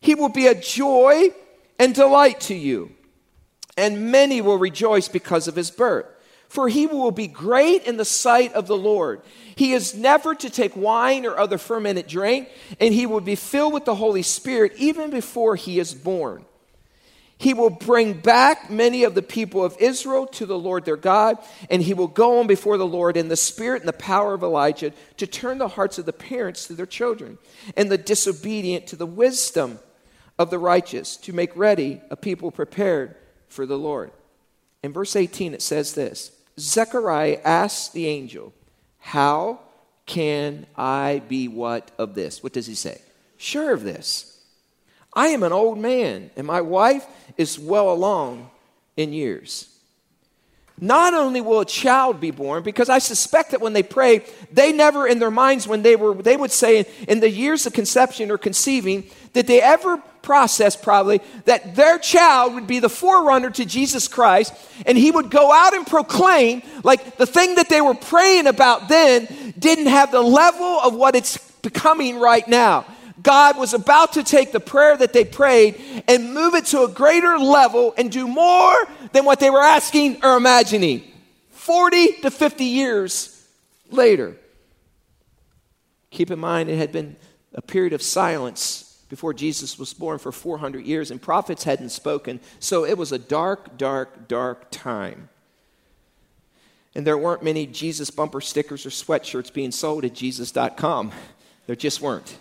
He 0.00 0.14
will 0.14 0.28
be 0.28 0.46
a 0.46 0.54
joy 0.54 1.30
and 1.78 1.94
delight 1.94 2.40
to 2.42 2.54
you. 2.54 2.92
and 3.76 4.10
many 4.10 4.40
will 4.40 4.56
rejoice 4.56 5.06
because 5.06 5.48
of 5.48 5.54
his 5.54 5.70
birth. 5.70 6.06
For 6.48 6.68
he 6.70 6.86
will 6.86 7.10
be 7.10 7.26
great 7.26 7.84
in 7.84 7.98
the 7.98 8.06
sight 8.06 8.54
of 8.54 8.66
the 8.66 8.76
Lord. 8.76 9.20
He 9.54 9.74
is 9.74 9.94
never 9.94 10.34
to 10.34 10.48
take 10.48 10.74
wine 10.74 11.26
or 11.26 11.38
other 11.38 11.58
fermented 11.58 12.06
drink, 12.06 12.48
and 12.80 12.94
he 12.94 13.04
will 13.04 13.20
be 13.20 13.34
filled 13.34 13.74
with 13.74 13.84
the 13.84 13.96
Holy 13.96 14.22
Spirit 14.22 14.72
even 14.78 15.10
before 15.10 15.56
he 15.56 15.78
is 15.78 15.92
born. 15.92 16.45
He 17.38 17.52
will 17.52 17.70
bring 17.70 18.14
back 18.14 18.70
many 18.70 19.04
of 19.04 19.14
the 19.14 19.22
people 19.22 19.62
of 19.62 19.76
Israel 19.78 20.26
to 20.28 20.46
the 20.46 20.58
Lord 20.58 20.84
their 20.84 20.96
God, 20.96 21.36
and 21.68 21.82
he 21.82 21.92
will 21.92 22.08
go 22.08 22.40
on 22.40 22.46
before 22.46 22.78
the 22.78 22.86
Lord 22.86 23.16
in 23.16 23.28
the 23.28 23.36
spirit 23.36 23.82
and 23.82 23.88
the 23.88 23.92
power 23.92 24.32
of 24.32 24.42
Elijah 24.42 24.92
to 25.18 25.26
turn 25.26 25.58
the 25.58 25.68
hearts 25.68 25.98
of 25.98 26.06
the 26.06 26.14
parents 26.14 26.66
to 26.66 26.72
their 26.72 26.86
children, 26.86 27.36
and 27.76 27.90
the 27.90 27.98
disobedient 27.98 28.86
to 28.86 28.96
the 28.96 29.06
wisdom 29.06 29.78
of 30.38 30.50
the 30.50 30.58
righteous, 30.58 31.16
to 31.18 31.32
make 31.32 31.54
ready 31.56 32.00
a 32.10 32.16
people 32.16 32.50
prepared 32.50 33.14
for 33.48 33.66
the 33.66 33.78
Lord. 33.78 34.12
In 34.82 34.92
verse 34.92 35.14
18, 35.14 35.52
it 35.52 35.62
says 35.62 35.94
this 35.94 36.32
Zechariah 36.58 37.40
asked 37.44 37.92
the 37.92 38.06
angel, 38.06 38.54
How 38.98 39.60
can 40.06 40.66
I 40.76 41.22
be 41.28 41.48
what 41.48 41.90
of 41.98 42.14
this? 42.14 42.42
What 42.42 42.54
does 42.54 42.66
he 42.66 42.74
say? 42.74 43.02
Sure 43.36 43.72
of 43.72 43.82
this. 43.82 44.35
I 45.16 45.28
am 45.28 45.42
an 45.42 45.52
old 45.52 45.78
man, 45.78 46.30
and 46.36 46.46
my 46.46 46.60
wife 46.60 47.06
is 47.38 47.58
well 47.58 47.90
along 47.90 48.50
in 48.98 49.14
years. 49.14 49.72
Not 50.78 51.14
only 51.14 51.40
will 51.40 51.60
a 51.60 51.64
child 51.64 52.20
be 52.20 52.30
born, 52.30 52.62
because 52.62 52.90
I 52.90 52.98
suspect 52.98 53.52
that 53.52 53.62
when 53.62 53.72
they 53.72 53.82
pray, 53.82 54.26
they 54.52 54.72
never 54.72 55.06
in 55.06 55.18
their 55.18 55.30
minds, 55.30 55.66
when 55.66 55.80
they 55.80 55.96
were, 55.96 56.14
they 56.14 56.36
would 56.36 56.50
say 56.50 56.84
in 57.08 57.20
the 57.20 57.30
years 57.30 57.64
of 57.64 57.72
conception 57.72 58.30
or 58.30 58.36
conceiving, 58.36 59.04
did 59.32 59.46
they 59.46 59.62
ever 59.62 59.96
process 60.20 60.76
probably 60.76 61.22
that 61.46 61.76
their 61.76 61.98
child 61.98 62.52
would 62.52 62.66
be 62.66 62.80
the 62.80 62.90
forerunner 62.90 63.48
to 63.48 63.64
Jesus 63.64 64.08
Christ 64.08 64.52
and 64.84 64.98
he 64.98 65.10
would 65.10 65.30
go 65.30 65.50
out 65.50 65.72
and 65.72 65.86
proclaim, 65.86 66.62
like 66.82 67.16
the 67.16 67.26
thing 67.26 67.54
that 67.54 67.70
they 67.70 67.80
were 67.80 67.94
praying 67.94 68.46
about 68.46 68.88
then 68.88 69.54
didn't 69.58 69.86
have 69.86 70.10
the 70.10 70.20
level 70.20 70.80
of 70.80 70.94
what 70.94 71.14
it's 71.14 71.38
becoming 71.62 72.18
right 72.18 72.46
now. 72.46 72.84
God 73.26 73.58
was 73.58 73.74
about 73.74 74.12
to 74.12 74.22
take 74.22 74.52
the 74.52 74.60
prayer 74.60 74.96
that 74.96 75.12
they 75.12 75.24
prayed 75.24 75.82
and 76.06 76.32
move 76.32 76.54
it 76.54 76.66
to 76.66 76.84
a 76.84 76.88
greater 76.88 77.36
level 77.40 77.92
and 77.98 78.12
do 78.12 78.28
more 78.28 78.76
than 79.10 79.24
what 79.24 79.40
they 79.40 79.50
were 79.50 79.60
asking 79.60 80.24
or 80.24 80.36
imagining. 80.36 81.02
40 81.50 82.20
to 82.22 82.30
50 82.30 82.64
years 82.64 83.44
later. 83.90 84.36
Keep 86.12 86.30
in 86.30 86.38
mind, 86.38 86.70
it 86.70 86.76
had 86.76 86.92
been 86.92 87.16
a 87.52 87.60
period 87.60 87.92
of 87.92 88.00
silence 88.00 89.02
before 89.08 89.34
Jesus 89.34 89.76
was 89.76 89.92
born 89.92 90.20
for 90.20 90.30
400 90.30 90.86
years, 90.86 91.10
and 91.10 91.20
prophets 91.20 91.64
hadn't 91.64 91.90
spoken. 91.90 92.38
So 92.60 92.84
it 92.84 92.96
was 92.96 93.10
a 93.10 93.18
dark, 93.18 93.76
dark, 93.76 94.28
dark 94.28 94.70
time. 94.70 95.30
And 96.94 97.04
there 97.04 97.18
weren't 97.18 97.42
many 97.42 97.66
Jesus 97.66 98.08
bumper 98.08 98.40
stickers 98.40 98.86
or 98.86 98.90
sweatshirts 98.90 99.52
being 99.52 99.72
sold 99.72 100.04
at 100.04 100.14
Jesus.com. 100.14 101.10
There 101.66 101.74
just 101.74 102.00
weren't. 102.00 102.38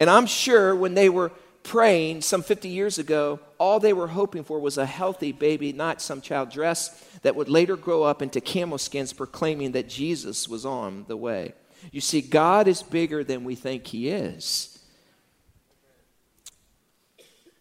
And 0.00 0.10
I'm 0.10 0.26
sure 0.26 0.74
when 0.74 0.94
they 0.94 1.08
were 1.08 1.30
praying 1.62 2.20
some 2.20 2.42
50 2.42 2.68
years 2.68 2.98
ago, 2.98 3.40
all 3.58 3.80
they 3.80 3.92
were 3.92 4.08
hoping 4.08 4.44
for 4.44 4.58
was 4.58 4.78
a 4.78 4.86
healthy 4.86 5.32
baby, 5.32 5.72
not 5.72 6.02
some 6.02 6.20
child 6.20 6.50
dress 6.50 7.02
that 7.22 7.34
would 7.34 7.48
later 7.48 7.76
grow 7.76 8.02
up 8.02 8.22
into 8.22 8.40
camel 8.40 8.78
skins 8.78 9.12
proclaiming 9.12 9.72
that 9.72 9.88
Jesus 9.88 10.48
was 10.48 10.66
on 10.66 11.06
the 11.08 11.16
way. 11.16 11.54
You 11.90 12.00
see, 12.00 12.20
God 12.20 12.68
is 12.68 12.82
bigger 12.82 13.24
than 13.24 13.44
we 13.44 13.54
think 13.54 13.86
He 13.86 14.08
is. 14.08 14.78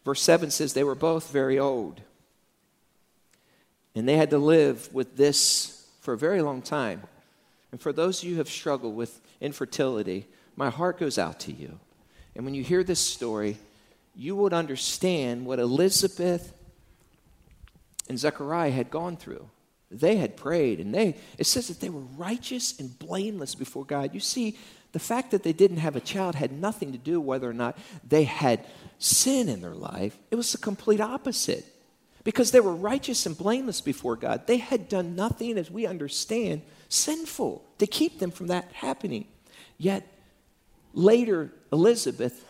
Verse 0.06 0.22
7 0.22 0.52
says 0.52 0.74
they 0.74 0.84
were 0.84 0.96
both 0.96 1.32
very 1.32 1.58
old. 1.58 2.02
And 3.96 4.08
they 4.08 4.18
had 4.18 4.32
to 4.32 4.38
live 4.38 4.94
with 4.94 5.18
this 5.18 5.88
for 6.02 6.14
a 6.14 6.18
very 6.18 6.42
long 6.42 6.62
time. 6.62 7.04
And 7.72 7.80
for 7.80 7.94
those 7.94 8.22
of 8.22 8.26
you 8.26 8.34
who 8.34 8.40
have 8.40 8.50
struggled 8.50 8.96
with 8.96 9.22
infertility, 9.40 10.28
my 10.56 10.70
heart 10.70 11.00
goes 11.00 11.18
out 11.18 11.40
to 11.42 11.54
you. 11.54 11.80
And 12.36 12.46
when 12.46 12.54
you 12.54 12.64
hear 12.64 12.84
this 12.84 13.00
story, 13.00 13.58
you 14.16 14.36
would 14.36 14.54
understand 14.54 15.46
what 15.46 15.60
Elizabeth 15.60 16.54
and 18.10 18.20
Zechariah 18.20 18.72
had 18.72 18.90
gone 18.90 19.18
through. 19.18 19.50
They 19.90 20.18
had 20.18 20.36
prayed, 20.36 20.80
and 20.80 20.94
they 20.94 21.18
it 21.38 21.46
says 21.46 21.68
that 21.68 21.80
they 21.80 21.90
were 21.90 22.02
righteous 22.18 22.80
and 22.80 22.98
blameless 22.98 23.54
before 23.54 23.86
God. 23.86 24.14
You 24.14 24.20
see, 24.20 24.58
the 24.92 25.00
fact 25.00 25.32
that 25.32 25.44
they 25.44 25.54
didn't 25.54 25.78
have 25.78 25.96
a 25.96 26.02
child 26.02 26.36
had 26.36 26.52
nothing 26.52 26.92
to 26.92 26.98
do 26.98 27.22
whether 27.22 27.50
or 27.50 27.54
not 27.54 27.78
they 28.08 28.24
had 28.24 28.66
sin 28.98 29.50
in 29.50 29.62
their 29.62 29.76
life. 29.76 30.18
It 30.32 30.36
was 30.36 30.52
the 30.52 30.58
complete 30.58 31.02
opposite. 31.02 31.66
Because 32.24 32.52
they 32.52 32.62
were 32.62 32.74
righteous 32.74 33.26
and 33.26 33.38
blameless 33.38 33.82
before 33.82 34.16
God. 34.16 34.48
They 34.48 34.56
had 34.58 34.88
done 34.88 35.14
nothing, 35.14 35.58
as 35.58 35.70
we 35.70 35.86
understand, 35.86 36.62
sinful 36.88 37.66
to 37.80 37.86
keep 37.86 38.20
them 38.20 38.32
from 38.32 38.48
that 38.48 38.72
happening. 38.72 39.26
Yet 39.78 40.08
later 40.94 41.52
Elizabeth 41.72 42.46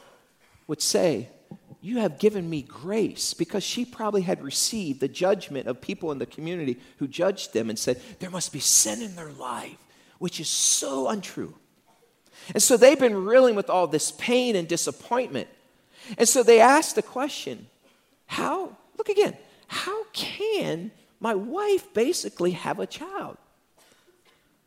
would 0.68 0.82
say, 0.82 1.30
You 1.82 2.00
have 2.00 2.20
given 2.20 2.50
me 2.50 2.62
grace, 2.62 3.34
because 3.34 3.64
she 3.64 3.86
probably 3.86 4.22
had 4.22 4.44
received 4.44 5.00
the 5.00 5.08
judgment 5.08 5.68
of 5.68 5.82
people 5.82 6.12
in 6.12 6.20
the 6.20 6.26
community 6.26 6.80
who 6.98 7.08
judged 7.08 7.54
them 7.54 7.70
and 7.70 7.80
said, 7.80 8.02
There 8.20 8.30
must 8.30 8.54
be 8.54 8.60
sin 8.60 9.02
in 9.02 9.16
their 9.16 9.32
life, 9.32 9.78
which 10.20 10.40
is 10.40 10.50
so 10.50 11.08
untrue. 11.08 11.56
And 12.54 12.62
so 12.62 12.78
they've 12.78 13.00
been 13.00 13.24
reeling 13.26 13.56
with 13.56 13.70
all 13.70 13.88
this 13.88 14.12
pain 14.12 14.56
and 14.56 14.68
disappointment. 14.68 15.48
And 16.18 16.28
so 16.28 16.44
they 16.44 16.60
asked 16.60 16.96
the 16.96 17.02
question, 17.02 17.68
How, 18.26 18.76
look 18.98 19.10
again, 19.10 19.38
how 19.68 20.04
can 20.14 20.92
my 21.20 21.34
wife 21.34 21.94
basically 21.94 22.52
have 22.52 22.80
a 22.80 22.86
child? 22.86 23.38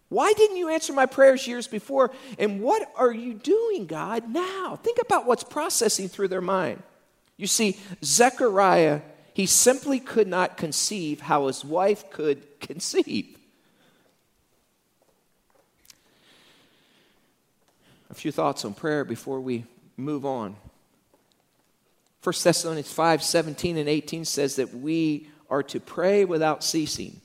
Why 0.09 0.33
didn't 0.33 0.57
you 0.57 0.69
answer 0.69 0.93
my 0.93 1.07
prayers 1.07 1.47
years 1.47 1.67
before? 1.67 2.13
And 2.39 2.61
what 2.61 2.91
are 2.97 3.13
you 3.13 3.35
doing, 3.35 3.87
God, 3.87 4.29
now? 4.31 4.79
Think 4.83 4.99
about 5.01 5.27
what's 5.27 5.43
processing 5.43 6.09
through 6.09 6.29
their 6.29 6.41
mind. 6.41 6.83
You 7.37 7.47
see, 7.47 7.79
Zechariah, 8.05 9.03
he 9.35 9.47
simply 9.47 9.99
could 9.99 10.29
not 10.29 10.57
conceive 10.57 11.21
how 11.21 11.49
his 11.49 11.65
wife 11.65 12.09
could 12.11 12.45
conceive. 12.61 13.37
A 18.09 18.15
few 18.15 18.31
thoughts 18.31 18.65
on 18.65 18.75
prayer 18.75 19.05
before 19.05 19.41
we 19.41 19.65
move 19.97 20.25
on. 20.25 20.57
1 22.23 22.35
Thessalonians 22.43 22.93
5 22.93 23.23
17 23.23 23.77
and 23.77 23.89
18 23.89 24.25
says 24.25 24.57
that 24.57 24.75
we 24.75 25.29
are 25.51 25.63
to 25.65 25.81
pray 25.81 26.25
without 26.25 26.65
ceasing. 26.65 27.21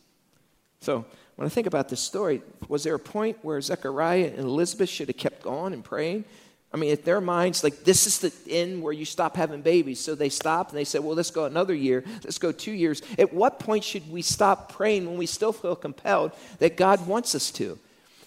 So, 0.81 1.05
when 1.35 1.45
I 1.45 1.49
think 1.49 1.67
about 1.67 1.89
this 1.89 2.01
story, 2.01 2.41
was 2.67 2.83
there 2.83 2.95
a 2.95 2.99
point 2.99 3.37
where 3.41 3.59
Zechariah 3.61 4.31
and 4.35 4.39
Elizabeth 4.39 4.89
should 4.89 5.07
have 5.07 5.17
kept 5.17 5.45
on 5.45 5.73
and 5.73 5.83
praying? 5.83 6.25
I 6.73 6.77
mean, 6.77 6.93
at 6.93 7.03
their 7.03 7.19
minds, 7.19 7.63
like 7.63 7.83
this 7.83 8.07
is 8.07 8.19
the 8.19 8.33
end 8.49 8.81
where 8.81 8.93
you 8.93 9.03
stop 9.03 9.35
having 9.35 9.61
babies. 9.61 9.99
So 9.99 10.15
they 10.15 10.29
stopped 10.29 10.71
and 10.71 10.79
they 10.79 10.85
said, 10.85 11.03
well, 11.03 11.15
let's 11.15 11.31
go 11.31 11.45
another 11.45 11.73
year. 11.73 12.03
Let's 12.23 12.37
go 12.37 12.51
two 12.51 12.71
years. 12.71 13.01
At 13.19 13.33
what 13.33 13.59
point 13.59 13.83
should 13.83 14.09
we 14.09 14.21
stop 14.21 14.71
praying 14.71 15.05
when 15.05 15.17
we 15.17 15.25
still 15.25 15.51
feel 15.51 15.75
compelled 15.75 16.31
that 16.59 16.77
God 16.77 17.05
wants 17.07 17.35
us 17.35 17.51
to? 17.51 17.77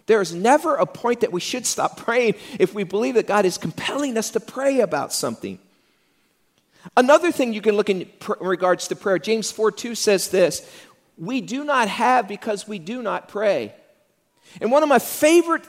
There 0.07 0.21
is 0.21 0.35
never 0.35 0.77
a 0.77 0.85
point 0.85 1.21
that 1.21 1.33
we 1.33 1.41
should 1.41 1.65
stop 1.65 1.97
praying 2.05 2.35
if 2.59 2.75
we 2.75 2.85
believe 2.85 3.15
that 3.15 3.27
God 3.27 3.47
is 3.47 3.57
compelling 3.57 4.19
us 4.19 4.31
to 4.31 4.41
pray 4.41 4.81
about 4.81 5.13
something. 5.13 5.59
Another 6.99 7.33
thing 7.33 7.55
you 7.55 7.63
can 7.63 7.77
look 7.77 7.89
in 7.89 8.11
regards 8.41 8.89
to 8.89 8.97
prayer, 8.97 9.19
James 9.19 9.51
4 9.51 9.73
2 9.73 9.95
says 9.95 10.29
this 10.29 10.69
we 11.17 11.41
do 11.41 11.65
not 11.65 11.89
have 11.89 12.29
because 12.29 12.67
we 12.67 12.79
do 12.79 13.03
not 13.03 13.29
pray. 13.29 13.75
And 14.61 14.71
one 14.71 14.83
of 14.83 14.89
my 14.89 14.99
favorite 14.99 15.65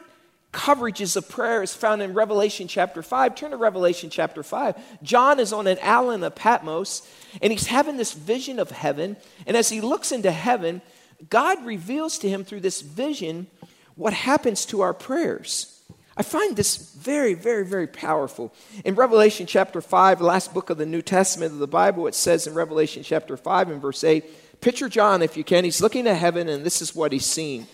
coverages 0.51 1.17
of 1.17 1.27
prayer 1.27 1.61
is 1.61 1.75
found 1.75 2.01
in 2.01 2.13
Revelation 2.13 2.67
chapter 2.67 3.03
5. 3.03 3.35
Turn 3.35 3.51
to 3.51 3.57
Revelation 3.57 4.09
chapter 4.09 4.41
5. 4.41 5.03
John 5.03 5.39
is 5.39 5.51
on 5.51 5.67
an 5.67 5.77
island 5.83 6.23
of 6.23 6.33
Patmos, 6.33 7.07
and 7.41 7.51
he's 7.51 7.67
having 7.67 7.97
this 7.97 8.13
vision 8.13 8.57
of 8.57 8.71
heaven. 8.71 9.17
And 9.45 9.57
as 9.57 9.69
he 9.69 9.81
looks 9.81 10.11
into 10.11 10.31
heaven, 10.31 10.81
God 11.29 11.65
reveals 11.65 12.17
to 12.19 12.29
him 12.29 12.43
through 12.45 12.61
this 12.61 12.81
vision 12.81 13.47
what 13.95 14.13
happens 14.13 14.65
to 14.67 14.81
our 14.81 14.93
prayers. 14.93 15.71
I 16.17 16.23
find 16.23 16.55
this 16.55 16.77
very, 16.93 17.33
very, 17.33 17.65
very 17.65 17.87
powerful. 17.87 18.53
In 18.85 18.95
Revelation 18.95 19.45
chapter 19.45 19.81
5, 19.81 20.19
the 20.19 20.25
last 20.25 20.53
book 20.53 20.69
of 20.69 20.77
the 20.77 20.85
New 20.85 21.01
Testament 21.01 21.51
of 21.51 21.59
the 21.59 21.67
Bible, 21.67 22.07
it 22.07 22.15
says 22.15 22.47
in 22.47 22.53
Revelation 22.53 23.03
chapter 23.03 23.35
5 23.35 23.69
and 23.69 23.81
verse 23.81 24.03
8, 24.03 24.23
Picture 24.65 24.89
John, 24.89 25.21
if 25.21 25.37
you 25.37 25.43
can. 25.43 25.63
He's 25.63 25.79
looking 25.79 26.05
to 26.05 26.15
heaven, 26.15 26.49
and 26.49 26.65
this 26.65 26.81
is 26.81 26.95
what 26.95 27.11
he's 27.11 27.23
seeing. 27.23 27.67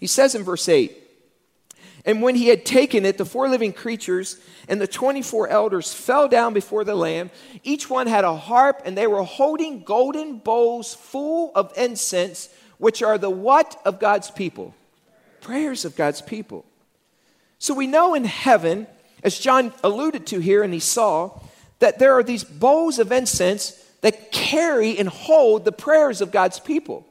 He 0.00 0.08
says 0.08 0.34
in 0.34 0.42
verse 0.42 0.68
8, 0.68 0.92
And 2.04 2.20
when 2.20 2.34
he 2.34 2.48
had 2.48 2.66
taken 2.66 3.06
it, 3.06 3.16
the 3.16 3.24
four 3.24 3.48
living 3.48 3.72
creatures 3.72 4.36
and 4.68 4.80
the 4.80 4.88
24 4.88 5.46
elders 5.46 5.94
fell 5.94 6.26
down 6.26 6.52
before 6.52 6.82
the 6.82 6.96
Lamb. 6.96 7.30
Each 7.62 7.88
one 7.88 8.08
had 8.08 8.24
a 8.24 8.34
harp, 8.34 8.82
and 8.84 8.98
they 8.98 9.06
were 9.06 9.22
holding 9.22 9.84
golden 9.84 10.38
bowls 10.38 10.96
full 10.96 11.52
of 11.54 11.72
incense, 11.78 12.48
which 12.78 13.04
are 13.04 13.18
the 13.18 13.30
what 13.30 13.80
of 13.84 14.00
God's 14.00 14.28
people? 14.28 14.74
Prayers 15.42 15.84
of 15.84 15.94
God's 15.94 16.22
people. 16.22 16.64
So 17.60 17.72
we 17.72 17.86
know 17.86 18.14
in 18.14 18.24
heaven, 18.24 18.88
as 19.22 19.38
John 19.38 19.72
alluded 19.84 20.26
to 20.26 20.40
here 20.40 20.64
and 20.64 20.74
he 20.74 20.80
saw, 20.80 21.38
that 21.78 22.00
there 22.00 22.14
are 22.14 22.24
these 22.24 22.42
bowls 22.42 22.98
of 22.98 23.12
incense 23.12 23.80
that 24.00 24.32
carry 24.32 24.98
and 24.98 25.08
hold 25.08 25.64
the 25.64 25.72
prayers 25.72 26.20
of 26.20 26.30
God's 26.30 26.60
people. 26.60 27.06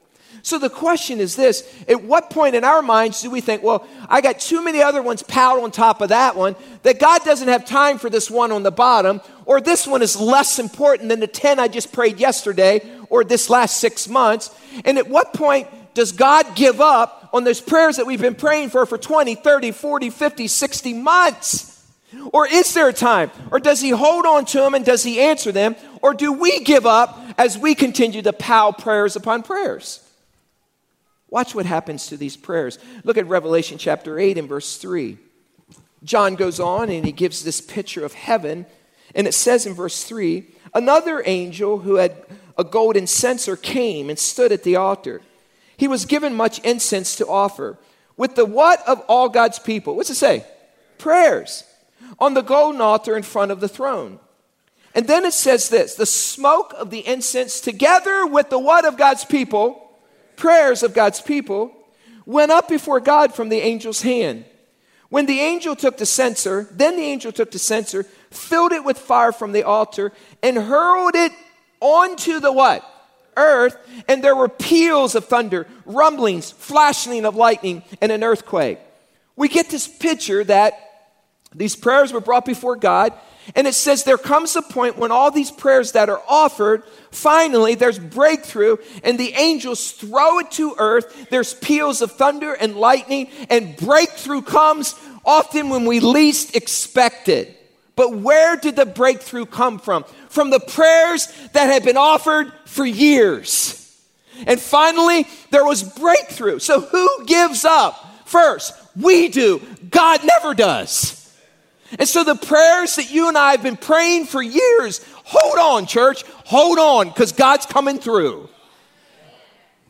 So 0.46 0.60
the 0.60 0.70
question 0.70 1.20
is 1.20 1.36
this 1.36 1.68
at 1.88 2.04
what 2.04 2.30
point 2.30 2.56
in 2.56 2.64
our 2.64 2.84
minds 2.84 3.24
do 3.24 3.32
we 3.32 3.42
think, 3.42 3.64
well, 3.64 3.88
I 4.08 4.22
got 4.22 4.40
too 4.40 4.64
many 4.64 4.80
other 4.80 5.02
ones 5.02 5.24
piled 5.24 5.64
on 5.64 5.72
top 5.72 6.02
of 6.02 6.10
that 6.10 6.36
one, 6.36 6.56
that 6.84 7.00
God 7.00 7.24
doesn't 7.24 7.48
have 7.48 7.66
time 7.66 7.98
for 7.98 8.12
this 8.12 8.30
one 8.30 8.52
on 8.52 8.62
the 8.62 8.70
bottom, 8.70 9.22
or 9.48 9.60
this 9.60 9.88
one 9.88 10.04
is 10.04 10.16
less 10.16 10.60
important 10.60 11.10
than 11.10 11.20
the 11.20 11.26
10 11.26 11.60
I 11.60 11.68
just 11.68 11.92
prayed 11.92 12.20
yesterday 12.20 12.88
or 13.10 13.24
this 13.24 13.50
last 13.50 13.78
six 13.78 14.08
months? 14.08 14.52
And 14.86 15.00
at 15.00 15.10
what 15.10 15.34
point 15.34 15.68
does 15.96 16.12
God 16.12 16.56
give 16.56 16.80
up 16.80 17.30
on 17.34 17.44
those 17.44 17.60
prayers 17.60 17.96
that 17.96 18.06
we've 18.06 18.22
been 18.22 18.36
praying 18.36 18.70
for 18.70 18.86
for 18.86 19.00
20, 19.00 19.34
30, 19.34 19.72
40, 19.72 20.10
50, 20.12 20.48
60 20.48 20.94
months? 20.94 21.72
Or 22.32 22.48
is 22.48 22.74
there 22.74 22.88
a 22.88 22.94
time? 22.94 23.32
Or 23.52 23.60
does 23.60 23.82
he 23.82 23.90
hold 23.90 24.26
on 24.26 24.46
to 24.46 24.60
them 24.60 24.76
and 24.76 24.86
does 24.86 25.04
he 25.04 25.20
answer 25.20 25.52
them? 25.52 25.76
Or 26.06 26.14
do 26.14 26.32
we 26.32 26.60
give 26.60 26.86
up 26.86 27.20
as 27.36 27.58
we 27.58 27.74
continue 27.74 28.22
to 28.22 28.32
pile 28.32 28.72
prayers 28.72 29.16
upon 29.16 29.42
prayers? 29.42 30.08
Watch 31.32 31.56
what 31.56 31.66
happens 31.66 32.06
to 32.06 32.16
these 32.16 32.38
prayers. 32.38 32.78
Look 33.04 33.18
at 33.18 33.26
Revelation 33.26 33.80
chapter 33.80 34.20
8 34.20 34.38
and 34.38 34.48
verse 34.48 34.78
3. 34.78 35.18
John 36.04 36.36
goes 36.36 36.60
on 36.60 36.92
and 36.92 37.08
he 37.08 37.12
gives 37.12 37.44
this 37.44 37.60
picture 37.60 38.06
of 38.06 38.14
heaven. 38.14 38.68
And 39.16 39.26
it 39.26 39.34
says 39.34 39.66
in 39.66 39.74
verse 39.74 40.04
3 40.04 40.46
Another 40.76 41.24
angel 41.26 41.80
who 41.80 41.96
had 41.96 42.24
a 42.56 42.64
golden 42.64 43.08
censer 43.08 43.56
came 43.56 44.08
and 44.08 44.20
stood 44.20 44.52
at 44.52 44.62
the 44.62 44.76
altar. 44.76 45.24
He 45.76 45.88
was 45.88 46.06
given 46.06 46.36
much 46.36 46.60
incense 46.60 47.16
to 47.16 47.26
offer. 47.26 47.80
With 48.16 48.36
the 48.36 48.46
what 48.46 48.88
of 48.88 49.00
all 49.08 49.28
God's 49.28 49.58
people? 49.58 49.96
What's 49.96 50.12
it 50.12 50.16
say? 50.18 50.46
Prayers. 51.00 51.64
On 52.20 52.36
the 52.36 52.44
golden 52.44 52.80
altar 52.80 53.18
in 53.18 53.24
front 53.24 53.52
of 53.52 53.60
the 53.60 53.68
throne. 53.68 54.20
And 54.96 55.08
then 55.08 55.26
it 55.26 55.34
says 55.34 55.70
this 55.70 55.96
the 55.96 56.06
smoke 56.06 56.74
of 56.78 56.90
the 56.90 57.06
incense 57.06 57.60
together 57.60 58.26
with 58.26 58.50
the 58.50 58.58
what 58.58 58.86
of 58.86 58.98
God's 58.98 59.26
people 59.26 59.82
prayers 60.36 60.84
of 60.84 60.94
God's 60.94 61.22
people 61.22 61.72
went 62.26 62.52
up 62.52 62.68
before 62.68 63.00
God 63.00 63.34
from 63.34 63.50
the 63.50 63.62
angel's 63.62 64.02
hand. 64.02 64.46
When 65.10 65.28
the 65.28 65.40
angel 65.40 65.76
took 65.76 65.98
the 65.98 66.06
censer, 66.06 66.68
then 66.72 66.98
the 66.98 67.04
angel 67.04 67.32
took 67.32 67.52
the 67.52 67.60
censer, 67.60 68.04
filled 68.32 68.72
it 68.72 68.84
with 68.84 68.98
fire 68.98 69.32
from 69.32 69.52
the 69.52 69.64
altar, 69.64 70.12
and 70.42 70.58
hurled 70.58 71.16
it 71.16 71.32
onto 71.80 72.40
the 72.40 72.52
what? 72.52 72.84
Earth, 73.38 73.78
and 74.08 74.24
there 74.24 74.36
were 74.36 74.50
peals 74.50 75.14
of 75.14 75.26
thunder, 75.26 75.68
rumblings, 75.86 76.52
flashing 76.52 77.26
of 77.26 77.36
lightning, 77.36 77.84
and 78.02 78.12
an 78.12 78.24
earthquake. 78.24 78.80
We 79.36 79.50
get 79.50 79.70
this 79.70 79.88
picture 79.88 80.44
that 80.46 80.85
these 81.56 81.76
prayers 81.76 82.12
were 82.12 82.22
brought 82.22 82.46
before 82.46 82.76
God, 82.76 83.14
and 83.56 83.68
it 83.68 83.76
says 83.76 84.04
there 84.04 84.18
comes 84.18 84.56
a 84.56 84.62
point 84.62 84.98
when 84.98 85.12
all 85.12 85.30
these 85.30 85.52
prayers 85.52 85.92
that 85.92 86.10
are 86.10 86.22
offered, 86.28 86.84
finally 87.12 87.76
there's 87.76 88.00
breakthrough, 88.00 88.78
and 89.04 89.20
the 89.20 89.34
angels 89.34 89.92
throw 89.92 90.40
it 90.40 90.52
to 90.52 90.76
earth. 90.78 91.30
There's 91.30 91.54
peals 91.54 92.02
of 92.02 92.12
thunder 92.12 92.54
and 92.54 92.76
lightning, 92.76 93.30
and 93.50 93.76
breakthrough 93.78 94.42
comes 94.42 94.96
often 95.24 95.70
when 95.70 95.86
we 95.86 96.00
least 96.00 96.56
expect 96.56 97.30
it. 97.30 97.52
But 97.96 98.18
where 98.18 98.58
did 98.58 98.76
the 98.76 98.86
breakthrough 98.86 99.46
come 99.46 99.80
from? 99.80 100.04
From 100.28 100.50
the 100.50 100.60
prayers 100.60 101.28
that 101.54 101.68
had 101.68 101.84
been 101.84 101.98
offered 101.98 102.52
for 102.66 102.86
years. 102.86 103.82
And 104.46 104.60
finally, 104.60 105.28
there 105.52 105.64
was 105.64 105.82
breakthrough. 105.82 106.60
So 106.60 106.82
who 106.82 107.26
gives 107.26 107.64
up? 107.64 108.28
First, 108.28 108.74
we 109.00 109.30
do. 109.30 109.62
God 109.90 110.22
never 110.26 110.54
does. 110.54 111.25
And 112.00 112.08
so 112.08 112.24
the 112.24 112.36
prayers 112.36 112.96
that 112.96 113.12
you 113.12 113.28
and 113.28 113.38
I 113.38 113.52
have 113.52 113.64
been 113.64 113.78
praying 113.78 114.26
for 114.26 114.42
years, 114.42 115.06
hold 115.24 115.60
on, 115.60 115.86
church, 115.86 116.24
hold 116.46 116.80
on, 116.80 117.10
because 117.10 117.32
God's 117.32 117.66
coming 117.66 118.00
through. 118.00 118.50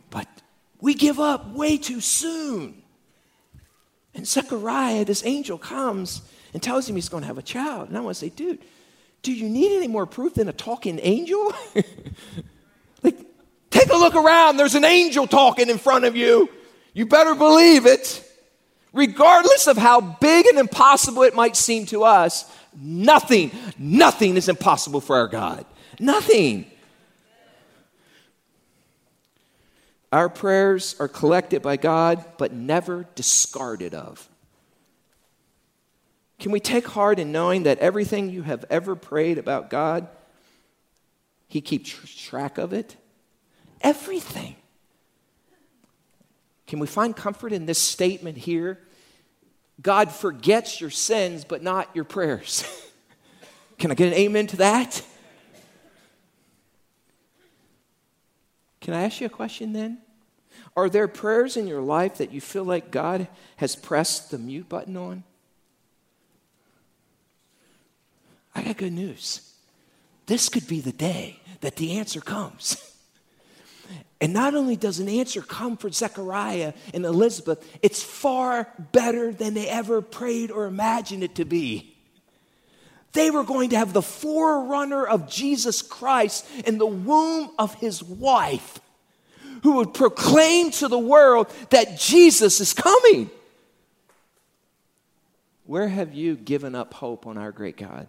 But 0.09 0.27
we 0.81 0.93
give 0.93 1.19
up 1.19 1.51
way 1.51 1.77
too 1.77 2.01
soon. 2.01 2.81
And 4.13 4.27
Zechariah, 4.27 5.05
this 5.05 5.25
angel, 5.25 5.57
comes 5.57 6.21
and 6.53 6.61
tells 6.61 6.87
him 6.87 6.95
he's 6.95 7.09
going 7.09 7.21
to 7.21 7.27
have 7.27 7.37
a 7.37 7.43
child. 7.43 7.89
And 7.89 7.97
I 7.97 8.01
want 8.01 8.15
to 8.15 8.19
say, 8.19 8.29
dude, 8.29 8.59
do 9.21 9.33
you 9.33 9.49
need 9.49 9.75
any 9.75 9.87
more 9.87 10.05
proof 10.05 10.35
than 10.35 10.47
a 10.47 10.53
talking 10.53 10.99
angel? 11.01 11.53
like, 13.03 13.17
take 13.71 13.89
a 13.89 13.95
look 13.95 14.15
around. 14.15 14.57
There's 14.57 14.75
an 14.75 14.85
angel 14.85 15.27
talking 15.27 15.69
in 15.69 15.77
front 15.77 16.05
of 16.05 16.15
you. 16.15 16.49
You 16.93 17.05
better 17.05 17.35
believe 17.35 17.85
it 17.85 18.24
regardless 18.95 19.67
of 19.67 19.77
how 19.77 19.99
big 19.99 20.47
and 20.47 20.57
impossible 20.57 21.21
it 21.23 21.35
might 21.35 21.55
seem 21.55 21.85
to 21.87 22.03
us, 22.03 22.49
nothing, 22.75 23.51
nothing 23.77 24.37
is 24.37 24.49
impossible 24.49 25.01
for 25.01 25.17
our 25.17 25.27
God. 25.27 25.65
Nothing. 25.99 26.65
Our 30.11 30.29
prayers 30.29 30.95
are 30.97 31.09
collected 31.09 31.61
by 31.61 31.75
God, 31.75 32.23
but 32.37 32.53
never 32.53 33.05
discarded 33.15 33.93
of. 33.93 34.27
Can 36.39 36.51
we 36.51 36.61
take 36.61 36.87
heart 36.87 37.19
in 37.19 37.33
knowing 37.33 37.63
that 37.63 37.79
everything 37.79 38.29
you 38.29 38.43
have 38.43 38.63
ever 38.69 38.95
prayed 38.95 39.37
about 39.37 39.69
God, 39.69 40.07
He 41.49 41.59
keeps 41.59 41.89
track 41.89 42.57
of 42.57 42.71
it? 42.71 42.95
Everything. 43.81 44.55
Can 46.67 46.79
we 46.79 46.87
find 46.87 47.15
comfort 47.15 47.51
in 47.51 47.65
this 47.65 47.79
statement 47.79 48.37
here? 48.37 48.79
God 49.81 50.11
forgets 50.11 50.79
your 50.79 50.89
sins, 50.89 51.43
but 51.43 51.61
not 51.61 51.89
your 51.93 52.05
prayers. 52.05 52.63
Can 53.77 53.91
I 53.91 53.93
get 53.93 54.07
an 54.07 54.13
amen 54.13 54.47
to 54.47 54.57
that? 54.57 55.03
Can 58.81 58.93
I 58.93 59.03
ask 59.03 59.19
you 59.19 59.27
a 59.27 59.29
question 59.29 59.73
then? 59.73 59.99
Are 60.77 60.89
there 60.89 61.07
prayers 61.07 61.57
in 61.57 61.67
your 61.67 61.81
life 61.81 62.17
that 62.17 62.31
you 62.31 62.41
feel 62.41 62.63
like 62.63 62.91
God 62.91 63.27
has 63.57 63.75
pressed 63.75 64.31
the 64.31 64.37
mute 64.37 64.69
button 64.69 64.95
on? 64.95 65.23
I 68.53 68.63
got 68.63 68.77
good 68.77 68.93
news. 68.93 69.53
This 70.27 70.49
could 70.49 70.67
be 70.67 70.79
the 70.79 70.91
day 70.91 71.39
that 71.61 71.75
the 71.75 71.97
answer 71.97 72.21
comes. 72.21 72.91
And 74.21 74.33
not 74.33 74.55
only 74.55 74.75
does 74.75 74.99
an 74.99 75.09
answer 75.09 75.41
come 75.41 75.75
for 75.75 75.91
Zechariah 75.91 76.73
and 76.93 77.05
Elizabeth, 77.05 77.67
it's 77.81 78.01
far 78.01 78.67
better 78.91 79.33
than 79.33 79.53
they 79.53 79.67
ever 79.67 80.01
prayed 80.01 80.51
or 80.51 80.65
imagined 80.65 81.23
it 81.23 81.35
to 81.35 81.45
be. 81.45 81.95
They 83.11 83.29
were 83.29 83.43
going 83.43 83.69
to 83.69 83.77
have 83.77 83.93
the 83.93 84.01
forerunner 84.01 85.05
of 85.05 85.29
Jesus 85.29 85.81
Christ 85.81 86.45
in 86.65 86.77
the 86.77 86.85
womb 86.85 87.51
of 87.57 87.73
his 87.75 88.03
wife, 88.03 88.79
who 89.63 89.77
would 89.77 89.93
proclaim 89.93 90.71
to 90.71 90.87
the 90.87 90.99
world 90.99 91.49
that 91.69 91.97
Jesus 91.97 92.59
is 92.59 92.73
coming. 92.73 93.29
Where 95.65 95.87
have 95.87 96.13
you 96.13 96.35
given 96.35 96.75
up 96.75 96.93
hope 96.93 97.25
on 97.25 97.37
our 97.37 97.51
great 97.51 97.77
God? 97.77 98.07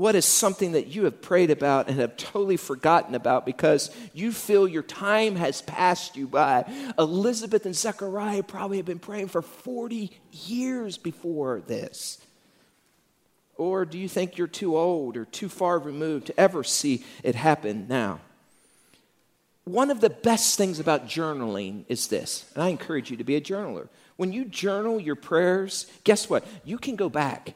What 0.00 0.14
is 0.14 0.24
something 0.24 0.72
that 0.72 0.86
you 0.86 1.04
have 1.04 1.20
prayed 1.20 1.50
about 1.50 1.88
and 1.88 2.00
have 2.00 2.16
totally 2.16 2.56
forgotten 2.56 3.14
about 3.14 3.44
because 3.44 3.90
you 4.14 4.32
feel 4.32 4.66
your 4.66 4.82
time 4.82 5.36
has 5.36 5.60
passed 5.60 6.16
you 6.16 6.26
by? 6.26 6.64
Elizabeth 6.98 7.66
and 7.66 7.76
Zechariah 7.76 8.42
probably 8.42 8.78
have 8.78 8.86
been 8.86 8.98
praying 8.98 9.28
for 9.28 9.42
40 9.42 10.10
years 10.32 10.96
before 10.96 11.60
this. 11.60 12.16
Or 13.58 13.84
do 13.84 13.98
you 13.98 14.08
think 14.08 14.38
you're 14.38 14.46
too 14.46 14.74
old 14.74 15.18
or 15.18 15.26
too 15.26 15.50
far 15.50 15.78
removed 15.78 16.28
to 16.28 16.40
ever 16.40 16.64
see 16.64 17.04
it 17.22 17.34
happen 17.34 17.84
now? 17.86 18.20
One 19.64 19.90
of 19.90 20.00
the 20.00 20.08
best 20.08 20.56
things 20.56 20.80
about 20.80 21.08
journaling 21.08 21.84
is 21.88 22.06
this, 22.06 22.50
and 22.54 22.64
I 22.64 22.68
encourage 22.70 23.10
you 23.10 23.18
to 23.18 23.24
be 23.24 23.36
a 23.36 23.40
journaler. 23.42 23.88
When 24.16 24.32
you 24.32 24.46
journal 24.46 24.98
your 24.98 25.14
prayers, 25.14 25.84
guess 26.04 26.30
what? 26.30 26.46
You 26.64 26.78
can 26.78 26.96
go 26.96 27.10
back 27.10 27.54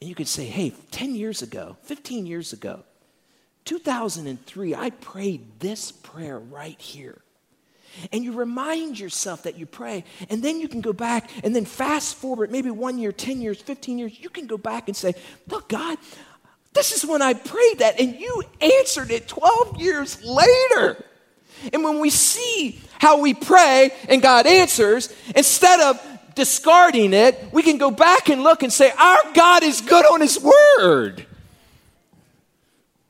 and 0.00 0.08
you 0.08 0.14
could 0.14 0.28
say, 0.28 0.44
hey, 0.44 0.72
10 0.90 1.14
years 1.14 1.42
ago, 1.42 1.76
15 1.82 2.26
years 2.26 2.52
ago, 2.52 2.84
2003, 3.64 4.74
I 4.74 4.90
prayed 4.90 5.60
this 5.60 5.92
prayer 5.92 6.38
right 6.38 6.80
here. 6.80 7.20
And 8.12 8.22
you 8.22 8.32
remind 8.32 8.98
yourself 8.98 9.42
that 9.42 9.58
you 9.58 9.66
pray, 9.66 10.04
and 10.30 10.42
then 10.42 10.60
you 10.60 10.68
can 10.68 10.80
go 10.80 10.92
back 10.92 11.30
and 11.42 11.54
then 11.54 11.64
fast 11.64 12.16
forward 12.16 12.52
maybe 12.52 12.70
one 12.70 12.98
year, 12.98 13.12
10 13.12 13.40
years, 13.40 13.60
15 13.60 13.98
years. 13.98 14.20
You 14.20 14.30
can 14.30 14.46
go 14.46 14.56
back 14.56 14.88
and 14.88 14.96
say, 14.96 15.14
Look, 15.48 15.68
God, 15.68 15.98
this 16.74 16.92
is 16.92 17.04
when 17.04 17.22
I 17.22 17.34
prayed 17.34 17.78
that, 17.78 17.98
and 17.98 18.14
you 18.14 18.42
answered 18.60 19.10
it 19.10 19.26
12 19.26 19.80
years 19.80 20.22
later. 20.24 21.04
And 21.72 21.82
when 21.82 21.98
we 21.98 22.10
see 22.10 22.80
how 22.98 23.20
we 23.20 23.34
pray 23.34 23.90
and 24.08 24.22
God 24.22 24.46
answers, 24.46 25.12
instead 25.34 25.80
of 25.80 26.17
discarding 26.38 27.12
it, 27.12 27.52
we 27.52 27.62
can 27.62 27.76
go 27.76 27.90
back 27.90 28.30
and 28.30 28.42
look 28.42 28.62
and 28.62 28.72
say, 28.72 28.90
Our 28.90 29.18
God 29.34 29.62
is 29.62 29.82
good 29.82 30.06
on 30.06 30.22
His 30.22 30.40
word. 30.40 31.26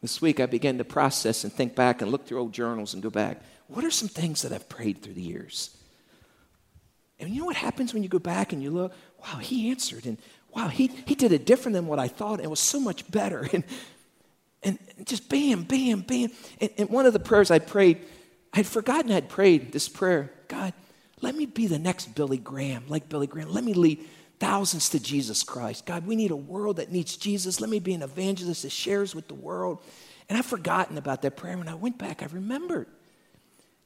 This 0.02 0.20
week 0.20 0.40
I 0.40 0.46
began 0.46 0.78
to 0.78 0.84
process 0.84 1.44
and 1.44 1.52
think 1.52 1.74
back 1.74 2.02
and 2.02 2.10
look 2.10 2.26
through 2.26 2.40
old 2.40 2.52
journals 2.52 2.94
and 2.94 3.02
go 3.02 3.10
back. 3.10 3.40
What 3.66 3.84
are 3.84 3.90
some 3.90 4.08
things 4.08 4.42
that 4.42 4.52
I've 4.52 4.68
prayed 4.68 5.02
through 5.02 5.14
the 5.14 5.22
years? 5.22 5.76
And 7.20 7.30
you 7.30 7.40
know 7.40 7.46
what 7.46 7.56
happens 7.56 7.92
when 7.92 8.02
you 8.02 8.08
go 8.08 8.18
back 8.18 8.52
and 8.52 8.62
you 8.62 8.70
look? 8.70 8.92
Wow, 9.20 9.38
he 9.38 9.70
answered, 9.70 10.06
and 10.06 10.16
wow, 10.54 10.68
he, 10.68 10.86
he 11.04 11.14
did 11.14 11.32
it 11.32 11.44
different 11.44 11.74
than 11.74 11.86
what 11.86 11.98
I 11.98 12.08
thought, 12.08 12.34
and 12.34 12.44
it 12.44 12.50
was 12.50 12.60
so 12.60 12.80
much 12.80 13.08
better. 13.10 13.48
And 13.52 13.64
And 14.62 14.78
just 15.04 15.28
bam, 15.28 15.62
bam, 15.62 16.00
bam. 16.00 16.30
And, 16.60 16.70
and 16.78 16.90
one 16.90 17.06
of 17.06 17.12
the 17.12 17.20
prayers 17.20 17.50
I 17.50 17.60
prayed, 17.60 17.98
I'd 18.52 18.66
forgotten 18.66 19.12
I'd 19.12 19.28
prayed 19.28 19.72
this 19.72 19.88
prayer 19.88 20.32
God, 20.48 20.72
let 21.20 21.34
me 21.34 21.46
be 21.46 21.66
the 21.66 21.78
next 21.78 22.14
Billy 22.14 22.38
Graham, 22.38 22.84
like 22.88 23.08
Billy 23.08 23.26
Graham. 23.26 23.50
Let 23.50 23.64
me 23.64 23.74
lead 23.74 24.04
thousands 24.38 24.88
to 24.90 25.00
Jesus 25.00 25.42
Christ. 25.42 25.86
God, 25.86 26.06
we 26.06 26.16
need 26.16 26.30
a 26.30 26.36
world 26.36 26.76
that 26.76 26.92
needs 26.92 27.16
Jesus. 27.16 27.60
Let 27.60 27.70
me 27.70 27.80
be 27.80 27.94
an 27.94 28.02
evangelist 28.02 28.62
that 28.62 28.70
shares 28.70 29.14
with 29.14 29.28
the 29.28 29.34
world. 29.34 29.82
And 30.28 30.38
I've 30.38 30.46
forgotten 30.46 30.98
about 30.98 31.22
that 31.22 31.36
prayer. 31.36 31.56
When 31.58 31.68
I 31.68 31.74
went 31.74 31.98
back, 31.98 32.22
I 32.22 32.26
remembered. 32.26 32.86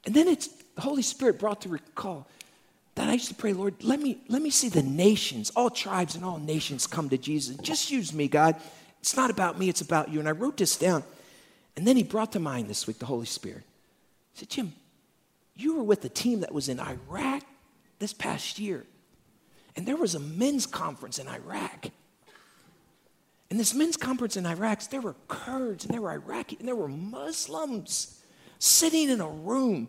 And 0.04 0.14
then 0.14 0.28
it's 0.28 0.48
the 0.74 0.80
Holy 0.80 1.02
Spirit 1.02 1.38
brought 1.38 1.62
to 1.62 1.68
recall 1.68 2.26
that 2.94 3.08
I 3.08 3.14
used 3.14 3.28
to 3.28 3.34
pray, 3.34 3.52
Lord, 3.52 3.82
let 3.82 4.00
me, 4.00 4.18
let 4.28 4.42
me 4.42 4.50
see 4.50 4.68
the 4.68 4.82
nations, 4.82 5.50
all 5.56 5.70
tribes 5.70 6.14
and 6.14 6.24
all 6.24 6.38
nations 6.38 6.86
come 6.86 7.08
to 7.08 7.16
Jesus. 7.16 7.56
Just 7.56 7.90
use 7.90 8.12
me, 8.12 8.28
God. 8.28 8.56
It's 9.00 9.16
not 9.16 9.30
about 9.30 9.58
me, 9.58 9.68
it's 9.68 9.80
about 9.80 10.10
you. 10.10 10.18
And 10.18 10.28
I 10.28 10.32
wrote 10.32 10.58
this 10.58 10.76
down. 10.76 11.02
And 11.76 11.86
then 11.86 11.96
he 11.96 12.02
brought 12.02 12.32
to 12.32 12.38
mind 12.38 12.68
this 12.68 12.86
week 12.86 12.98
the 12.98 13.06
Holy 13.06 13.26
Spirit. 13.26 13.62
He 14.34 14.40
said, 14.40 14.50
Jim, 14.50 14.72
you 15.56 15.76
were 15.76 15.82
with 15.82 16.02
the 16.02 16.08
team 16.08 16.40
that 16.40 16.52
was 16.52 16.68
in 16.68 16.80
Iraq 16.80 17.42
this 17.98 18.12
past 18.12 18.58
year. 18.58 18.84
And 19.76 19.86
there 19.86 19.96
was 19.96 20.14
a 20.14 20.20
men's 20.20 20.66
conference 20.66 21.18
in 21.18 21.28
Iraq. 21.28 21.86
And 23.50 23.60
this 23.60 23.74
men's 23.74 23.96
conference 23.96 24.36
in 24.36 24.46
Iraq, 24.46 24.82
there 24.90 25.00
were 25.00 25.16
Kurds 25.28 25.84
and 25.84 25.92
there 25.92 26.00
were 26.00 26.12
Iraqi 26.12 26.56
and 26.58 26.66
there 26.66 26.76
were 26.76 26.88
Muslims 26.88 28.22
sitting 28.58 29.10
in 29.10 29.20
a 29.20 29.28
room 29.28 29.88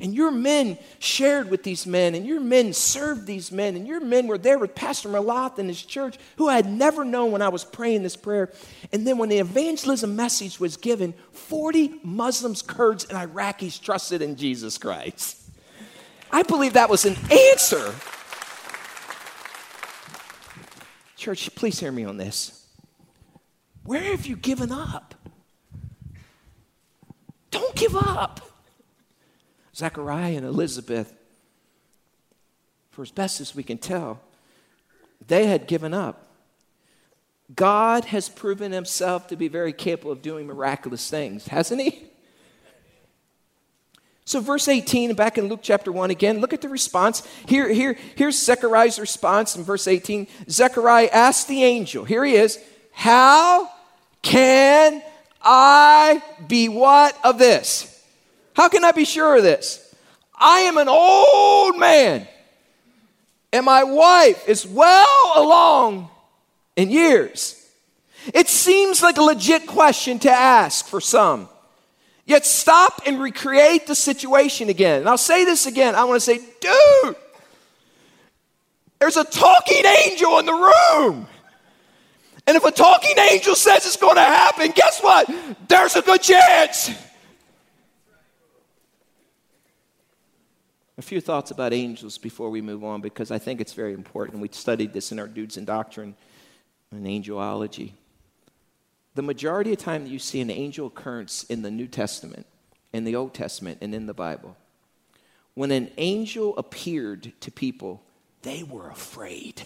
and 0.00 0.14
your 0.14 0.30
men 0.30 0.78
shared 0.98 1.48
with 1.50 1.62
these 1.62 1.86
men, 1.86 2.14
and 2.14 2.26
your 2.26 2.40
men 2.40 2.72
served 2.72 3.26
these 3.26 3.52
men, 3.52 3.76
and 3.76 3.86
your 3.86 4.00
men 4.00 4.26
were 4.26 4.38
there 4.38 4.58
with 4.58 4.74
Pastor 4.74 5.08
Malath 5.08 5.58
and 5.58 5.68
his 5.68 5.82
church, 5.82 6.18
who 6.36 6.48
I 6.48 6.56
had 6.56 6.66
never 6.66 7.04
known 7.04 7.30
when 7.30 7.42
I 7.42 7.48
was 7.48 7.64
praying 7.64 8.02
this 8.02 8.16
prayer. 8.16 8.50
And 8.92 9.06
then 9.06 9.18
when 9.18 9.28
the 9.28 9.38
evangelism 9.38 10.16
message 10.16 10.58
was 10.58 10.76
given, 10.76 11.14
40 11.32 12.00
Muslims, 12.02 12.62
Kurds, 12.62 13.04
and 13.04 13.16
Iraqis 13.16 13.80
trusted 13.80 14.20
in 14.20 14.36
Jesus 14.36 14.78
Christ. 14.78 15.40
I 16.30 16.42
believe 16.42 16.72
that 16.72 16.90
was 16.90 17.04
an 17.04 17.16
answer. 17.30 17.94
Church, 21.16 21.54
please 21.54 21.78
hear 21.78 21.92
me 21.92 22.04
on 22.04 22.16
this. 22.16 22.66
Where 23.84 24.02
have 24.02 24.26
you 24.26 24.36
given 24.36 24.72
up? 24.72 25.14
Don't 27.50 27.74
give 27.76 27.94
up. 27.94 28.40
Zechariah 29.74 30.36
and 30.36 30.46
Elizabeth, 30.46 31.12
for 32.90 33.02
as 33.02 33.10
best 33.10 33.40
as 33.40 33.54
we 33.54 33.62
can 33.62 33.78
tell, 33.78 34.20
they 35.26 35.46
had 35.46 35.66
given 35.66 35.92
up. 35.92 36.28
God 37.54 38.06
has 38.06 38.28
proven 38.28 38.72
himself 38.72 39.28
to 39.28 39.36
be 39.36 39.48
very 39.48 39.72
capable 39.72 40.12
of 40.12 40.22
doing 40.22 40.46
miraculous 40.46 41.10
things, 41.10 41.48
hasn't 41.48 41.80
he? 41.80 42.04
So, 44.26 44.40
verse 44.40 44.68
18, 44.68 45.14
back 45.14 45.36
in 45.36 45.48
Luke 45.48 45.60
chapter 45.62 45.92
1 45.92 46.10
again, 46.10 46.40
look 46.40 46.54
at 46.54 46.62
the 46.62 46.68
response. 46.70 47.26
Here, 47.46 47.68
here, 47.68 47.98
here's 48.14 48.42
Zechariah's 48.42 48.98
response 48.98 49.54
in 49.54 49.64
verse 49.64 49.86
18. 49.86 50.26
Zechariah 50.48 51.10
asked 51.12 51.46
the 51.46 51.62
angel, 51.62 52.06
here 52.06 52.24
he 52.24 52.34
is, 52.34 52.58
How 52.92 53.70
can 54.22 55.02
I 55.42 56.22
be 56.48 56.70
what 56.70 57.18
of 57.22 57.38
this? 57.38 57.93
How 58.54 58.68
can 58.68 58.84
I 58.84 58.92
be 58.92 59.04
sure 59.04 59.36
of 59.36 59.42
this? 59.42 59.94
I 60.34 60.60
am 60.60 60.78
an 60.78 60.88
old 60.88 61.78
man, 61.78 62.26
and 63.52 63.64
my 63.64 63.84
wife 63.84 64.48
is 64.48 64.66
well 64.66 65.32
along 65.36 66.08
in 66.76 66.90
years. 66.90 67.60
It 68.32 68.48
seems 68.48 69.02
like 69.02 69.18
a 69.18 69.22
legit 69.22 69.66
question 69.66 70.18
to 70.20 70.30
ask 70.30 70.86
for 70.86 71.00
some. 71.00 71.48
Yet 72.26 72.46
stop 72.46 73.02
and 73.06 73.20
recreate 73.20 73.86
the 73.86 73.94
situation 73.94 74.70
again. 74.70 75.00
And 75.00 75.08
I'll 75.08 75.18
say 75.18 75.44
this 75.44 75.66
again. 75.66 75.94
I 75.94 76.04
want 76.04 76.16
to 76.16 76.24
say, 76.24 76.38
dude, 76.60 77.16
there's 78.98 79.18
a 79.18 79.24
talking 79.24 79.84
angel 79.84 80.38
in 80.38 80.46
the 80.46 80.52
room. 80.52 81.26
And 82.46 82.56
if 82.56 82.64
a 82.64 82.70
talking 82.70 83.18
angel 83.18 83.54
says 83.54 83.84
it's 83.84 83.96
going 83.96 84.16
to 84.16 84.22
happen, 84.22 84.70
guess 84.74 85.00
what? 85.00 85.30
There's 85.68 85.96
a 85.96 86.02
good 86.02 86.22
chance. 86.22 86.90
Few 91.04 91.20
thoughts 91.20 91.50
about 91.50 91.72
angels 91.72 92.18
before 92.18 92.50
we 92.50 92.60
move 92.60 92.82
on 92.82 93.00
because 93.00 93.30
I 93.30 93.38
think 93.38 93.60
it's 93.60 93.72
very 93.72 93.92
important. 93.92 94.40
We 94.40 94.48
studied 94.52 94.92
this 94.92 95.12
in 95.12 95.18
our 95.18 95.28
Dudes 95.28 95.56
in 95.56 95.64
Doctrine 95.64 96.16
and 96.90 97.06
Angelology. 97.06 97.92
The 99.14 99.22
majority 99.22 99.72
of 99.72 99.78
time 99.78 100.04
that 100.04 100.10
you 100.10 100.18
see 100.18 100.40
an 100.40 100.50
angel 100.50 100.88
occurrence 100.88 101.44
in 101.44 101.62
the 101.62 101.70
New 101.70 101.86
Testament, 101.86 102.46
in 102.92 103.04
the 103.04 103.14
Old 103.14 103.34
Testament, 103.34 103.78
and 103.80 103.94
in 103.94 104.06
the 104.06 104.14
Bible, 104.14 104.56
when 105.54 105.70
an 105.70 105.90
angel 105.98 106.56
appeared 106.56 107.32
to 107.40 107.52
people, 107.52 108.02
they 108.42 108.62
were 108.62 108.88
afraid. 108.88 109.62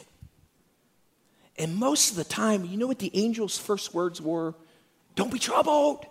And 1.57 1.77
most 1.77 2.11
of 2.11 2.17
the 2.17 2.25
time, 2.25 2.65
you 2.65 2.77
know 2.77 2.87
what 2.87 2.99
the 2.99 3.25
angel's 3.25 3.57
first 3.57 3.95
words 3.95 4.21
were? 4.21 4.55
Don't 5.15 5.33
be 5.33 5.39
troubled. 5.39 6.05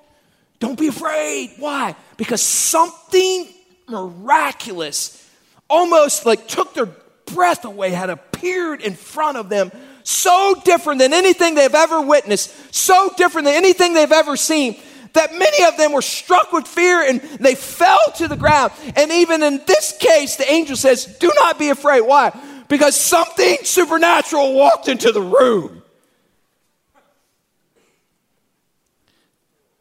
Don't 0.60 0.78
be 0.78 0.88
afraid. 0.88 1.52
Why? 1.60 1.96
Because 2.18 2.42
something 2.42 3.48
miraculous, 3.88 5.30
almost 5.70 6.26
like 6.26 6.48
took 6.48 6.74
their 6.74 6.90
breath 7.26 7.66
away, 7.66 7.92
had 7.92 8.10
appeared 8.10 8.82
in 8.82 8.94
front 8.94 9.38
of 9.38 9.50
them, 9.50 9.72
so 10.04 10.56
different 10.64 11.00
than 11.00 11.14
anything 11.14 11.56
they've 11.56 11.74
ever 11.74 12.02
witnessed, 12.02 12.54
so 12.74 13.12
different 13.18 13.46
than 13.46 13.56
anything 13.56 13.94
they've 13.94 14.12
ever 14.12 14.38
seen, 14.38 14.80
that 15.14 15.34
many 15.38 15.66
of 15.66 15.78
them 15.78 15.92
were 15.92 16.02
struck 16.02 16.52
with 16.54 16.68
fear 16.68 17.02
and 17.02 17.22
they 17.40 17.56
fell 17.56 18.00
to 18.16 18.28
the 18.28 18.36
ground. 18.36 18.72
And 18.96 19.12
even 19.12 19.44
in 19.44 19.62
this 19.66 19.98
case, 19.98 20.36
the 20.36 20.50
angel 20.50 20.76
says, 20.76 21.06
Do 21.20 21.32
not 21.36 21.60
be 21.60 21.70
afraid. 21.70 22.02
Why? 22.02 22.38
Because 22.70 22.96
something 22.96 23.58
supernatural 23.64 24.54
walked 24.54 24.88
into 24.88 25.12
the 25.12 25.22
room. 25.22 25.84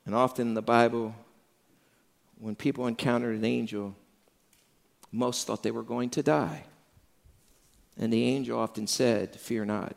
And 0.07 0.15
often 0.15 0.49
in 0.49 0.55
the 0.55 0.63
Bible, 0.63 1.15
when 2.39 2.55
people 2.55 2.87
encountered 2.87 3.37
an 3.37 3.45
angel, 3.45 3.95
most 5.13 5.47
thought 5.47 5.63
they 5.63 5.71
were 5.71 5.83
going 5.83 6.11
to 6.11 6.23
die. 6.23 6.65
And 7.99 8.13
the 8.13 8.25
angel 8.25 8.59
often 8.59 8.87
said, 8.87 9.37
Fear 9.37 9.67
not. 9.67 9.97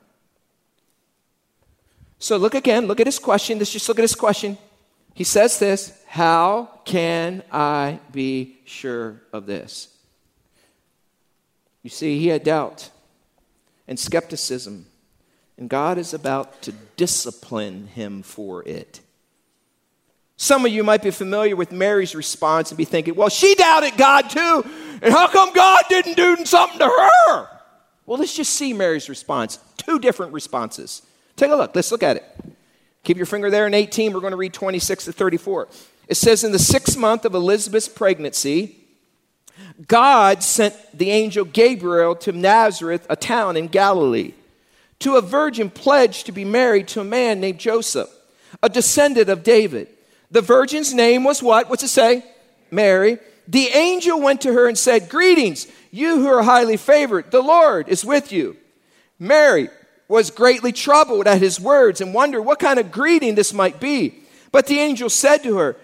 So 2.19 2.37
look 2.37 2.55
again, 2.55 2.85
look 2.87 2.99
at 2.99 3.07
his 3.07 3.19
question. 3.19 3.57
Let's 3.57 3.71
just 3.71 3.87
look 3.87 3.99
at 3.99 4.03
his 4.03 4.15
question. 4.15 4.57
He 5.13 5.23
says 5.23 5.59
this 5.59 6.01
How 6.07 6.79
can 6.85 7.43
I 7.51 7.99
be 8.11 8.57
sure 8.65 9.21
of 9.33 9.45
this? 9.45 9.89
You 11.83 11.89
see, 11.89 12.19
he 12.19 12.27
had 12.27 12.43
doubt 12.43 12.89
and 13.87 13.97
skepticism, 13.97 14.85
and 15.57 15.69
God 15.69 15.97
is 15.97 16.13
about 16.13 16.61
to 16.63 16.73
discipline 16.95 17.87
him 17.87 18.21
for 18.21 18.63
it. 18.67 19.01
Some 20.41 20.65
of 20.65 20.71
you 20.71 20.85
might 20.85 21.03
be 21.03 21.11
familiar 21.11 21.53
with 21.57 21.73
Mary's 21.73 22.15
response 22.15 22.71
and 22.71 22.77
be 22.77 22.85
thinking, 22.85 23.13
well, 23.13 23.27
she 23.27 23.55
doubted 23.55 23.97
God 23.97 24.29
too, 24.29 24.63
and 25.01 25.13
how 25.13 25.27
come 25.27 25.51
God 25.51 25.83
didn't 25.89 26.15
do 26.15 26.45
something 26.45 26.79
to 26.79 26.85
her? 26.85 27.49
Well, 28.05 28.17
let's 28.17 28.37
just 28.37 28.53
see 28.53 28.71
Mary's 28.71 29.09
response. 29.09 29.59
Two 29.75 29.99
different 29.99 30.31
responses. 30.31 31.01
Take 31.35 31.51
a 31.51 31.55
look. 31.57 31.75
Let's 31.75 31.91
look 31.91 32.03
at 32.03 32.15
it. 32.15 32.23
Keep 33.03 33.17
your 33.17 33.25
finger 33.25 33.51
there 33.51 33.67
in 33.67 33.73
18. 33.73 34.13
We're 34.13 34.21
going 34.21 34.31
to 34.31 34.37
read 34.37 34.53
26 34.53 35.05
to 35.05 35.11
34. 35.11 35.67
It 36.07 36.15
says, 36.15 36.45
In 36.45 36.53
the 36.53 36.57
sixth 36.57 36.97
month 36.97 37.25
of 37.25 37.35
Elizabeth's 37.35 37.89
pregnancy, 37.89 38.77
God 39.89 40.41
sent 40.41 40.73
the 40.97 41.11
angel 41.11 41.43
Gabriel 41.43 42.15
to 42.15 42.31
Nazareth, 42.31 43.05
a 43.09 43.17
town 43.17 43.57
in 43.57 43.67
Galilee, 43.67 44.35
to 44.99 45.17
a 45.17 45.21
virgin 45.21 45.69
pledged 45.69 46.27
to 46.27 46.31
be 46.31 46.45
married 46.45 46.87
to 46.87 47.01
a 47.01 47.03
man 47.03 47.41
named 47.41 47.59
Joseph, 47.59 48.09
a 48.63 48.69
descendant 48.69 49.27
of 49.27 49.43
David. 49.43 49.89
The 50.31 50.41
virgin's 50.41 50.93
name 50.93 51.23
was 51.23 51.41
what? 51.41 51.69
What's 51.69 51.83
it 51.83 51.89
say? 51.89 52.23
Mary. 52.71 53.19
The 53.47 53.67
angel 53.69 54.21
went 54.21 54.41
to 54.41 54.53
her 54.53 54.67
and 54.67 54.77
said, 54.77 55.09
Greetings, 55.09 55.67
you 55.91 56.17
who 56.17 56.27
are 56.27 56.43
highly 56.43 56.77
favored. 56.77 57.31
The 57.31 57.41
Lord 57.41 57.89
is 57.89 58.05
with 58.05 58.31
you. 58.31 58.57
Mary 59.17 59.69
was 60.07 60.31
greatly 60.31 60.71
troubled 60.71 61.27
at 61.27 61.41
his 61.41 61.59
words 61.59 61.99
and 62.01 62.13
wondered 62.13 62.43
what 62.43 62.59
kind 62.59 62.79
of 62.79 62.91
greeting 62.91 63.35
this 63.35 63.53
might 63.53 63.79
be. 63.79 64.23
But 64.51 64.67
the 64.67 64.79
angel 64.79 65.09
said 65.09 65.43
to 65.43 65.57
her, 65.57 65.75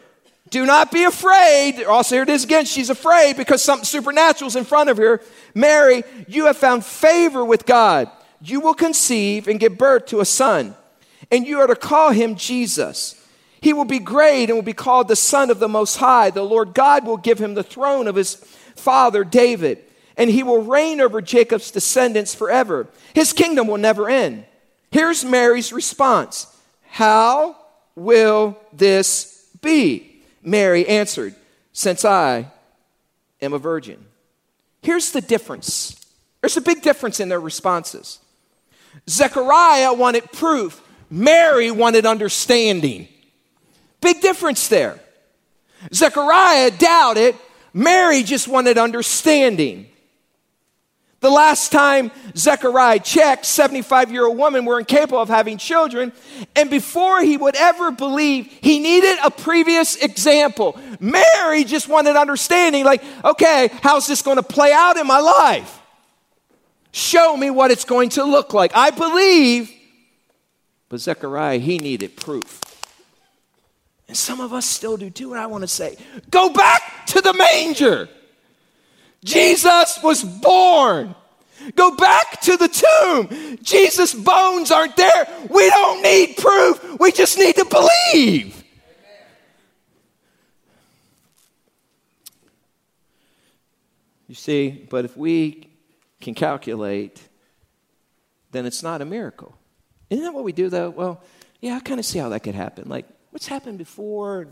Do 0.50 0.66
not 0.66 0.92
be 0.92 1.04
afraid. 1.04 1.84
Also, 1.84 2.16
here 2.16 2.24
it 2.24 2.30
is 2.30 2.44
again. 2.44 2.66
She's 2.66 2.90
afraid 2.90 3.38
because 3.38 3.64
something 3.64 3.86
supernatural 3.86 4.48
is 4.48 4.56
in 4.56 4.64
front 4.64 4.90
of 4.90 4.98
her. 4.98 5.22
Mary, 5.54 6.04
you 6.28 6.46
have 6.46 6.58
found 6.58 6.86
favor 6.86 7.44
with 7.44 7.66
God. 7.66 8.10
You 8.42 8.60
will 8.60 8.74
conceive 8.74 9.48
and 9.48 9.60
give 9.60 9.78
birth 9.78 10.08
to 10.08 10.20
a 10.20 10.26
son, 10.26 10.76
and 11.32 11.48
you 11.48 11.60
are 11.60 11.68
to 11.68 11.76
call 11.76 12.12
him 12.12 12.36
Jesus. 12.36 13.20
He 13.66 13.74
will 13.74 13.84
be 13.84 13.98
great 13.98 14.52
and 14.52 14.54
will 14.54 14.62
be 14.62 14.74
called 14.74 15.08
the 15.08 15.16
Son 15.16 15.50
of 15.50 15.58
the 15.58 15.68
Most 15.68 15.98
High. 15.98 16.30
The 16.30 16.44
Lord 16.44 16.76
God 16.76 17.04
will 17.04 17.18
give 17.18 17.40
him 17.40 17.56
the 17.56 17.64
throne 17.64 18.08
of 18.08 18.14
his 18.14 18.36
father 18.76 19.24
David, 19.24 19.80
and 20.16 20.30
he 20.30 20.44
will 20.44 20.62
reign 20.62 21.02
over 21.02 21.20
Jacob's 21.20 21.72
descendants 21.72 22.36
forever. 22.36 22.88
His 23.16 23.34
kingdom 23.34 23.66
will 23.66 23.80
never 23.80 24.08
end. 24.08 24.46
Here's 24.92 25.26
Mary's 25.26 25.74
response 25.74 26.46
How 26.92 27.58
will 27.96 28.56
this 28.72 29.50
be? 29.64 30.22
Mary 30.44 30.88
answered, 30.88 31.34
Since 31.74 32.06
I 32.06 32.52
am 33.42 33.54
a 33.54 33.58
virgin. 33.58 34.06
Here's 34.84 35.12
the 35.12 35.22
difference 35.22 36.00
there's 36.42 36.56
a 36.56 36.62
big 36.62 36.84
difference 36.84 37.20
in 37.20 37.30
their 37.30 37.40
responses. 37.40 38.20
Zechariah 39.10 39.96
wanted 39.96 40.32
proof, 40.32 40.84
Mary 41.10 41.72
wanted 41.72 42.06
understanding. 42.06 43.08
Big 44.02 44.22
difference 44.22 44.68
there. 44.68 45.00
Zechariah 45.94 46.72
doubted, 46.72 47.36
Mary 47.74 48.24
just 48.24 48.48
wanted 48.48 48.78
understanding. 48.78 49.88
The 51.26 51.32
last 51.32 51.72
time 51.72 52.12
Zechariah 52.38 53.00
checked, 53.00 53.48
75 53.48 54.12
year 54.12 54.28
old 54.28 54.38
women 54.38 54.64
were 54.64 54.78
incapable 54.78 55.20
of 55.20 55.28
having 55.28 55.58
children. 55.58 56.14
And 56.56 56.70
before 56.70 57.22
he 57.22 57.36
would 57.36 57.56
ever 57.56 57.90
believe, 57.90 58.46
he 58.62 58.78
needed 58.80 59.18
a 59.24 59.32
previous 59.32 59.96
example. 59.96 60.80
Mary 61.00 61.64
just 61.64 61.88
wanted 61.88 62.16
understanding, 62.16 62.86
like, 62.86 63.04
okay, 63.24 63.72
how's 63.82 64.06
this 64.06 64.22
going 64.22 64.38
to 64.38 64.44
play 64.44 64.72
out 64.72 64.98
in 64.98 65.08
my 65.08 65.20
life? 65.20 65.82
Show 66.92 67.36
me 67.36 67.50
what 67.50 67.72
it's 67.72 67.86
going 67.86 68.10
to 68.10 68.24
look 68.24 68.54
like. 68.54 68.72
I 68.76 68.92
believe. 68.92 69.72
But 70.90 71.00
Zechariah, 71.00 71.58
he 71.58 71.80
needed 71.80 72.16
proof. 72.16 72.62
And 74.08 74.16
some 74.16 74.40
of 74.40 74.54
us 74.54 74.66
still 74.66 74.98
do 74.98 75.10
too. 75.10 75.32
And 75.34 75.42
I 75.42 75.48
want 75.48 75.64
to 75.64 75.68
say, 75.68 75.98
go 76.30 76.50
back 76.50 77.06
to 77.08 77.22
the 77.22 77.34
manger. 77.34 78.08
Jesus 79.24 80.00
was 80.04 80.24
born. 80.24 81.16
Go 81.76 81.96
back 81.96 82.42
to 82.42 82.58
the 82.58 82.68
tomb. 82.68 83.58
Jesus' 83.64 84.14
bones 84.14 84.72
aren't 84.72 84.96
there. 84.96 85.28
We 85.50 85.70
don't 85.70 86.04
need 86.04 86.38
proof. 86.38 87.00
We 87.00 87.12
just 87.12 87.38
need 87.40 87.56
to 87.56 87.66
believe. 87.66 88.64
You 94.28 94.36
see, 94.36 94.86
but 94.90 95.06
if 95.06 95.16
we 95.16 95.70
can 96.20 96.34
calculate, 96.34 97.22
then 98.52 98.66
it's 98.66 98.84
not 98.84 99.02
a 99.02 99.06
miracle. 99.06 99.56
Isn't 100.10 100.24
that 100.24 100.34
what 100.34 100.44
we 100.44 100.52
do, 100.52 100.70
though? 100.70 100.90
Well, 100.90 101.24
yeah, 101.62 101.76
I 101.76 101.80
kind 101.80 102.00
of 102.00 102.06
see 102.06 102.20
how 102.20 102.30
that 102.30 102.42
could 102.42 102.56
happen. 102.56 102.90
Like, 102.90 103.06
what's 103.36 103.48
happened 103.48 103.78
before? 103.78 104.48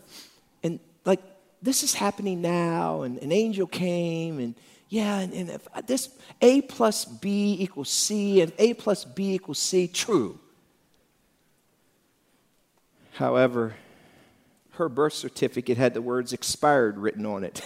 And, 0.62 0.78
like, 1.06 1.22
this 1.62 1.84
is 1.84 1.93
happening 1.93 2.41
now, 2.41 3.04
and 3.04 3.17
an 3.19 3.32
angel 3.32 3.65
came, 3.65 4.39
and 4.39 4.56
yeah, 4.89 5.19
and, 5.19 5.32
and 5.32 5.50
if 5.52 5.65
uh, 5.74 5.80
this 5.88 6.10
A 6.41 6.63
plus 6.63 7.06
B 7.06 7.56
equals 7.62 7.89
C, 7.89 8.41
and 8.41 8.52
A 8.60 8.74
plus 8.74 9.06
B 9.06 9.36
equals 9.36 9.60
C, 9.60 9.88
true. 9.88 10.38
However, 13.13 13.76
her 14.72 14.89
birth 14.89 15.13
certificate 15.13 15.78
had 15.78 15.93
the 15.93 16.02
words 16.02 16.34
expired 16.34 16.98
written 16.98 17.26
on 17.26 17.46
it. 17.46 17.62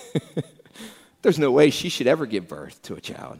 There's 1.23 1.39
no 1.39 1.49
way 1.49 1.71
she 1.71 1.89
should 1.89 2.05
ever 2.05 2.27
give 2.27 2.47
birth 2.47 2.79
to 2.83 2.93
a 2.93 3.01
child. 3.01 3.39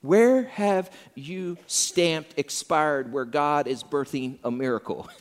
Where 0.00 0.42
have 0.42 0.90
you 1.14 1.58
stamped 1.68 2.34
expired 2.36 3.12
where 3.12 3.24
God 3.24 3.68
is 3.68 3.84
birthing 3.84 4.38
a 4.42 4.50
miracle? 4.50 5.08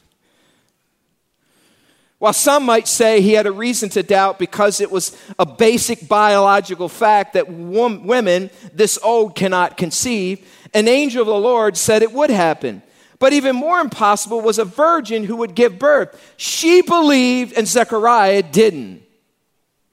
While 2.23 2.31
some 2.31 2.63
might 2.63 2.87
say 2.87 3.19
he 3.19 3.33
had 3.33 3.47
a 3.47 3.51
reason 3.51 3.89
to 3.89 4.01
doubt 4.01 4.39
because 4.39 4.79
it 4.79 4.89
was 4.89 5.13
a 5.37 5.45
basic 5.45 6.07
biological 6.07 6.87
fact 6.87 7.33
that 7.33 7.51
women 7.51 8.49
this 8.71 8.97
old 9.03 9.35
cannot 9.35 9.75
conceive, 9.75 10.47
an 10.73 10.87
angel 10.87 11.23
of 11.23 11.27
the 11.27 11.35
Lord 11.35 11.75
said 11.75 12.01
it 12.01 12.13
would 12.13 12.29
happen. 12.29 12.81
But 13.19 13.33
even 13.33 13.57
more 13.57 13.81
impossible 13.81 14.39
was 14.39 14.57
a 14.57 14.63
virgin 14.63 15.25
who 15.25 15.35
would 15.35 15.53
give 15.53 15.77
birth. 15.77 16.33
She 16.37 16.81
believed 16.81 17.57
and 17.57 17.67
Zechariah 17.67 18.43
didn't. 18.43 19.03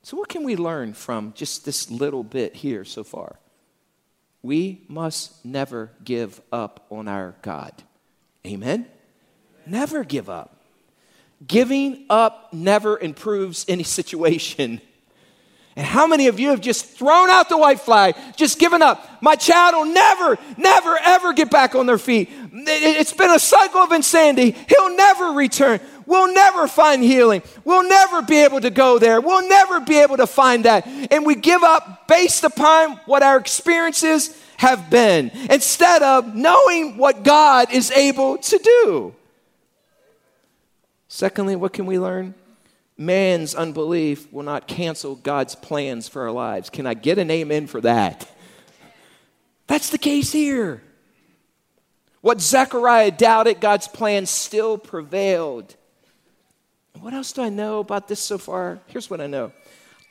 So, 0.05 0.17
what 0.17 0.29
can 0.29 0.45
we 0.45 0.55
learn 0.55 0.95
from 0.95 1.33
just 1.35 1.65
this 1.65 1.91
little 1.91 2.23
bit 2.23 2.55
here 2.55 2.85
so 2.85 3.03
far? 3.03 3.41
We 4.41 4.85
must 4.87 5.45
never 5.45 5.91
give 6.05 6.41
up 6.53 6.87
on 6.91 7.09
our 7.09 7.35
God. 7.43 7.73
Amen? 8.47 8.87
Never 9.67 10.05
give 10.05 10.31
up. 10.31 10.60
Giving 11.47 12.05
up 12.11 12.53
never 12.53 12.99
improves 12.99 13.65
any 13.69 13.83
situation. 13.99 14.81
And 15.77 15.87
how 15.87 16.07
many 16.07 16.27
of 16.27 16.41
you 16.41 16.51
have 16.51 16.61
just 16.61 16.85
thrown 16.85 17.31
out 17.31 17.49
the 17.49 17.57
white 17.57 17.81
flag, 17.81 18.17
just 18.37 18.59
given 18.59 18.83
up? 18.83 19.23
My 19.23 19.37
child 19.37 19.77
will 19.77 19.95
never, 19.95 20.37
never, 20.59 20.99
ever 21.03 21.33
get 21.33 21.51
back 21.51 21.75
on 21.75 21.87
their 21.87 21.97
feet. 21.97 22.29
It's 22.53 23.13
been 23.13 23.31
a 23.31 23.39
cycle 23.39 23.81
of 23.81 23.93
insanity. 23.93 24.57
He'll 24.69 24.95
never 24.97 25.27
return. 25.33 25.81
We'll 26.07 26.35
never 26.35 26.67
find 26.67 27.05
healing. 27.05 27.43
We'll 27.65 27.89
never 27.89 28.21
be 28.21 28.43
able 28.43 28.61
to 28.63 28.71
go 28.71 28.99
there. 28.99 29.21
We'll 29.21 29.49
never 29.49 29.81
be 29.81 29.99
able 30.01 30.17
to 30.17 30.27
find 30.27 30.65
that. 30.65 30.87
And 30.87 31.25
we 31.25 31.37
give 31.37 31.63
up 31.63 32.09
based 32.09 32.43
upon 32.43 32.97
what 33.07 33.23
our 33.23 33.37
experiences 33.37 34.37
have 34.57 34.91
been 34.91 35.31
instead 35.49 36.03
of 36.03 36.35
knowing 36.35 36.97
what 36.97 37.23
God 37.23 37.73
is 37.73 37.93
able 37.93 38.39
to 38.39 38.59
do. 38.59 39.15
Secondly, 41.13 41.57
what 41.57 41.73
can 41.73 41.87
we 41.87 41.99
learn? 41.99 42.37
Man's 42.97 43.57
unbelief 43.57 44.33
will 44.33 44.45
not 44.45 44.69
cancel 44.69 45.17
God's 45.17 45.57
plans 45.57 46.07
for 46.07 46.23
our 46.23 46.31
lives. 46.31 46.71
Can 46.71 46.87
I 46.87 46.95
get 46.95 47.19
an 47.19 47.33
amen 47.33 47.67
for 47.67 47.81
that? 47.81 48.31
That's 49.67 49.91
the 49.91 49.99
case 49.99 50.31
here. 50.31 50.85
What 52.21 52.41
Zechariah 52.41 53.11
doubted, 53.11 53.61
God's 53.61 53.89
plan 53.89 54.25
still 54.25 54.79
prevailed. 54.79 55.75
What 57.01 57.13
else 57.13 57.33
do 57.33 57.43
I 57.43 57.49
know 57.49 57.81
about 57.81 58.07
this 58.07 58.21
so 58.21 58.39
far? 58.39 58.79
Here's 58.87 59.11
what 59.11 59.21
I 59.21 59.27
know 59.27 59.51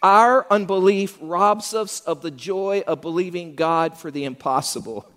our 0.04 0.46
unbelief 0.52 1.18
robs 1.22 1.74
us 1.74 2.02
of 2.02 2.22
the 2.22 2.32
joy 2.32 2.84
of 2.86 3.00
believing 3.00 3.56
God 3.56 3.98
for 3.98 4.12
the 4.12 4.26
impossible. 4.26 5.10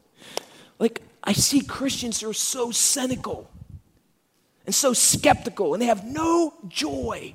Like, 0.78 1.02
I 1.24 1.32
see 1.32 1.60
Christians 1.60 2.20
who 2.20 2.30
are 2.30 2.34
so 2.34 2.70
cynical 2.70 3.50
and 4.66 4.74
so 4.74 4.92
skeptical 4.92 5.74
and 5.74 5.82
they 5.82 5.86
have 5.86 6.04
no 6.04 6.54
joy. 6.68 7.34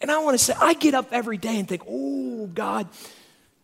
And 0.00 0.10
I 0.10 0.18
want 0.18 0.38
to 0.38 0.44
say, 0.44 0.54
I 0.58 0.74
get 0.74 0.94
up 0.94 1.08
every 1.12 1.36
day 1.36 1.58
and 1.58 1.68
think, 1.68 1.82
oh, 1.88 2.46
God, 2.46 2.88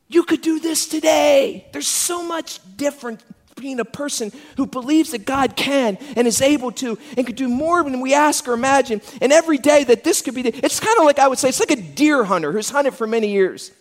you 0.08 0.22
could 0.24 0.42
do 0.42 0.60
this 0.60 0.86
today. 0.86 1.66
There's 1.72 1.88
so 1.88 2.22
much 2.22 2.60
different 2.76 3.22
being 3.56 3.80
a 3.80 3.84
person 3.86 4.30
who 4.58 4.66
believes 4.66 5.12
that 5.12 5.24
God 5.24 5.56
can 5.56 5.96
and 6.14 6.26
is 6.26 6.42
able 6.42 6.70
to 6.72 6.98
and 7.16 7.26
could 7.26 7.36
do 7.36 7.48
more 7.48 7.82
than 7.82 8.00
we 8.00 8.12
ask 8.12 8.46
or 8.46 8.52
imagine. 8.52 9.00
And 9.22 9.32
every 9.32 9.56
day 9.56 9.84
that 9.84 10.04
this 10.04 10.20
could 10.20 10.34
be, 10.34 10.42
it's 10.46 10.78
kind 10.78 10.98
of 10.98 11.04
like 11.04 11.18
I 11.18 11.26
would 11.26 11.38
say, 11.38 11.48
it's 11.48 11.60
like 11.60 11.70
a 11.70 11.76
deer 11.80 12.24
hunter 12.24 12.52
who's 12.52 12.68
hunted 12.68 12.94
for 12.94 13.06
many 13.06 13.30
years. 13.30 13.72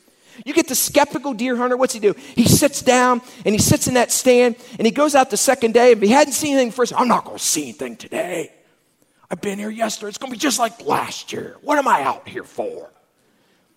You 0.45 0.53
get 0.53 0.67
the 0.67 0.75
skeptical 0.75 1.33
deer 1.33 1.55
hunter, 1.55 1.77
what's 1.77 1.93
he 1.93 1.99
do? 1.99 2.13
He 2.35 2.45
sits 2.45 2.81
down 2.81 3.21
and 3.45 3.53
he 3.53 3.59
sits 3.59 3.87
in 3.87 3.93
that 3.93 4.11
stand 4.11 4.55
and 4.77 4.85
he 4.85 4.91
goes 4.91 5.13
out 5.13 5.29
the 5.29 5.37
second 5.37 5.73
day. 5.73 5.91
If 5.91 6.01
he 6.01 6.07
hadn't 6.07 6.33
seen 6.33 6.53
anything 6.53 6.71
first, 6.71 6.93
I'm 6.95 7.07
not 7.07 7.25
going 7.25 7.37
to 7.37 7.43
see 7.43 7.63
anything 7.63 7.97
today. 7.97 8.51
I've 9.29 9.41
been 9.41 9.59
here 9.59 9.69
yesterday. 9.69 10.09
It's 10.09 10.17
going 10.17 10.31
to 10.31 10.37
be 10.37 10.39
just 10.39 10.59
like 10.59 10.85
last 10.85 11.33
year. 11.33 11.57
What 11.61 11.77
am 11.77 11.87
I 11.87 12.03
out 12.03 12.27
here 12.27 12.43
for? 12.43 12.91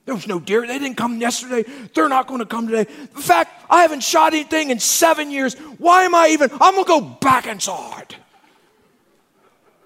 There 0.05 0.15
was 0.15 0.27
no 0.27 0.41
deer. 0.41 0.67
They 0.67 0.79
didn't 0.79 0.97
come 0.97 1.21
yesterday. 1.21 1.71
They're 1.95 2.09
not 2.09 2.27
going 2.27 2.41
to 2.41 2.47
come 2.47 2.67
today. 2.67 2.91
In 3.01 3.23
fact, 3.23 3.67
I 3.69 3.83
haven't 3.83 4.03
shot 4.03 4.33
anything 4.33 4.71
in 4.71 4.79
seven 4.79 5.31
years. 5.31 5.55
Why 5.79 6.05
am 6.05 6.15
I 6.15 6.29
even? 6.29 6.51
I'm 6.61 6.75
going 6.75 6.85
to 6.85 6.89
go 6.89 7.01
back 7.01 7.47
inside. 7.47 8.17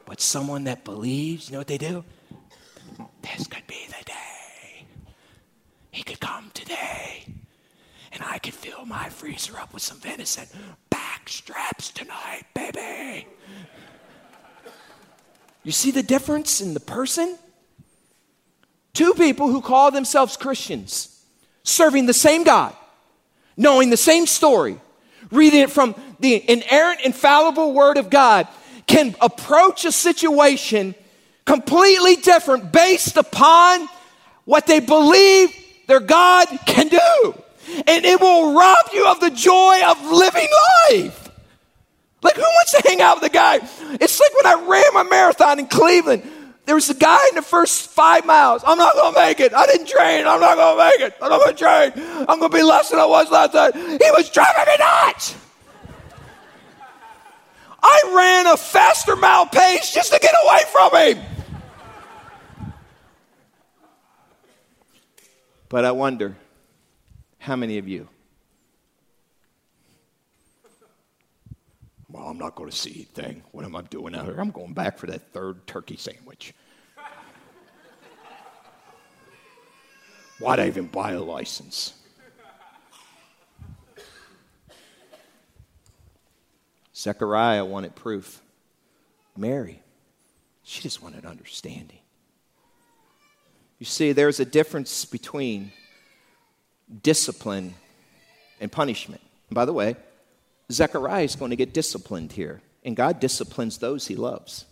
But 0.07 0.21
someone 0.21 0.65
that 0.65 0.85
believes, 0.85 1.49
you 1.49 1.55
know 1.55 1.59
what 1.59 1.67
they 1.67 1.79
do? 1.79 2.05
This 3.23 3.47
could 3.47 3.67
be 3.67 3.87
the 3.89 4.05
day. 4.05 4.85
He 5.91 6.03
could 6.03 6.21
come 6.21 6.51
today. 6.55 7.25
And 8.13 8.23
I 8.23 8.39
could 8.39 8.55
fill 8.55 8.85
my 8.85 9.09
freezer 9.09 9.59
up 9.59 9.73
with 9.73 9.83
some 9.83 9.99
venison. 9.99 10.47
Back 10.91 11.29
straps 11.29 11.91
tonight, 11.91 12.45
baby. 12.55 13.27
You 15.65 15.73
see 15.73 15.91
the 15.91 16.03
difference 16.03 16.61
in 16.61 16.75
the 16.75 16.81
person? 16.81 17.39
Two 18.95 19.15
people 19.15 19.49
who 19.49 19.61
call 19.61 19.91
themselves 19.91 20.37
Christians, 20.37 21.25
serving 21.63 22.07
the 22.07 22.15
same 22.15 22.45
God, 22.45 22.75
knowing 23.57 23.91
the 23.91 23.97
same 23.97 24.27
story, 24.27 24.79
reading 25.31 25.61
it 25.61 25.71
from 25.71 25.95
the 26.21 26.51
inerrant, 26.51 27.01
infallible 27.01 27.73
Word 27.73 27.97
of 27.97 28.11
God, 28.11 28.49
can 28.87 29.15
approach 29.21 29.85
a 29.85 29.93
situation 29.93 30.95
completely 31.45 32.17
different 32.17 32.73
based 32.73 33.17
upon 33.17 33.89
what 34.45 34.67
they 34.67 34.81
believe 34.81 35.51
their 35.87 36.01
God 36.01 36.49
can 36.67 36.89
do. 36.89 37.35
And 37.87 38.05
it 38.05 38.21
will 38.21 38.55
rob 38.55 38.87
you 38.93 39.07
of 39.07 39.21
the 39.21 39.31
joy 39.31 39.81
of 39.87 40.05
living 40.11 40.49
life. 40.91 41.22
Like, 42.23 42.37
who 42.37 42.43
wants 42.43 42.73
to 42.73 42.83
hang 42.89 43.01
out 43.01 43.21
with 43.21 43.31
a 43.31 43.35
guy? 43.35 43.57
It's 43.57 44.21
like 44.21 44.35
when 44.35 44.47
I 44.47 44.67
ran 44.69 44.95
my 44.95 45.03
marathon 45.03 45.59
in 45.59 45.67
Cleveland. 45.67 46.23
There 46.65 46.77
was 46.77 46.89
a 46.91 46.95
guy 46.95 47.19
in 47.31 47.35
the 47.35 47.43
first 47.43 47.91
five 47.91 48.25
miles. 48.25 48.63
I'm 48.65 48.79
not 48.79 48.93
to 48.93 49.21
make 49.21 49.41
it. 49.41 49.53
I 49.53 49.67
didn't 49.67 49.89
train. 49.89 50.27
I'm 50.27 50.41
not 50.41 50.55
to 50.55 50.79
make 50.79 51.01
it. 51.01 51.17
I'm 51.21 51.31
not 51.31 51.47
to 51.47 51.55
train. 51.55 52.27
I'm 52.29 52.41
to 52.41 52.49
be 52.49 52.63
less 52.63 52.91
than 52.91 53.01
I 53.01 53.07
was 53.07 53.31
last 53.31 53.55
night. 53.55 53.75
He 53.75 54.11
was 54.13 54.31
driving 54.31 54.65
me 54.67 54.77
nuts. 54.79 55.37
I 57.83 58.13
ran 58.15 58.47
a 58.47 58.57
faster 58.57 59.17
mile 59.17 59.47
pace 59.47 59.93
just 59.93 60.13
to 60.13 60.21
get 60.21 60.35
away 60.45 60.61
from 60.71 60.97
him. 60.97 61.19
But 65.69 65.85
I 65.85 65.91
wonder 65.91 66.37
how 67.39 67.57
many 67.57 67.79
of 67.79 67.89
you? 67.89 68.09
I'm 72.33 72.39
not 72.39 72.55
going 72.55 72.71
to 72.71 72.75
see 72.75 72.93
anything. 72.95 73.43
What 73.53 73.67
am 73.67 73.77
I 73.77 73.83
doing 73.83 74.15
out 74.15 74.25
here? 74.25 74.39
I'm 74.39 74.53
going 74.53 74.73
back 74.73 74.97
for 74.97 75.07
that 75.09 75.35
third 75.35 75.67
turkey 75.67 75.99
sandwich. 75.99 76.55
Why'd 80.39 80.59
I 80.59 80.67
even 80.67 80.87
buy 80.87 81.13
a 81.13 81.21
license? 81.21 81.93
Zechariah 86.97 87.67
wanted 87.67 87.95
proof. 87.95 88.41
Mary, 89.37 89.83
she 90.63 90.81
just 90.81 91.03
wanted 91.03 91.27
understanding. 91.27 91.99
You 93.79 93.85
see, 93.85 94.13
there's 94.13 94.41
a 94.41 94.47
difference 94.47 95.05
between 95.05 95.71
discipline 97.03 97.75
and 98.59 98.73
punishment. 98.73 99.21
And 99.51 99.55
by 99.55 99.67
the 99.67 99.75
way, 99.75 99.97
Zechariah 100.71 101.25
is 101.25 101.37
going 101.37 101.51
to 101.51 101.57
get 101.57 101.75
disciplined 101.75 102.33
here, 102.33 102.61
and 102.85 102.97
God 102.97 103.21
disciplines 103.21 103.79
those 103.79 104.07
he 104.07 104.17
loves. 104.17 104.65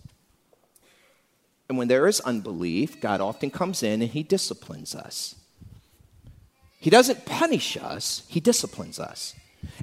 And 1.68 1.78
when 1.78 1.88
there 1.88 2.08
is 2.08 2.20
unbelief, 2.20 3.00
God 3.00 3.20
often 3.20 3.50
comes 3.50 3.82
in 3.82 4.02
and 4.02 4.10
he 4.10 4.24
disciplines 4.24 4.94
us. 4.94 5.36
He 6.80 6.90
doesn't 6.90 7.26
punish 7.26 7.76
us, 7.76 8.24
he 8.28 8.40
disciplines 8.40 8.98
us. 8.98 9.34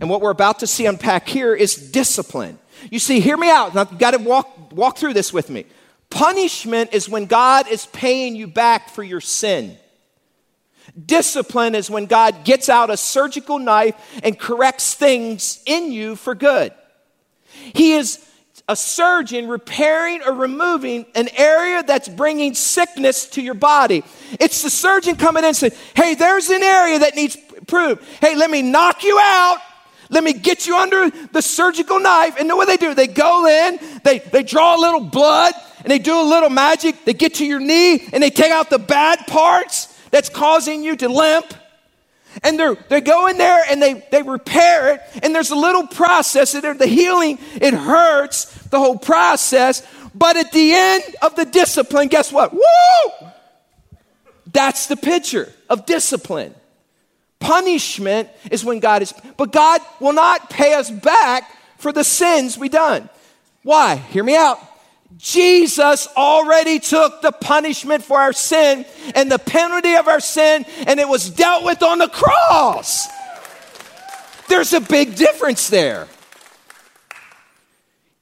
And 0.02 0.10
what 0.10 0.22
we're 0.22 0.32
about 0.32 0.60
to 0.60 0.68
see 0.68 0.86
unpack 0.86 1.28
here 1.28 1.56
is 1.56 1.76
discipline. 1.92 2.60
You 2.92 3.00
see, 3.00 3.20
hear 3.20 3.38
me 3.38 3.50
out. 3.50 3.76
Now, 3.76 3.88
you 3.90 3.98
got 3.98 4.12
to 4.12 4.18
walk, 4.18 4.74
walk 4.74 4.98
through 4.98 5.14
this 5.14 5.32
with 5.32 5.50
me. 5.50 5.66
Punishment 6.10 6.94
is 6.94 7.08
when 7.08 7.26
God 7.26 7.68
is 7.68 7.86
paying 7.88 8.36
you 8.36 8.48
back 8.48 8.90
for 8.90 9.04
your 9.04 9.22
sin. 9.22 9.78
Discipline 11.06 11.76
is 11.76 11.90
when 11.90 12.08
God 12.08 12.44
gets 12.44 12.70
out 12.70 12.90
a 12.90 12.98
surgical 12.98 13.60
knife 13.60 13.96
and 14.24 14.38
corrects 14.38 14.96
things 14.96 15.62
in 15.66 15.92
you 15.92 16.16
for 16.16 16.34
good. 16.34 16.74
He 17.48 17.94
is 17.94 18.24
a 18.68 18.76
surgeon 18.76 19.48
repairing 19.48 20.22
or 20.24 20.34
removing 20.34 21.06
an 21.16 21.30
area 21.36 21.84
that's 21.84 22.10
bringing 22.10 22.54
sickness 22.54 23.30
to 23.30 23.42
your 23.42 23.54
body. 23.54 24.04
It's 24.40 24.64
the 24.64 24.70
surgeon 24.70 25.16
coming 25.16 25.44
in 25.44 25.50
and 25.50 25.58
saying, 25.58 25.74
Hey, 25.96 26.16
there's 26.16 26.50
an 26.50 26.64
area 26.64 27.00
that 27.00 27.16
needs 27.16 27.38
improved. 27.56 28.04
Hey, 28.20 28.36
let 28.36 28.50
me 28.50 28.62
knock 28.62 29.04
you 29.04 29.18
out. 29.22 29.60
Let 30.10 30.24
me 30.24 30.34
get 30.34 30.68
you 30.68 30.78
under 30.78 31.10
the 31.10 31.42
surgical 31.42 32.00
knife. 32.00 32.36
And 32.40 32.48
know 32.48 32.56
what 32.56 32.68
they 32.68 32.78
do? 32.78 32.94
They 32.94 33.08
go 33.08 33.46
in, 33.46 33.80
they, 34.04 34.20
they 34.20 34.42
draw 34.42 34.78
a 34.78 34.80
little 34.80 35.02
blood, 35.02 35.54
and 35.80 35.92
they 35.92 36.00
do 36.00 36.20
a 36.20 36.24
little 36.24 36.50
magic. 36.50 37.06
They 37.06 37.14
get 37.14 37.36
to 37.36 37.46
your 37.46 37.60
knee 37.60 38.08
and 38.12 38.24
they 38.24 38.30
take 38.30 38.52
out 38.52 38.70
the 38.70 38.80
bad 38.80 39.28
parts 39.28 39.97
that's 40.12 40.30
causing 40.30 40.84
you 40.84 40.96
to 40.98 41.10
limp. 41.10 41.54
And 42.44 42.60
they're, 42.60 42.76
they 42.76 43.02
go 43.02 43.28
in 43.28 43.38
there 43.38 43.64
and 43.70 43.82
they, 43.82 44.06
they 44.12 44.22
repair 44.22 44.96
it. 44.96 45.02
And 45.24 45.34
there's 45.34 45.50
a 45.50 45.56
little 45.56 45.88
process. 45.88 46.54
And 46.54 46.80
the 46.80 46.88
healing, 46.88 47.40
it 47.56 47.74
hurts, 47.74 48.46
the 48.68 48.80
whole 48.80 48.98
process. 48.98 49.86
But 50.14 50.38
at 50.38 50.52
the 50.52 50.74
end 50.74 51.04
of 51.22 51.36
the 51.36 51.46
discipline, 51.46 52.10
guess 52.10 52.32
what? 52.32 52.54
Woo! 52.54 53.28
That's 54.52 54.88
the 54.88 54.98
picture 54.98 55.52
of 55.70 55.86
discipline. 55.86 56.54
Punishment 57.40 58.30
is 58.50 58.66
when 58.66 58.80
God 58.80 59.02
is, 59.02 59.14
but 59.38 59.52
God 59.52 59.82
will 60.00 60.14
not 60.14 60.50
pay 60.50 60.74
us 60.74 60.90
back 60.90 61.52
for 61.78 61.92
the 61.92 62.04
sins 62.04 62.58
we 62.58 62.70
done. 62.70 63.10
Why? 63.64 63.96
Hear 63.96 64.24
me 64.24 64.36
out. 64.36 64.60
Jesus 65.16 66.08
already 66.18 66.80
took 66.80 67.22
the 67.22 67.32
punishment 67.32 68.04
for 68.04 68.20
our 68.20 68.34
sin 68.34 68.86
and 69.16 69.32
the 69.32 69.40
penalty 69.40 69.96
of 69.96 70.08
our 70.08 70.20
sin, 70.20 70.66
and 70.86 71.00
it 71.00 71.08
was 71.08 71.30
dealt 71.30 71.64
with 71.64 71.82
on 71.82 72.00
the 72.00 72.10
cross. 72.10 73.08
There's 74.50 74.74
a 74.74 74.82
big 74.82 75.16
difference 75.16 75.70
there. 75.70 76.08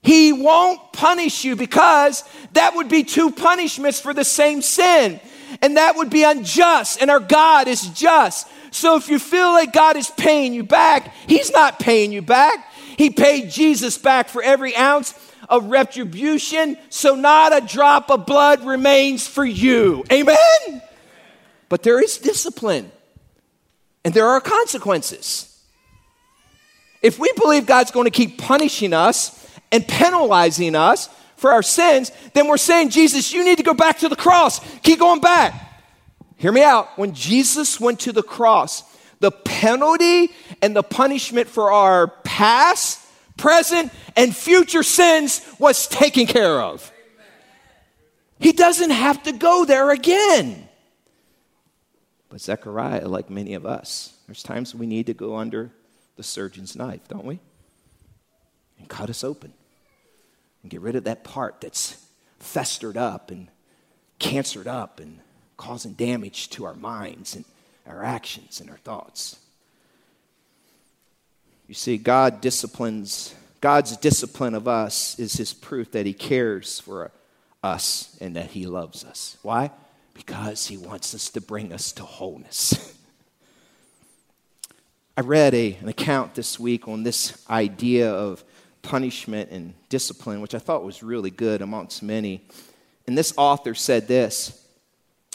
He 0.04 0.32
won't 0.32 0.94
punish 0.94 1.44
you 1.44 1.56
because 1.56 2.24
that 2.54 2.76
would 2.76 2.90
be 2.90 3.04
two 3.04 3.32
punishments 3.32 4.00
for 4.00 4.14
the 4.14 4.24
same 4.24 4.62
sin, 4.62 5.20
and 5.62 5.78
that 5.78 5.96
would 5.96 6.12
be 6.12 6.24
unjust, 6.24 7.02
and 7.02 7.10
our 7.10 7.20
God 7.20 7.68
is 7.68 7.88
just. 7.90 8.48
So 8.70 8.98
if 8.98 9.10
you 9.10 9.18
feel 9.18 9.50
like 9.50 9.74
God 9.74 9.96
is 9.96 10.12
paying 10.12 10.54
you 10.54 10.64
back, 10.64 11.12
He's 11.28 11.52
not 11.52 11.80
paying 11.80 12.12
you 12.12 12.22
back. 12.22 12.72
He 12.98 13.10
paid 13.10 13.50
Jesus 13.50 13.98
back 13.98 14.30
for 14.30 14.44
every 14.44 14.76
ounce 14.76 15.14
of 15.50 15.66
retribution, 15.66 16.78
so 16.90 17.16
not 17.16 17.56
a 17.56 17.66
drop 17.66 18.10
of 18.10 18.26
blood 18.26 18.66
remains 18.66 19.28
for 19.28 19.46
you. 19.46 20.04
Amen? 20.12 20.82
But 21.70 21.84
there 21.84 22.02
is 22.02 22.18
discipline, 22.18 22.92
and 24.04 24.14
there 24.14 24.28
are 24.28 24.42
consequences. 24.42 25.52
If 27.02 27.20
we 27.20 27.32
believe 27.34 27.66
God's 27.66 27.92
going 27.92 28.06
to 28.06 28.12
keep 28.12 28.40
punishing 28.40 28.94
us 28.94 29.48
and 29.72 29.88
penalizing 29.88 30.76
us 30.76 31.10
for 31.38 31.52
our 31.52 31.64
sins, 31.64 32.12
then 32.34 32.48
we're 32.48 32.58
saying, 32.58 32.90
Jesus, 32.90 33.34
you 33.34 33.44
need 33.44 33.58
to 33.58 33.64
go 33.64 33.74
back 33.74 34.00
to 34.00 34.10
the 34.10 34.16
cross. 34.16 34.60
Keep 34.82 35.00
going 35.00 35.22
back. 35.22 35.54
Hear 36.38 36.52
me 36.52 36.64
out. 36.64 36.98
When 36.98 37.14
Jesus 37.14 37.80
went 37.80 38.02
to 38.02 38.12
the 38.12 38.24
cross, 38.24 38.84
the 39.20 39.32
penalty 39.32 40.32
and 40.62 40.76
the 40.76 40.84
punishment 40.84 41.48
for 41.48 41.72
our 41.72 42.08
past, 42.08 43.00
present, 43.38 43.92
and 44.16 44.36
future 44.36 44.84
sins 44.84 45.42
was 45.60 45.88
taken 45.88 46.28
care 46.28 46.62
of. 46.62 46.92
He 48.40 48.52
doesn't 48.52 48.92
have 48.92 49.24
to 49.24 49.32
go 49.32 49.66
there 49.66 49.92
again. 49.92 50.68
But 52.30 52.42
Zechariah, 52.42 53.08
like 53.08 53.30
many 53.30 53.54
of 53.54 53.66
us, 53.66 54.18
there's 54.28 54.44
times 54.44 54.76
we 54.76 54.88
need 54.88 55.06
to 55.06 55.14
go 55.14 55.36
under 55.36 55.72
the 56.16 56.24
surgeon's 56.24 56.76
knife, 56.76 57.08
don't 57.08 57.26
we? 57.26 57.40
And 58.80 58.90
cut 58.90 59.10
us 59.10 59.24
open 59.24 59.54
and 60.62 60.72
get 60.72 60.82
rid 60.82 60.96
of 60.96 61.06
that 61.06 61.24
part 61.24 61.62
that's 61.62 62.06
festered 62.40 62.98
up 62.98 63.32
and 63.32 63.48
cancered 64.20 64.68
up 64.68 65.00
and 65.00 65.20
causing 65.58 65.94
damage 65.94 66.50
to 66.50 66.66
our 66.66 66.74
minds 66.74 67.36
and 67.36 67.46
our 67.88 68.04
actions 68.04 68.60
and 68.60 68.70
our 68.70 68.78
thoughts. 68.78 69.40
You 71.68 71.74
see, 71.74 71.98
God 71.98 72.42
disciplines, 72.42 73.34
God's 73.60 73.98
discipline 73.98 74.54
of 74.54 74.68
us 74.68 75.18
is 75.18 75.34
his 75.34 75.54
proof 75.54 75.92
that 75.92 76.06
he 76.06 76.14
cares 76.14 76.80
for 76.80 77.12
us 77.64 78.16
and 78.22 78.36
that 78.36 78.52
he 78.52 78.68
loves 78.68 79.04
us. 79.04 79.38
Why? 79.42 79.72
Because 80.14 80.68
he 80.68 80.78
wants 80.78 81.16
us 81.16 81.30
to 81.30 81.42
bring 81.42 81.74
us 81.74 81.92
to 81.94 82.04
wholeness. 82.04 82.96
I 85.18 85.22
read 85.22 85.56
a, 85.56 85.76
an 85.76 85.88
account 85.88 86.36
this 86.36 86.60
week 86.60 86.88
on 86.88 87.04
this 87.04 87.44
idea 87.50 88.12
of 88.12 88.44
punishment 88.82 89.50
and 89.50 89.74
discipline, 89.90 90.42
which 90.42 90.54
I 90.54 90.60
thought 90.60 90.84
was 90.84 91.02
really 91.02 91.32
good 91.32 91.62
amongst 91.62 92.04
many. 92.04 92.46
And 93.08 93.18
this 93.18 93.34
author 93.38 93.74
said 93.74 94.08
this 94.08 94.62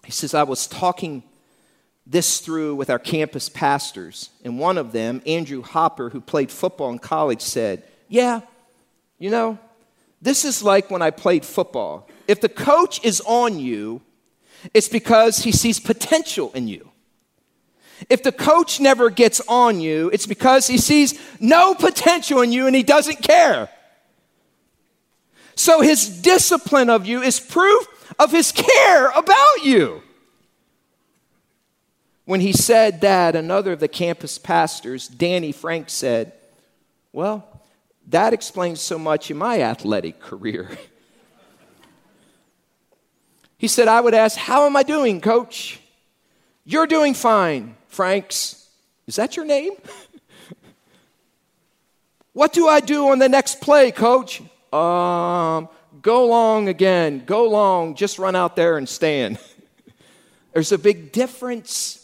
He 0.05 0.13
says, 0.13 0.35
I 0.35 0.45
was 0.45 0.69
talking 0.69 1.25
this 2.07 2.41
through 2.41 2.75
with 2.75 2.91
our 2.91 2.99
campus 2.99 3.49
pastors. 3.49 4.31
And 4.45 4.59
one 4.59 4.79
of 4.79 4.93
them, 4.93 5.23
Andrew 5.27 5.63
Hopper, 5.63 6.11
who 6.11 6.21
played 6.21 6.51
football 6.51 6.91
in 6.91 6.99
college, 6.99 7.43
said, 7.43 7.85
Yeah, 8.09 8.41
you 9.19 9.31
know, 9.31 9.59
this 10.23 10.45
is 10.45 10.63
like 10.63 10.91
when 10.91 11.03
I 11.03 11.11
played 11.11 11.45
football. 11.45 12.09
If 12.27 12.41
the 12.41 12.49
coach 12.49 13.05
is 13.05 13.21
on 13.23 13.59
you, 13.59 14.03
it's 14.75 14.89
because 14.89 15.39
he 15.39 15.53
sees 15.53 15.81
potential 15.81 16.51
in 16.55 16.69
you. 16.69 16.91
If 18.09 18.23
the 18.23 18.33
coach 18.33 18.81
never 18.81 19.11
gets 19.11 19.41
on 19.47 19.81
you, 19.81 20.11
it's 20.13 20.27
because 20.27 20.67
he 20.67 20.79
sees 20.79 21.21
no 21.39 21.75
potential 21.75 22.41
in 22.41 22.53
you 22.53 22.67
and 22.67 22.75
he 22.75 22.83
doesn't 22.83 23.23
care. 23.23 23.69
So 25.55 25.83
his 25.83 26.23
discipline 26.23 26.89
of 26.89 27.07
you 27.07 27.21
is 27.21 27.39
proof 27.39 27.87
of 28.19 28.33
his 28.33 28.53
care 28.53 29.11
about 29.11 29.65
you. 29.65 30.03
When 32.31 32.41
he 32.41 32.53
said 32.53 33.01
that, 33.01 33.35
another 33.35 33.73
of 33.73 33.81
the 33.81 33.89
campus 33.89 34.39
pastors, 34.39 35.09
Danny 35.09 35.51
Frank, 35.51 35.91
said, 35.91 36.33
Well, 37.13 37.45
that 38.07 38.33
explains 38.33 38.81
so 38.81 39.01
much 39.01 39.33
in 39.33 39.37
my 39.37 39.61
athletic 39.63 40.21
career. 40.21 40.71
he 43.59 43.67
said, 43.67 43.89
I 43.89 44.01
would 44.01 44.15
ask, 44.15 44.39
How 44.39 44.67
am 44.67 44.77
I 44.77 44.85
doing, 44.85 45.21
coach? 45.21 45.81
You're 46.65 46.87
doing 46.87 47.15
fine, 47.15 47.75
Franks. 47.89 48.65
Is 49.09 49.17
that 49.17 49.37
your 49.37 49.45
name? 49.45 49.73
what 52.33 52.53
do 52.53 52.69
I 52.69 52.79
do 52.79 53.09
on 53.09 53.19
the 53.19 53.29
next 53.29 53.61
play, 53.61 53.91
coach? 53.91 54.41
Um, 54.73 55.69
go 56.01 56.29
long 56.29 56.69
again. 56.69 57.25
Go 57.27 57.49
long. 57.49 57.97
Just 57.97 58.21
run 58.21 58.37
out 58.37 58.55
there 58.55 58.79
and 58.79 58.89
stand. 58.89 59.37
There's 60.53 60.71
a 60.71 60.79
big 60.79 61.11
difference 61.11 62.00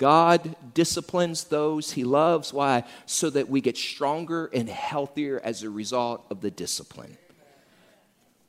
God 0.00 0.56
disciplines 0.72 1.44
those 1.44 1.92
he 1.92 2.04
loves. 2.04 2.54
Why? 2.54 2.84
So 3.04 3.28
that 3.28 3.50
we 3.50 3.60
get 3.60 3.76
stronger 3.76 4.46
and 4.46 4.66
healthier 4.66 5.38
as 5.44 5.62
a 5.62 5.68
result 5.68 6.24
of 6.30 6.40
the 6.40 6.50
discipline. 6.50 7.18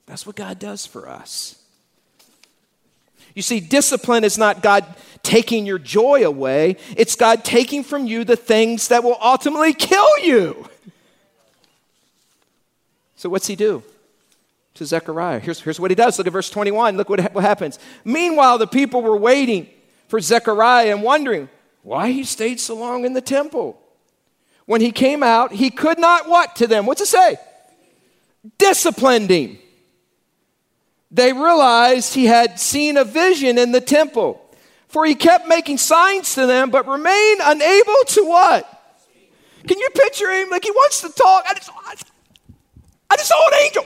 That's 0.06 0.26
what 0.26 0.38
God 0.38 0.60
does 0.60 0.86
for 0.86 1.10
us. 1.10 1.62
You 3.36 3.42
see, 3.42 3.60
discipline 3.60 4.24
is 4.24 4.38
not 4.38 4.64
God 4.64 4.86
taking 5.24 5.66
your 5.66 5.78
joy 5.78 6.26
away, 6.26 6.78
it's 6.96 7.16
God 7.16 7.44
taking 7.44 7.84
from 7.84 8.08
you 8.08 8.24
the 8.24 8.38
things 8.38 8.88
that 8.88 9.04
will 9.04 9.18
ultimately 9.22 9.74
kill 9.74 10.20
you. 10.20 10.70
So, 13.18 13.28
what's 13.28 13.48
he 13.48 13.58
do? 13.58 13.84
To 14.76 14.86
Zechariah. 14.86 15.40
Here's, 15.40 15.60
here's 15.60 15.82
what 15.82 15.92
he 15.92 15.96
does. 15.96 16.18
Look 16.18 16.28
at 16.28 16.34
verse 16.34 16.50
21. 16.50 16.96
Look 16.96 17.10
what, 17.10 17.34
what 17.34 17.44
happens. 17.44 17.78
Meanwhile, 18.06 18.58
the 18.58 18.68
people 18.68 19.02
were 19.02 19.18
waiting 19.18 19.68
for 20.12 20.20
Zechariah 20.20 20.92
and 20.92 21.02
wondering 21.02 21.50
why 21.82 22.12
he 22.12 22.24
stayed 22.24 22.60
so 22.60 22.76
long 22.76 23.06
in 23.06 23.14
the 23.14 23.22
temple. 23.22 23.82
When 24.66 24.82
he 24.82 24.92
came 24.92 25.24
out, 25.24 25.52
he 25.52 25.72
could 25.72 25.98
not 25.98 26.30
what 26.30 26.58
to 26.58 26.68
them? 26.68 26.86
What's 26.86 27.02
it 27.02 27.08
say? 27.08 27.38
Disciplined 28.60 29.32
him 29.32 29.58
they 31.12 31.34
realized 31.34 32.14
he 32.14 32.26
had 32.26 32.58
seen 32.58 32.96
a 32.96 33.04
vision 33.04 33.58
in 33.58 33.74
the 33.74 33.82
temple. 33.82 34.42
For 34.88 35.06
he 35.06 35.14
kept 35.14 35.48
making 35.48 35.78
signs 35.78 36.36
to 36.36 36.46
them, 36.46 36.70
but 36.70 36.88
remained 36.88 37.42
unable 37.44 38.04
to 38.08 38.26
what? 38.26 38.68
Can 39.68 39.78
you 39.78 39.90
picture 39.94 40.32
him? 40.32 40.50
Like 40.50 40.64
he 40.64 40.72
wants 40.72 41.02
to 41.02 41.10
talk. 41.10 41.46
I 41.48 41.54
just, 41.54 41.70
I 43.10 43.16
just 43.18 43.28
saw 43.28 43.48
an 43.48 43.54
angel. 43.66 43.84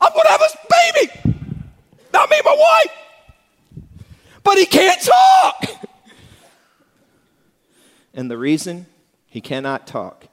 I'm 0.00 0.12
going 0.12 0.24
to 0.24 0.30
have 0.30 0.40
a 0.42 0.94
baby. 0.94 1.38
Not 2.12 2.30
me, 2.30 2.40
my 2.44 2.56
wife. 2.58 3.07
But 4.48 4.56
he 4.56 4.64
can't 4.64 5.02
talk. 5.02 5.64
And 8.14 8.30
the 8.30 8.38
reason 8.38 8.86
he 9.26 9.42
cannot 9.42 9.86
talk 9.86 10.26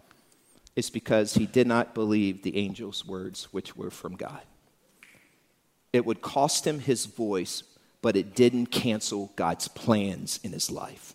is 0.74 0.90
because 0.90 1.34
he 1.34 1.46
did 1.46 1.68
not 1.68 1.94
believe 1.94 2.42
the 2.42 2.66
angel's 2.66 3.06
words, 3.06 3.50
which 3.52 3.76
were 3.76 3.92
from 3.92 4.16
God. 4.16 4.40
It 5.92 6.06
would 6.06 6.22
cost 6.22 6.66
him 6.66 6.80
his 6.80 7.08
voice, 7.08 7.64
but 8.02 8.16
it 8.16 8.36
didn't 8.36 8.68
cancel 8.68 9.34
God's 9.36 9.68
plans 9.68 10.40
in 10.46 10.54
his 10.54 10.72
life. 10.72 11.14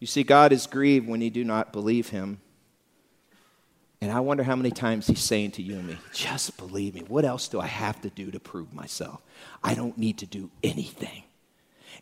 You 0.00 0.06
see, 0.06 0.22
God 0.22 0.52
is 0.52 0.66
grieved 0.66 1.08
when 1.08 1.22
you 1.22 1.30
do 1.30 1.44
not 1.44 1.72
believe 1.72 2.10
him. 2.10 2.42
And 4.00 4.12
I 4.12 4.20
wonder 4.20 4.42
how 4.42 4.56
many 4.56 4.70
times 4.70 5.06
he's 5.06 5.20
saying 5.20 5.52
to 5.52 5.62
you 5.62 5.76
and 5.76 5.88
me, 5.88 5.96
just 6.12 6.56
believe 6.58 6.94
me. 6.94 7.02
What 7.08 7.24
else 7.24 7.48
do 7.48 7.60
I 7.60 7.66
have 7.66 8.00
to 8.02 8.10
do 8.10 8.30
to 8.30 8.38
prove 8.38 8.72
myself? 8.74 9.20
I 9.64 9.74
don't 9.74 9.96
need 9.96 10.18
to 10.18 10.26
do 10.26 10.50
anything. 10.62 11.22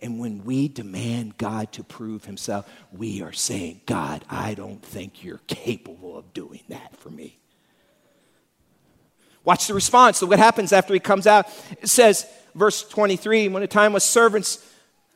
And 0.02 0.18
when 0.18 0.44
we 0.44 0.66
demand 0.66 1.38
God 1.38 1.72
to 1.72 1.84
prove 1.84 2.24
himself, 2.24 2.68
we 2.92 3.22
are 3.22 3.32
saying, 3.32 3.82
God, 3.86 4.24
I 4.28 4.54
don't 4.54 4.82
think 4.82 5.22
you're 5.22 5.40
capable 5.46 6.18
of 6.18 6.34
doing 6.34 6.60
that 6.68 6.96
for 6.96 7.10
me. 7.10 7.38
Watch 9.44 9.68
the 9.68 9.74
response. 9.74 10.18
So 10.18 10.26
what 10.26 10.38
happens 10.38 10.72
after 10.72 10.94
he 10.94 11.00
comes 11.00 11.26
out? 11.26 11.46
It 11.80 11.88
says, 11.88 12.26
verse 12.54 12.82
23, 12.82 13.48
when 13.48 13.60
the 13.60 13.68
time 13.68 13.94
of 13.94 14.02
servants 14.02 14.58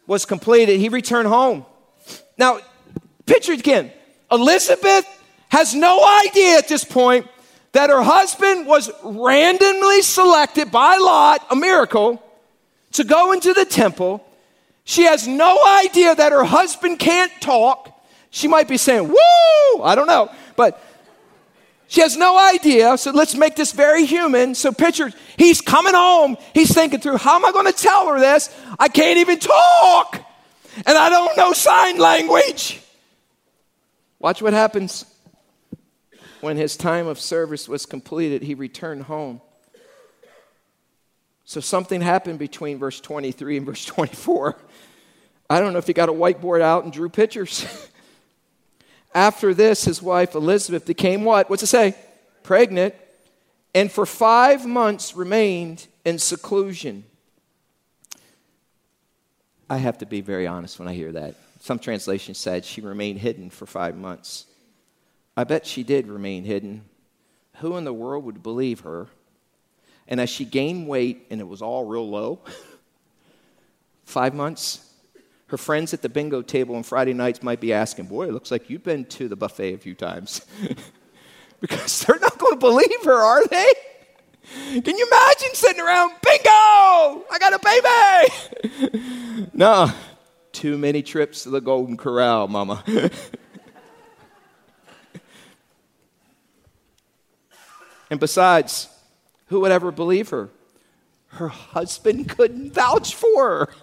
was 0.07 0.25
completed, 0.25 0.79
he 0.79 0.89
returned 0.89 1.29
home. 1.29 1.67
Now, 2.37 2.61
picture 3.27 3.53
again. 3.53 3.91
Elizabeth 4.31 5.07
has 5.49 5.75
no 5.75 6.05
idea 6.27 6.59
at 6.59 6.69
this 6.69 6.85
point 6.85 7.27
that 7.73 7.91
her 7.91 8.03
husband 8.03 8.67
was 8.67 8.91
randomly 9.03 10.03
selected 10.03 10.71
by 10.71 10.97
Lot, 10.97 11.47
a 11.51 11.57
miracle, 11.57 12.23
to 12.93 13.05
go 13.05 13.33
into 13.33 13.53
the 13.53 13.65
temple 13.65 14.25
she 14.89 15.03
has 15.03 15.29
no 15.29 15.63
idea 15.85 16.15
that 16.15 16.33
her 16.33 16.45
husband 16.45 16.99
can't 16.99 17.31
talk. 17.43 17.95
She 18.31 18.49
might 18.49 18.69
be 18.69 18.79
saying, 18.79 19.07
Woo! 19.07 19.83
I 19.83 19.95
don't 19.95 20.07
know. 20.07 20.31
But 20.57 20.83
she 21.89 22.01
has 22.01 22.17
no 22.17 22.39
idea. 22.39 22.97
So 22.97 23.11
let's 23.11 23.35
make 23.35 23.55
this 23.55 23.73
very 23.73 24.07
human. 24.07 24.55
So 24.55 24.73
picture, 24.73 25.13
he's 25.37 25.61
coming 25.61 25.93
home. 25.93 26.39
He's 26.55 26.73
thinking 26.73 27.01
through, 27.01 27.19
how 27.19 27.37
am 27.37 27.45
I 27.45 27.53
going 27.53 27.67
to 27.67 27.73
tell 27.79 28.09
her 28.09 28.19
this? 28.19 28.49
I 28.79 28.89
can't 28.89 29.19
even 29.19 29.39
talk. 29.39 30.25
And 30.87 30.97
I 30.97 31.11
don't 31.11 31.37
know 31.37 31.53
sign 31.53 31.99
language. 31.99 32.81
Watch 34.19 34.41
what 34.41 34.55
happens. 34.55 35.05
When 36.41 36.57
his 36.57 36.77
time 36.77 37.07
of 37.07 37.19
service 37.19 37.69
was 37.69 37.87
completed, 37.87 38.43
he 38.43 38.55
returned 38.55 39.05
home. 39.05 39.41
So 41.45 41.61
something 41.61 42.01
happened 42.01 42.39
between 42.39 42.79
verse 42.79 43.01
23 43.01 43.57
and 43.57 43.67
verse 43.67 43.85
24. 43.87 44.57
I 45.51 45.61
don't 45.61 45.73
know 45.73 45.79
if 45.79 45.87
he 45.87 45.95
got 45.95 46.11
a 46.11 46.13
whiteboard 46.13 46.61
out 46.61 46.85
and 46.85 46.93
drew 46.93 47.09
pictures. 47.09 47.67
After 49.15 49.55
this, 49.55 49.85
his 49.85 50.03
wife 50.03 50.35
Elizabeth 50.35 50.85
became 50.85 51.25
what? 51.25 51.49
What's 51.49 51.63
it 51.63 51.69
say? 51.69 51.95
Pregnant. 52.43 52.95
And 53.75 53.91
for 53.91 54.05
five 54.05 54.67
months 54.67 55.17
remained 55.17 55.87
in 56.05 56.19
seclusion. 56.19 57.05
I 59.71 59.79
have 59.79 59.99
to 59.99 60.07
be 60.07 60.21
very 60.21 60.47
honest 60.47 60.79
when 60.79 60.89
I 60.89 60.95
hear 60.95 61.13
that. 61.13 61.35
Some 61.61 61.79
translations 61.79 62.39
said 62.39 62.65
she 62.65 62.81
remained 62.81 63.19
hidden 63.19 63.51
for 63.51 63.67
five 63.67 63.97
months. 63.97 64.47
I 65.39 65.45
bet 65.45 65.65
she 65.65 65.85
did 65.85 66.09
remain 66.09 66.43
hidden. 66.43 66.83
Who 67.59 67.77
in 67.77 67.85
the 67.85 67.93
world 67.93 68.25
would 68.25 68.43
believe 68.43 68.81
her? 68.81 69.07
And 70.09 70.21
as 70.21 70.29
she 70.29 70.45
gained 70.45 70.89
weight 70.89 71.29
and 71.31 71.41
it 71.41 71.47
was 71.47 71.63
all 71.63 71.85
real 71.85 72.11
low, 72.11 72.41
five 74.05 74.35
months, 74.35 74.85
her 75.47 75.57
friends 75.57 75.95
at 75.95 76.03
the 76.03 76.09
bingo 76.09 76.43
table 76.43 76.75
on 76.75 76.83
Friday 76.83 77.13
nights 77.13 77.41
might 77.41 77.61
be 77.61 77.73
asking, 77.73 78.07
Boy, 78.07 78.27
it 78.27 78.33
looks 78.33 78.51
like 78.51 78.69
you've 78.69 78.83
been 78.83 79.05
to 79.05 79.29
the 79.29 79.37
buffet 79.37 79.75
a 79.75 79.79
few 79.79 79.95
times. 79.95 80.45
because 81.61 82.01
they're 82.01 82.19
not 82.19 82.37
going 82.37 82.55
to 82.55 82.59
believe 82.59 83.05
her, 83.05 83.23
are 83.23 83.47
they? 83.47 83.69
Can 84.81 84.99
you 84.99 85.07
imagine 85.07 85.55
sitting 85.55 85.81
around, 85.81 86.15
bingo, 86.21 86.51
I 86.51 87.39
got 87.39 87.53
a 87.53 88.73
baby? 88.83 89.49
no, 89.53 89.93
too 90.51 90.77
many 90.77 91.01
trips 91.05 91.45
to 91.45 91.51
the 91.51 91.61
Golden 91.61 91.97
Corral, 91.97 92.49
mama. 92.49 92.83
And 98.11 98.21
besides, 98.21 98.89
who 99.47 99.61
would 99.61 99.73
ever 99.73 99.91
believe 99.91 100.31
her? 100.31 100.51
Her 101.29 101.49
husband 101.49 102.29
couldn't 102.29 102.73
vouch 102.73 103.15
for 103.15 103.49
her. 103.49 103.69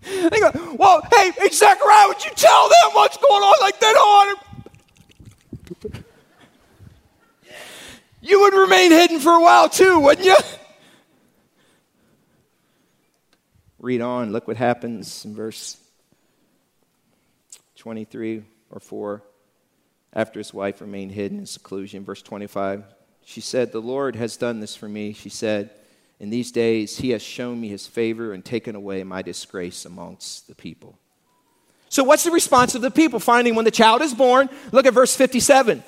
They 0.00 0.40
go, 0.40 0.76
well, 0.78 1.02
hey, 1.12 1.32
hey, 1.32 1.50
Zechariah, 1.50 2.08
would 2.08 2.24
you 2.24 2.30
tell 2.34 2.68
them 2.68 2.92
what's 2.94 3.18
going 3.18 3.42
on? 3.42 3.54
Like, 3.60 3.78
they 3.78 3.92
don't 3.92 4.06
want. 4.06 4.38
You 8.20 8.40
would 8.40 8.54
remain 8.54 8.90
hidden 8.90 9.20
for 9.20 9.32
a 9.32 9.40
while 9.40 9.68
too, 9.68 10.00
wouldn't 10.00 10.26
you? 10.26 10.36
Read 13.78 14.00
on. 14.00 14.32
Look 14.32 14.48
what 14.48 14.56
happens 14.56 15.24
in 15.24 15.34
verse 15.34 15.76
23 17.76 18.44
or 18.70 18.80
4. 18.80 19.22
After 20.12 20.40
his 20.40 20.52
wife 20.52 20.80
remained 20.80 21.12
hidden 21.12 21.38
in 21.38 21.46
seclusion. 21.46 22.04
Verse 22.04 22.22
25. 22.22 22.84
She 23.28 23.42
said, 23.42 23.72
The 23.72 23.82
Lord 23.82 24.16
has 24.16 24.38
done 24.38 24.60
this 24.60 24.74
for 24.74 24.88
me. 24.88 25.12
She 25.12 25.28
said, 25.28 25.68
in 26.18 26.30
these 26.30 26.50
days, 26.50 26.96
he 26.96 27.10
has 27.10 27.20
shown 27.20 27.60
me 27.60 27.68
his 27.68 27.86
favor 27.86 28.32
and 28.32 28.42
taken 28.42 28.74
away 28.74 29.04
my 29.04 29.20
disgrace 29.20 29.84
amongst 29.84 30.48
the 30.48 30.54
people. 30.54 30.98
So, 31.90 32.02
what's 32.04 32.24
the 32.24 32.30
response 32.30 32.74
of 32.74 32.80
the 32.80 32.90
people 32.90 33.20
finding 33.20 33.54
when 33.54 33.66
the 33.66 33.70
child 33.70 34.00
is 34.00 34.14
born? 34.14 34.48
Look 34.72 34.86
at 34.86 34.94
verse 34.94 35.14
57. 35.14 35.84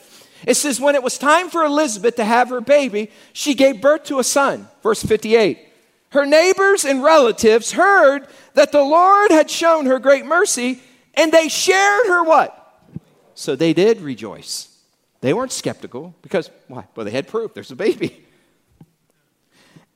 It 0.46 0.54
says, 0.54 0.78
When 0.78 0.94
it 0.94 1.02
was 1.02 1.16
time 1.16 1.48
for 1.48 1.64
Elizabeth 1.64 2.16
to 2.16 2.24
have 2.26 2.50
her 2.50 2.60
baby, 2.60 3.10
she 3.32 3.54
gave 3.54 3.80
birth 3.80 4.04
to 4.04 4.18
a 4.18 4.24
son. 4.24 4.68
Verse 4.82 5.02
58. 5.02 5.58
Her 6.10 6.26
neighbors 6.26 6.84
and 6.84 7.02
relatives 7.02 7.72
heard 7.72 8.26
that 8.52 8.70
the 8.70 8.82
Lord 8.82 9.30
had 9.30 9.50
shown 9.50 9.86
her 9.86 9.98
great 9.98 10.26
mercy, 10.26 10.82
and 11.14 11.32
they 11.32 11.48
shared 11.48 12.06
her 12.06 12.22
what? 12.22 12.56
So 13.34 13.56
they 13.56 13.72
did 13.72 14.02
rejoice. 14.02 14.69
They 15.20 15.34
weren't 15.34 15.52
skeptical 15.52 16.14
because, 16.22 16.50
why? 16.68 16.84
Well, 16.94 17.04
they 17.04 17.10
had 17.10 17.28
proof 17.28 17.54
there's 17.54 17.70
a 17.70 17.76
baby. 17.76 18.26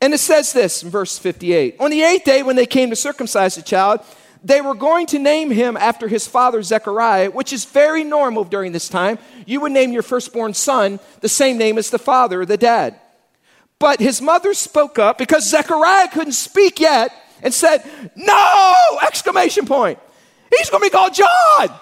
And 0.00 0.12
it 0.12 0.18
says 0.18 0.52
this 0.52 0.82
in 0.82 0.90
verse 0.90 1.16
58 1.16 1.76
On 1.80 1.90
the 1.90 2.02
eighth 2.02 2.24
day, 2.24 2.42
when 2.42 2.56
they 2.56 2.66
came 2.66 2.90
to 2.90 2.96
circumcise 2.96 3.54
the 3.54 3.62
child, 3.62 4.00
they 4.42 4.60
were 4.60 4.74
going 4.74 5.06
to 5.06 5.18
name 5.18 5.50
him 5.50 5.78
after 5.78 6.06
his 6.06 6.26
father 6.26 6.62
Zechariah, 6.62 7.30
which 7.30 7.54
is 7.54 7.64
very 7.64 8.04
normal 8.04 8.44
during 8.44 8.72
this 8.72 8.90
time. 8.90 9.18
You 9.46 9.60
would 9.60 9.72
name 9.72 9.92
your 9.92 10.02
firstborn 10.02 10.52
son 10.52 11.00
the 11.20 11.28
same 11.30 11.56
name 11.56 11.78
as 11.78 11.88
the 11.88 11.98
father 11.98 12.42
or 12.42 12.46
the 12.46 12.58
dad. 12.58 13.00
But 13.78 14.00
his 14.00 14.20
mother 14.20 14.52
spoke 14.52 14.98
up 14.98 15.16
because 15.16 15.48
Zechariah 15.48 16.08
couldn't 16.08 16.32
speak 16.32 16.80
yet 16.80 17.10
and 17.42 17.54
said, 17.54 17.82
No! 18.14 18.74
Exclamation 19.02 19.64
point. 19.64 19.98
He's 20.54 20.68
going 20.68 20.82
to 20.82 20.86
be 20.86 20.90
called 20.90 21.14
John. 21.14 21.80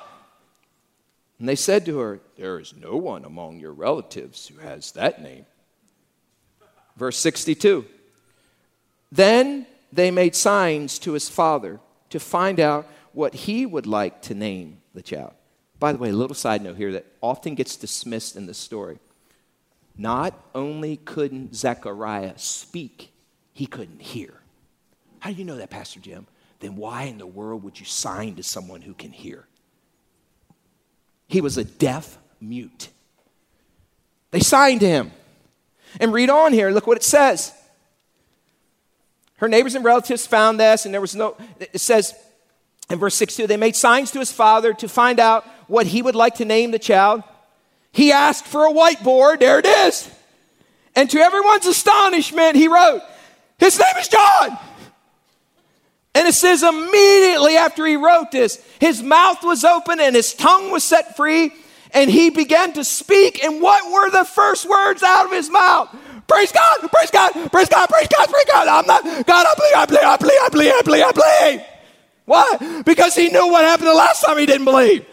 And 1.43 1.49
they 1.49 1.57
said 1.57 1.84
to 1.86 1.99
her, 1.99 2.20
There 2.36 2.61
is 2.61 2.72
no 2.72 2.97
one 2.97 3.24
among 3.24 3.59
your 3.59 3.72
relatives 3.72 4.47
who 4.47 4.61
has 4.61 4.93
that 4.93 5.20
name. 5.20 5.45
Verse 6.97 7.18
62. 7.18 7.84
Then 9.11 9.66
they 9.93 10.12
made 10.12 10.36
signs 10.36 11.01
to 11.01 11.14
his 11.14 11.28
father 11.28 11.80
to 12.11 12.20
find 12.20 12.61
out 12.61 12.86
what 13.12 13.34
he 13.34 13.66
would 13.66 13.88
like 13.88 14.22
to 14.22 14.34
name 14.34 14.82
the 14.95 15.03
child. 15.03 15.32
By 15.80 15.90
the 15.90 15.99
way, 15.99 16.11
a 16.11 16.12
little 16.12 16.36
side 16.36 16.62
note 16.62 16.76
here 16.76 16.93
that 16.93 17.07
often 17.20 17.57
gets 17.57 17.74
dismissed 17.74 18.36
in 18.36 18.47
the 18.47 18.55
story. 18.55 19.01
Not 19.99 20.38
only 20.55 20.97
couldn't 20.97 21.57
Zechariah 21.57 22.38
speak, 22.38 23.11
he 23.53 23.66
couldn't 23.66 24.01
hear. 24.01 24.34
How 25.18 25.30
do 25.30 25.36
you 25.36 25.45
know 25.45 25.57
that, 25.57 25.70
Pastor 25.70 25.99
Jim? 25.99 26.28
Then 26.61 26.76
why 26.76 27.07
in 27.07 27.18
the 27.18 27.26
world 27.26 27.64
would 27.64 27.80
you 27.80 27.86
sign 27.86 28.36
to 28.36 28.45
someone 28.45 28.82
who 28.82 28.95
can 28.95 29.11
hear? 29.11 29.49
He 31.33 31.41
was 31.41 31.57
a 31.57 31.64
deaf 31.64 32.18
mute. 32.43 32.91
They 34.33 34.41
signed 34.41 34.83
him. 34.83 35.12
And 35.99 36.12
read 36.12 36.28
on 36.28 36.53
here, 36.53 36.70
look 36.70 36.87
what 36.87 36.99
it 36.99 37.03
says. 37.03 37.55
Her 39.37 39.49
neighbors 39.49 39.74
and 39.74 39.83
relatives 39.83 40.26
found 40.26 40.61
this, 40.61 40.85
and 40.85 40.93
there 40.93 41.01
was 41.01 41.16
no, 41.16 41.35
it 41.59 41.80
says 41.80 42.14
in 42.91 42.99
verse 42.99 43.14
62, 43.14 43.47
they 43.47 43.57
made 43.57 43.76
signs 43.76 44.11
to 44.11 44.18
his 44.18 44.30
father 44.30 44.74
to 44.74 44.89
find 44.91 45.18
out 45.18 45.47
what 45.68 45.87
he 45.87 46.03
would 46.03 46.14
like 46.14 46.35
to 46.35 46.45
name 46.45 46.70
the 46.70 46.78
child. 46.78 47.22
He 47.93 48.12
asked 48.12 48.45
for 48.45 48.66
a 48.66 48.70
whiteboard, 48.70 49.41
there 49.41 49.59
it 49.59 49.66
is. 49.66 50.11
And 50.95 51.09
to 51.09 51.18
everyone's 51.18 51.64
astonishment, 51.64 52.57
he 52.57 52.68
wrote, 52.68 53.01
His 53.59 53.78
name 53.78 53.97
is 53.99 54.09
John. 54.09 54.59
And 56.15 56.29
it 56.29 56.35
says 56.35 56.63
immediately 56.63 57.57
after 57.57 57.87
he 57.87 57.97
wrote 57.97 58.31
this, 58.33 58.63
his 58.81 59.03
mouth 59.03 59.43
was 59.43 59.65
open 59.65 59.99
and 59.99 60.15
his 60.15 60.35
tongue 60.35 60.71
was 60.71 60.85
set 60.85 61.17
free, 61.17 61.53
and 61.93 62.11
he 62.11 62.31
began 62.31 62.73
to 62.75 62.85
speak. 62.85 63.43
And 63.43 63.63
what 63.63 63.91
were 63.91 64.11
the 64.11 64.25
first 64.25 64.69
words 64.69 65.03
out 65.03 65.27
of 65.27 65.33
his 65.33 65.51
mouth? 65.51 65.95
Praise 66.29 66.53
God, 66.53 66.91
praise 66.91 67.11
God, 67.11 67.33
praise 67.51 67.69
God, 67.69 67.89
praise 67.89 68.09
God, 68.09 68.29
praise 68.29 68.45
God. 68.51 68.69
I'm 68.69 68.87
not, 68.87 69.05
God, 69.27 69.47
I 69.47 69.55
believe, 69.55 69.75
I 69.77 69.87
believe, 69.87 70.05
I 70.05 70.17
believe, 70.17 70.39
I 70.41 70.49
believe, 70.49 70.73
I 70.73 70.83
believe, 70.83 71.05
I 71.05 71.13
believe. 71.13 71.67
Why? 72.25 72.83
Because 72.85 73.15
he 73.15 73.29
knew 73.29 73.49
what 73.49 73.65
happened 73.65 73.89
the 73.89 73.95
last 73.95 74.23
time 74.23 74.39
he 74.39 74.47
didn't 74.47 74.65
believe. 74.65 75.05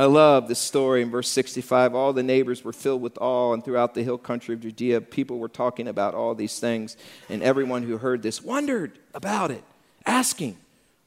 I 0.00 0.06
love 0.06 0.48
this 0.48 0.58
story 0.58 1.02
in 1.02 1.10
verse 1.10 1.28
65. 1.28 1.94
All 1.94 2.14
the 2.14 2.22
neighbors 2.22 2.64
were 2.64 2.72
filled 2.72 3.02
with 3.02 3.18
awe, 3.20 3.52
and 3.52 3.62
throughout 3.62 3.92
the 3.92 4.02
hill 4.02 4.16
country 4.16 4.54
of 4.54 4.62
Judea, 4.62 5.02
people 5.02 5.38
were 5.38 5.46
talking 5.46 5.86
about 5.86 6.14
all 6.14 6.34
these 6.34 6.58
things. 6.58 6.96
And 7.28 7.42
everyone 7.42 7.82
who 7.82 7.98
heard 7.98 8.22
this 8.22 8.40
wondered 8.40 8.98
about 9.12 9.50
it, 9.50 9.62
asking, 10.06 10.56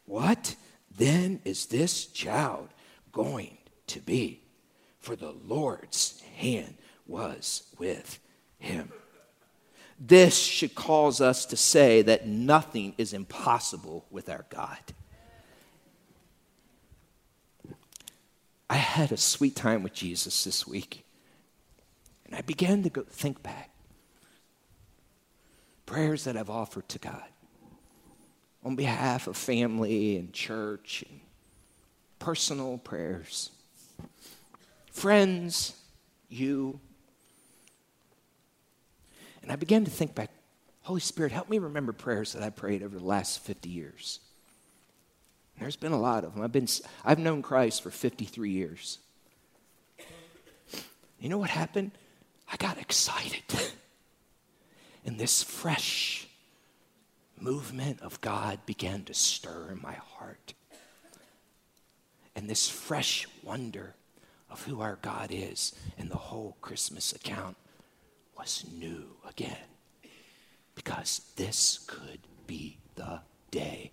What 0.06 0.56
then 0.96 1.40
is 1.44 1.66
this 1.66 2.06
child 2.06 2.70
going 3.12 3.58
to 3.88 4.00
be? 4.00 4.42
For 5.00 5.16
the 5.16 5.34
Lord's 5.44 6.22
hand 6.36 6.76
was 7.08 7.64
with 7.80 8.20
him. 8.60 8.92
This 10.00 10.38
should 10.38 10.76
cause 10.76 11.20
us 11.20 11.48
to 11.48 11.58
say 11.58 12.04
that 12.04 12.28
nothing 12.28 12.94
is 13.00 13.12
impossible 13.12 14.06
with 14.12 14.30
our 14.30 14.46
God. 14.52 14.78
I 18.74 18.78
had 18.78 19.12
a 19.12 19.18
sweet 19.18 19.56
time 19.56 19.84
with 19.84 19.94
Jesus 19.94 20.46
this 20.46 20.66
week. 20.66 21.06
And 22.26 22.34
I 22.34 22.42
began 22.42 22.82
to 22.82 22.90
go 22.90 23.04
think 23.04 23.44
back. 23.44 23.70
Prayers 25.86 26.24
that 26.24 26.36
I've 26.36 26.50
offered 26.50 26.90
to 26.90 26.98
God 26.98 27.24
on 28.64 28.76
behalf 28.76 29.28
of 29.28 29.38
family 29.38 30.18
and 30.18 30.34
church 30.34 31.04
and 31.08 31.20
personal 32.18 32.80
prayers. 32.80 33.52
Friends, 34.92 35.80
you. 36.28 36.80
And 39.44 39.52
I 39.52 39.56
began 39.56 39.86
to 39.86 39.92
think 39.92 40.16
back 40.16 40.32
Holy 40.82 41.00
Spirit, 41.00 41.32
help 41.32 41.48
me 41.48 41.60
remember 41.60 41.94
prayers 41.94 42.34
that 42.34 42.42
I 42.42 42.50
prayed 42.50 42.82
over 42.82 42.98
the 42.98 43.06
last 43.06 43.40
50 43.42 43.70
years. 43.70 44.20
There's 45.60 45.76
been 45.76 45.92
a 45.92 46.00
lot 46.00 46.24
of 46.24 46.34
them. 46.34 46.44
I've, 46.44 46.52
been, 46.52 46.68
I've 47.06 47.20
known 47.20 47.42
Christ 47.42 47.84
for 47.84 47.92
53 47.92 48.50
years. 48.50 49.00
You 51.20 51.30
know 51.30 51.38
what 51.38 51.50
happened? 51.50 51.92
I 52.52 52.58
got 52.58 52.78
excited. 52.78 53.44
and 55.06 55.18
this 55.18 55.42
fresh 55.42 56.28
movement 57.40 58.02
of 58.02 58.20
God 58.22 58.60
began 58.66 59.04
to 59.04 59.14
stir 59.14 59.70
in 59.72 59.82
my 59.82 59.94
heart. 59.94 60.54
And 62.36 62.50
this 62.50 62.68
fresh 62.70 63.28
wonder 63.44 63.96
of 64.50 64.64
who 64.64 64.82
our 64.82 64.98
God 65.02 65.30
is 65.32 65.74
and 65.98 66.10
the 66.10 66.18
whole 66.18 66.58
Christmas 66.62 67.14
account 67.14 67.56
was 68.38 68.66
new 68.78 69.06
again. 69.28 69.58
Because 70.76 71.22
this 71.36 71.86
could 71.88 72.20
be 72.48 72.80
the 72.96 73.22
day 73.52 73.92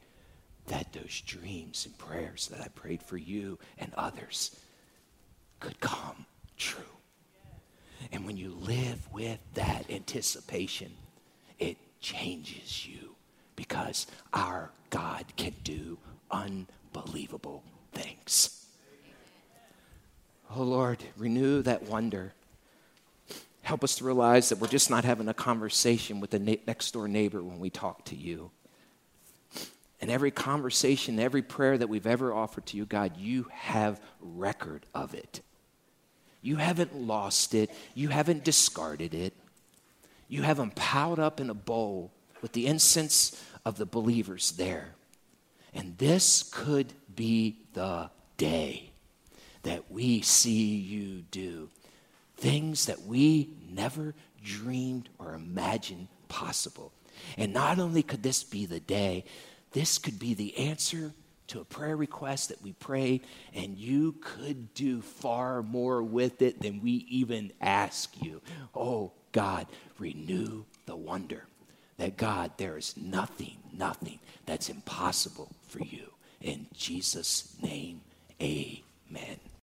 that 0.71 0.93
those 0.93 1.21
dreams 1.23 1.85
and 1.85 1.99
prayers 1.99 2.49
that 2.49 2.61
I 2.61 2.69
prayed 2.69 3.03
for 3.03 3.17
you 3.17 3.59
and 3.77 3.93
others 3.97 4.57
could 5.59 5.81
come 5.81 6.27
true. 6.57 6.85
And 8.13 8.25
when 8.25 8.37
you 8.37 8.51
live 8.51 9.13
with 9.13 9.41
that 9.55 9.91
anticipation, 9.91 10.93
it 11.59 11.77
changes 12.01 12.87
you 12.87 13.17
because 13.57 14.07
our 14.33 14.71
God 14.91 15.25
can 15.37 15.55
do 15.65 15.99
unbelievable 16.31 17.65
things. 17.93 18.65
Oh 20.55 20.63
Lord, 20.63 21.03
renew 21.17 21.63
that 21.63 21.83
wonder. 21.83 22.33
Help 23.63 23.83
us 23.83 23.97
to 23.97 24.05
realize 24.05 24.49
that 24.49 24.59
we're 24.59 24.69
just 24.69 24.89
not 24.89 25.05
having 25.05 25.29
a 25.29 25.35
conversation 25.35 26.21
with 26.21 26.31
the 26.31 26.39
next 26.39 26.93
door 26.93 27.09
neighbor 27.09 27.43
when 27.43 27.59
we 27.59 27.71
talk 27.71 28.05
to 28.07 28.17
you. 28.17 28.53
And 30.01 30.11
every 30.11 30.31
conversation, 30.31 31.19
every 31.19 31.43
prayer 31.43 31.77
that 31.77 31.89
we've 31.89 32.07
ever 32.07 32.33
offered 32.33 32.67
to 32.67 32.77
you, 32.77 32.87
God, 32.87 33.17
you 33.17 33.47
have 33.53 34.01
record 34.21 34.87
of 34.95 35.15
it. 35.15 35.41
You 36.43 36.57
haven't 36.57 36.97
lost 36.97 37.55
it. 37.55 37.71
You 37.95 38.09
haven't 38.09 38.45
discarded 38.45 39.15
it. 39.15 39.35
You 40.29 40.43
have 40.43 40.57
them 40.57 40.71
piled 40.71 41.19
up 41.19 41.41
in 41.41 41.51
a 41.51 41.55
bowl 41.55 42.13
with 42.41 42.53
the 42.53 42.67
incense 42.67 43.43
of 43.65 43.77
the 43.77 43.85
believers 43.85 44.53
there. 44.53 44.95
And 45.75 45.99
this 45.99 46.43
could 46.51 46.95
be 47.15 47.59
the 47.75 48.11
day 48.39 48.91
that 49.63 49.91
we 49.91 50.23
see 50.23 50.77
you 50.77 51.25
do 51.31 51.69
things 52.41 52.87
that 52.87 53.03
we 53.03 53.51
never 53.71 54.15
dreamed 54.43 55.11
or 55.19 55.35
imagined 55.35 56.09
possible. 56.29 56.91
And 57.37 57.53
not 57.53 57.79
only 57.79 58.03
could 58.03 58.23
this 58.23 58.43
be 58.43 58.65
the 58.65 58.81
day, 58.81 59.25
this 59.73 59.99
could 59.99 60.19
be 60.19 60.35
the 60.35 60.57
answer 60.57 61.13
to 61.49 61.61
a 61.61 61.65
prayer 61.65 61.97
request 61.97 62.49
that 62.49 62.63
we 62.63 62.73
prayed, 62.73 63.23
and 63.55 63.77
you 63.77 64.13
could 64.21 64.73
do 64.75 65.01
far 65.03 65.63
more 65.63 66.03
with 66.03 66.43
it 66.43 66.61
than 66.61 66.81
we 66.81 67.07
even 67.09 67.53
ask 67.61 68.23
you. 68.23 68.41
Oh, 68.75 69.13
God, 69.33 69.67
renew 69.99 70.65
the 70.87 70.97
wonder 70.97 71.45
that 71.97 72.17
God, 72.17 72.53
there 72.57 72.79
is 72.79 72.97
nothing, 72.97 73.57
nothing 73.73 74.21
that's 74.47 74.69
impossible 74.69 75.51
for 75.67 75.81
you. 75.81 76.13
In 76.41 76.67
Jesus' 76.73 77.57
name, 77.61 78.01
amen. 78.41 79.50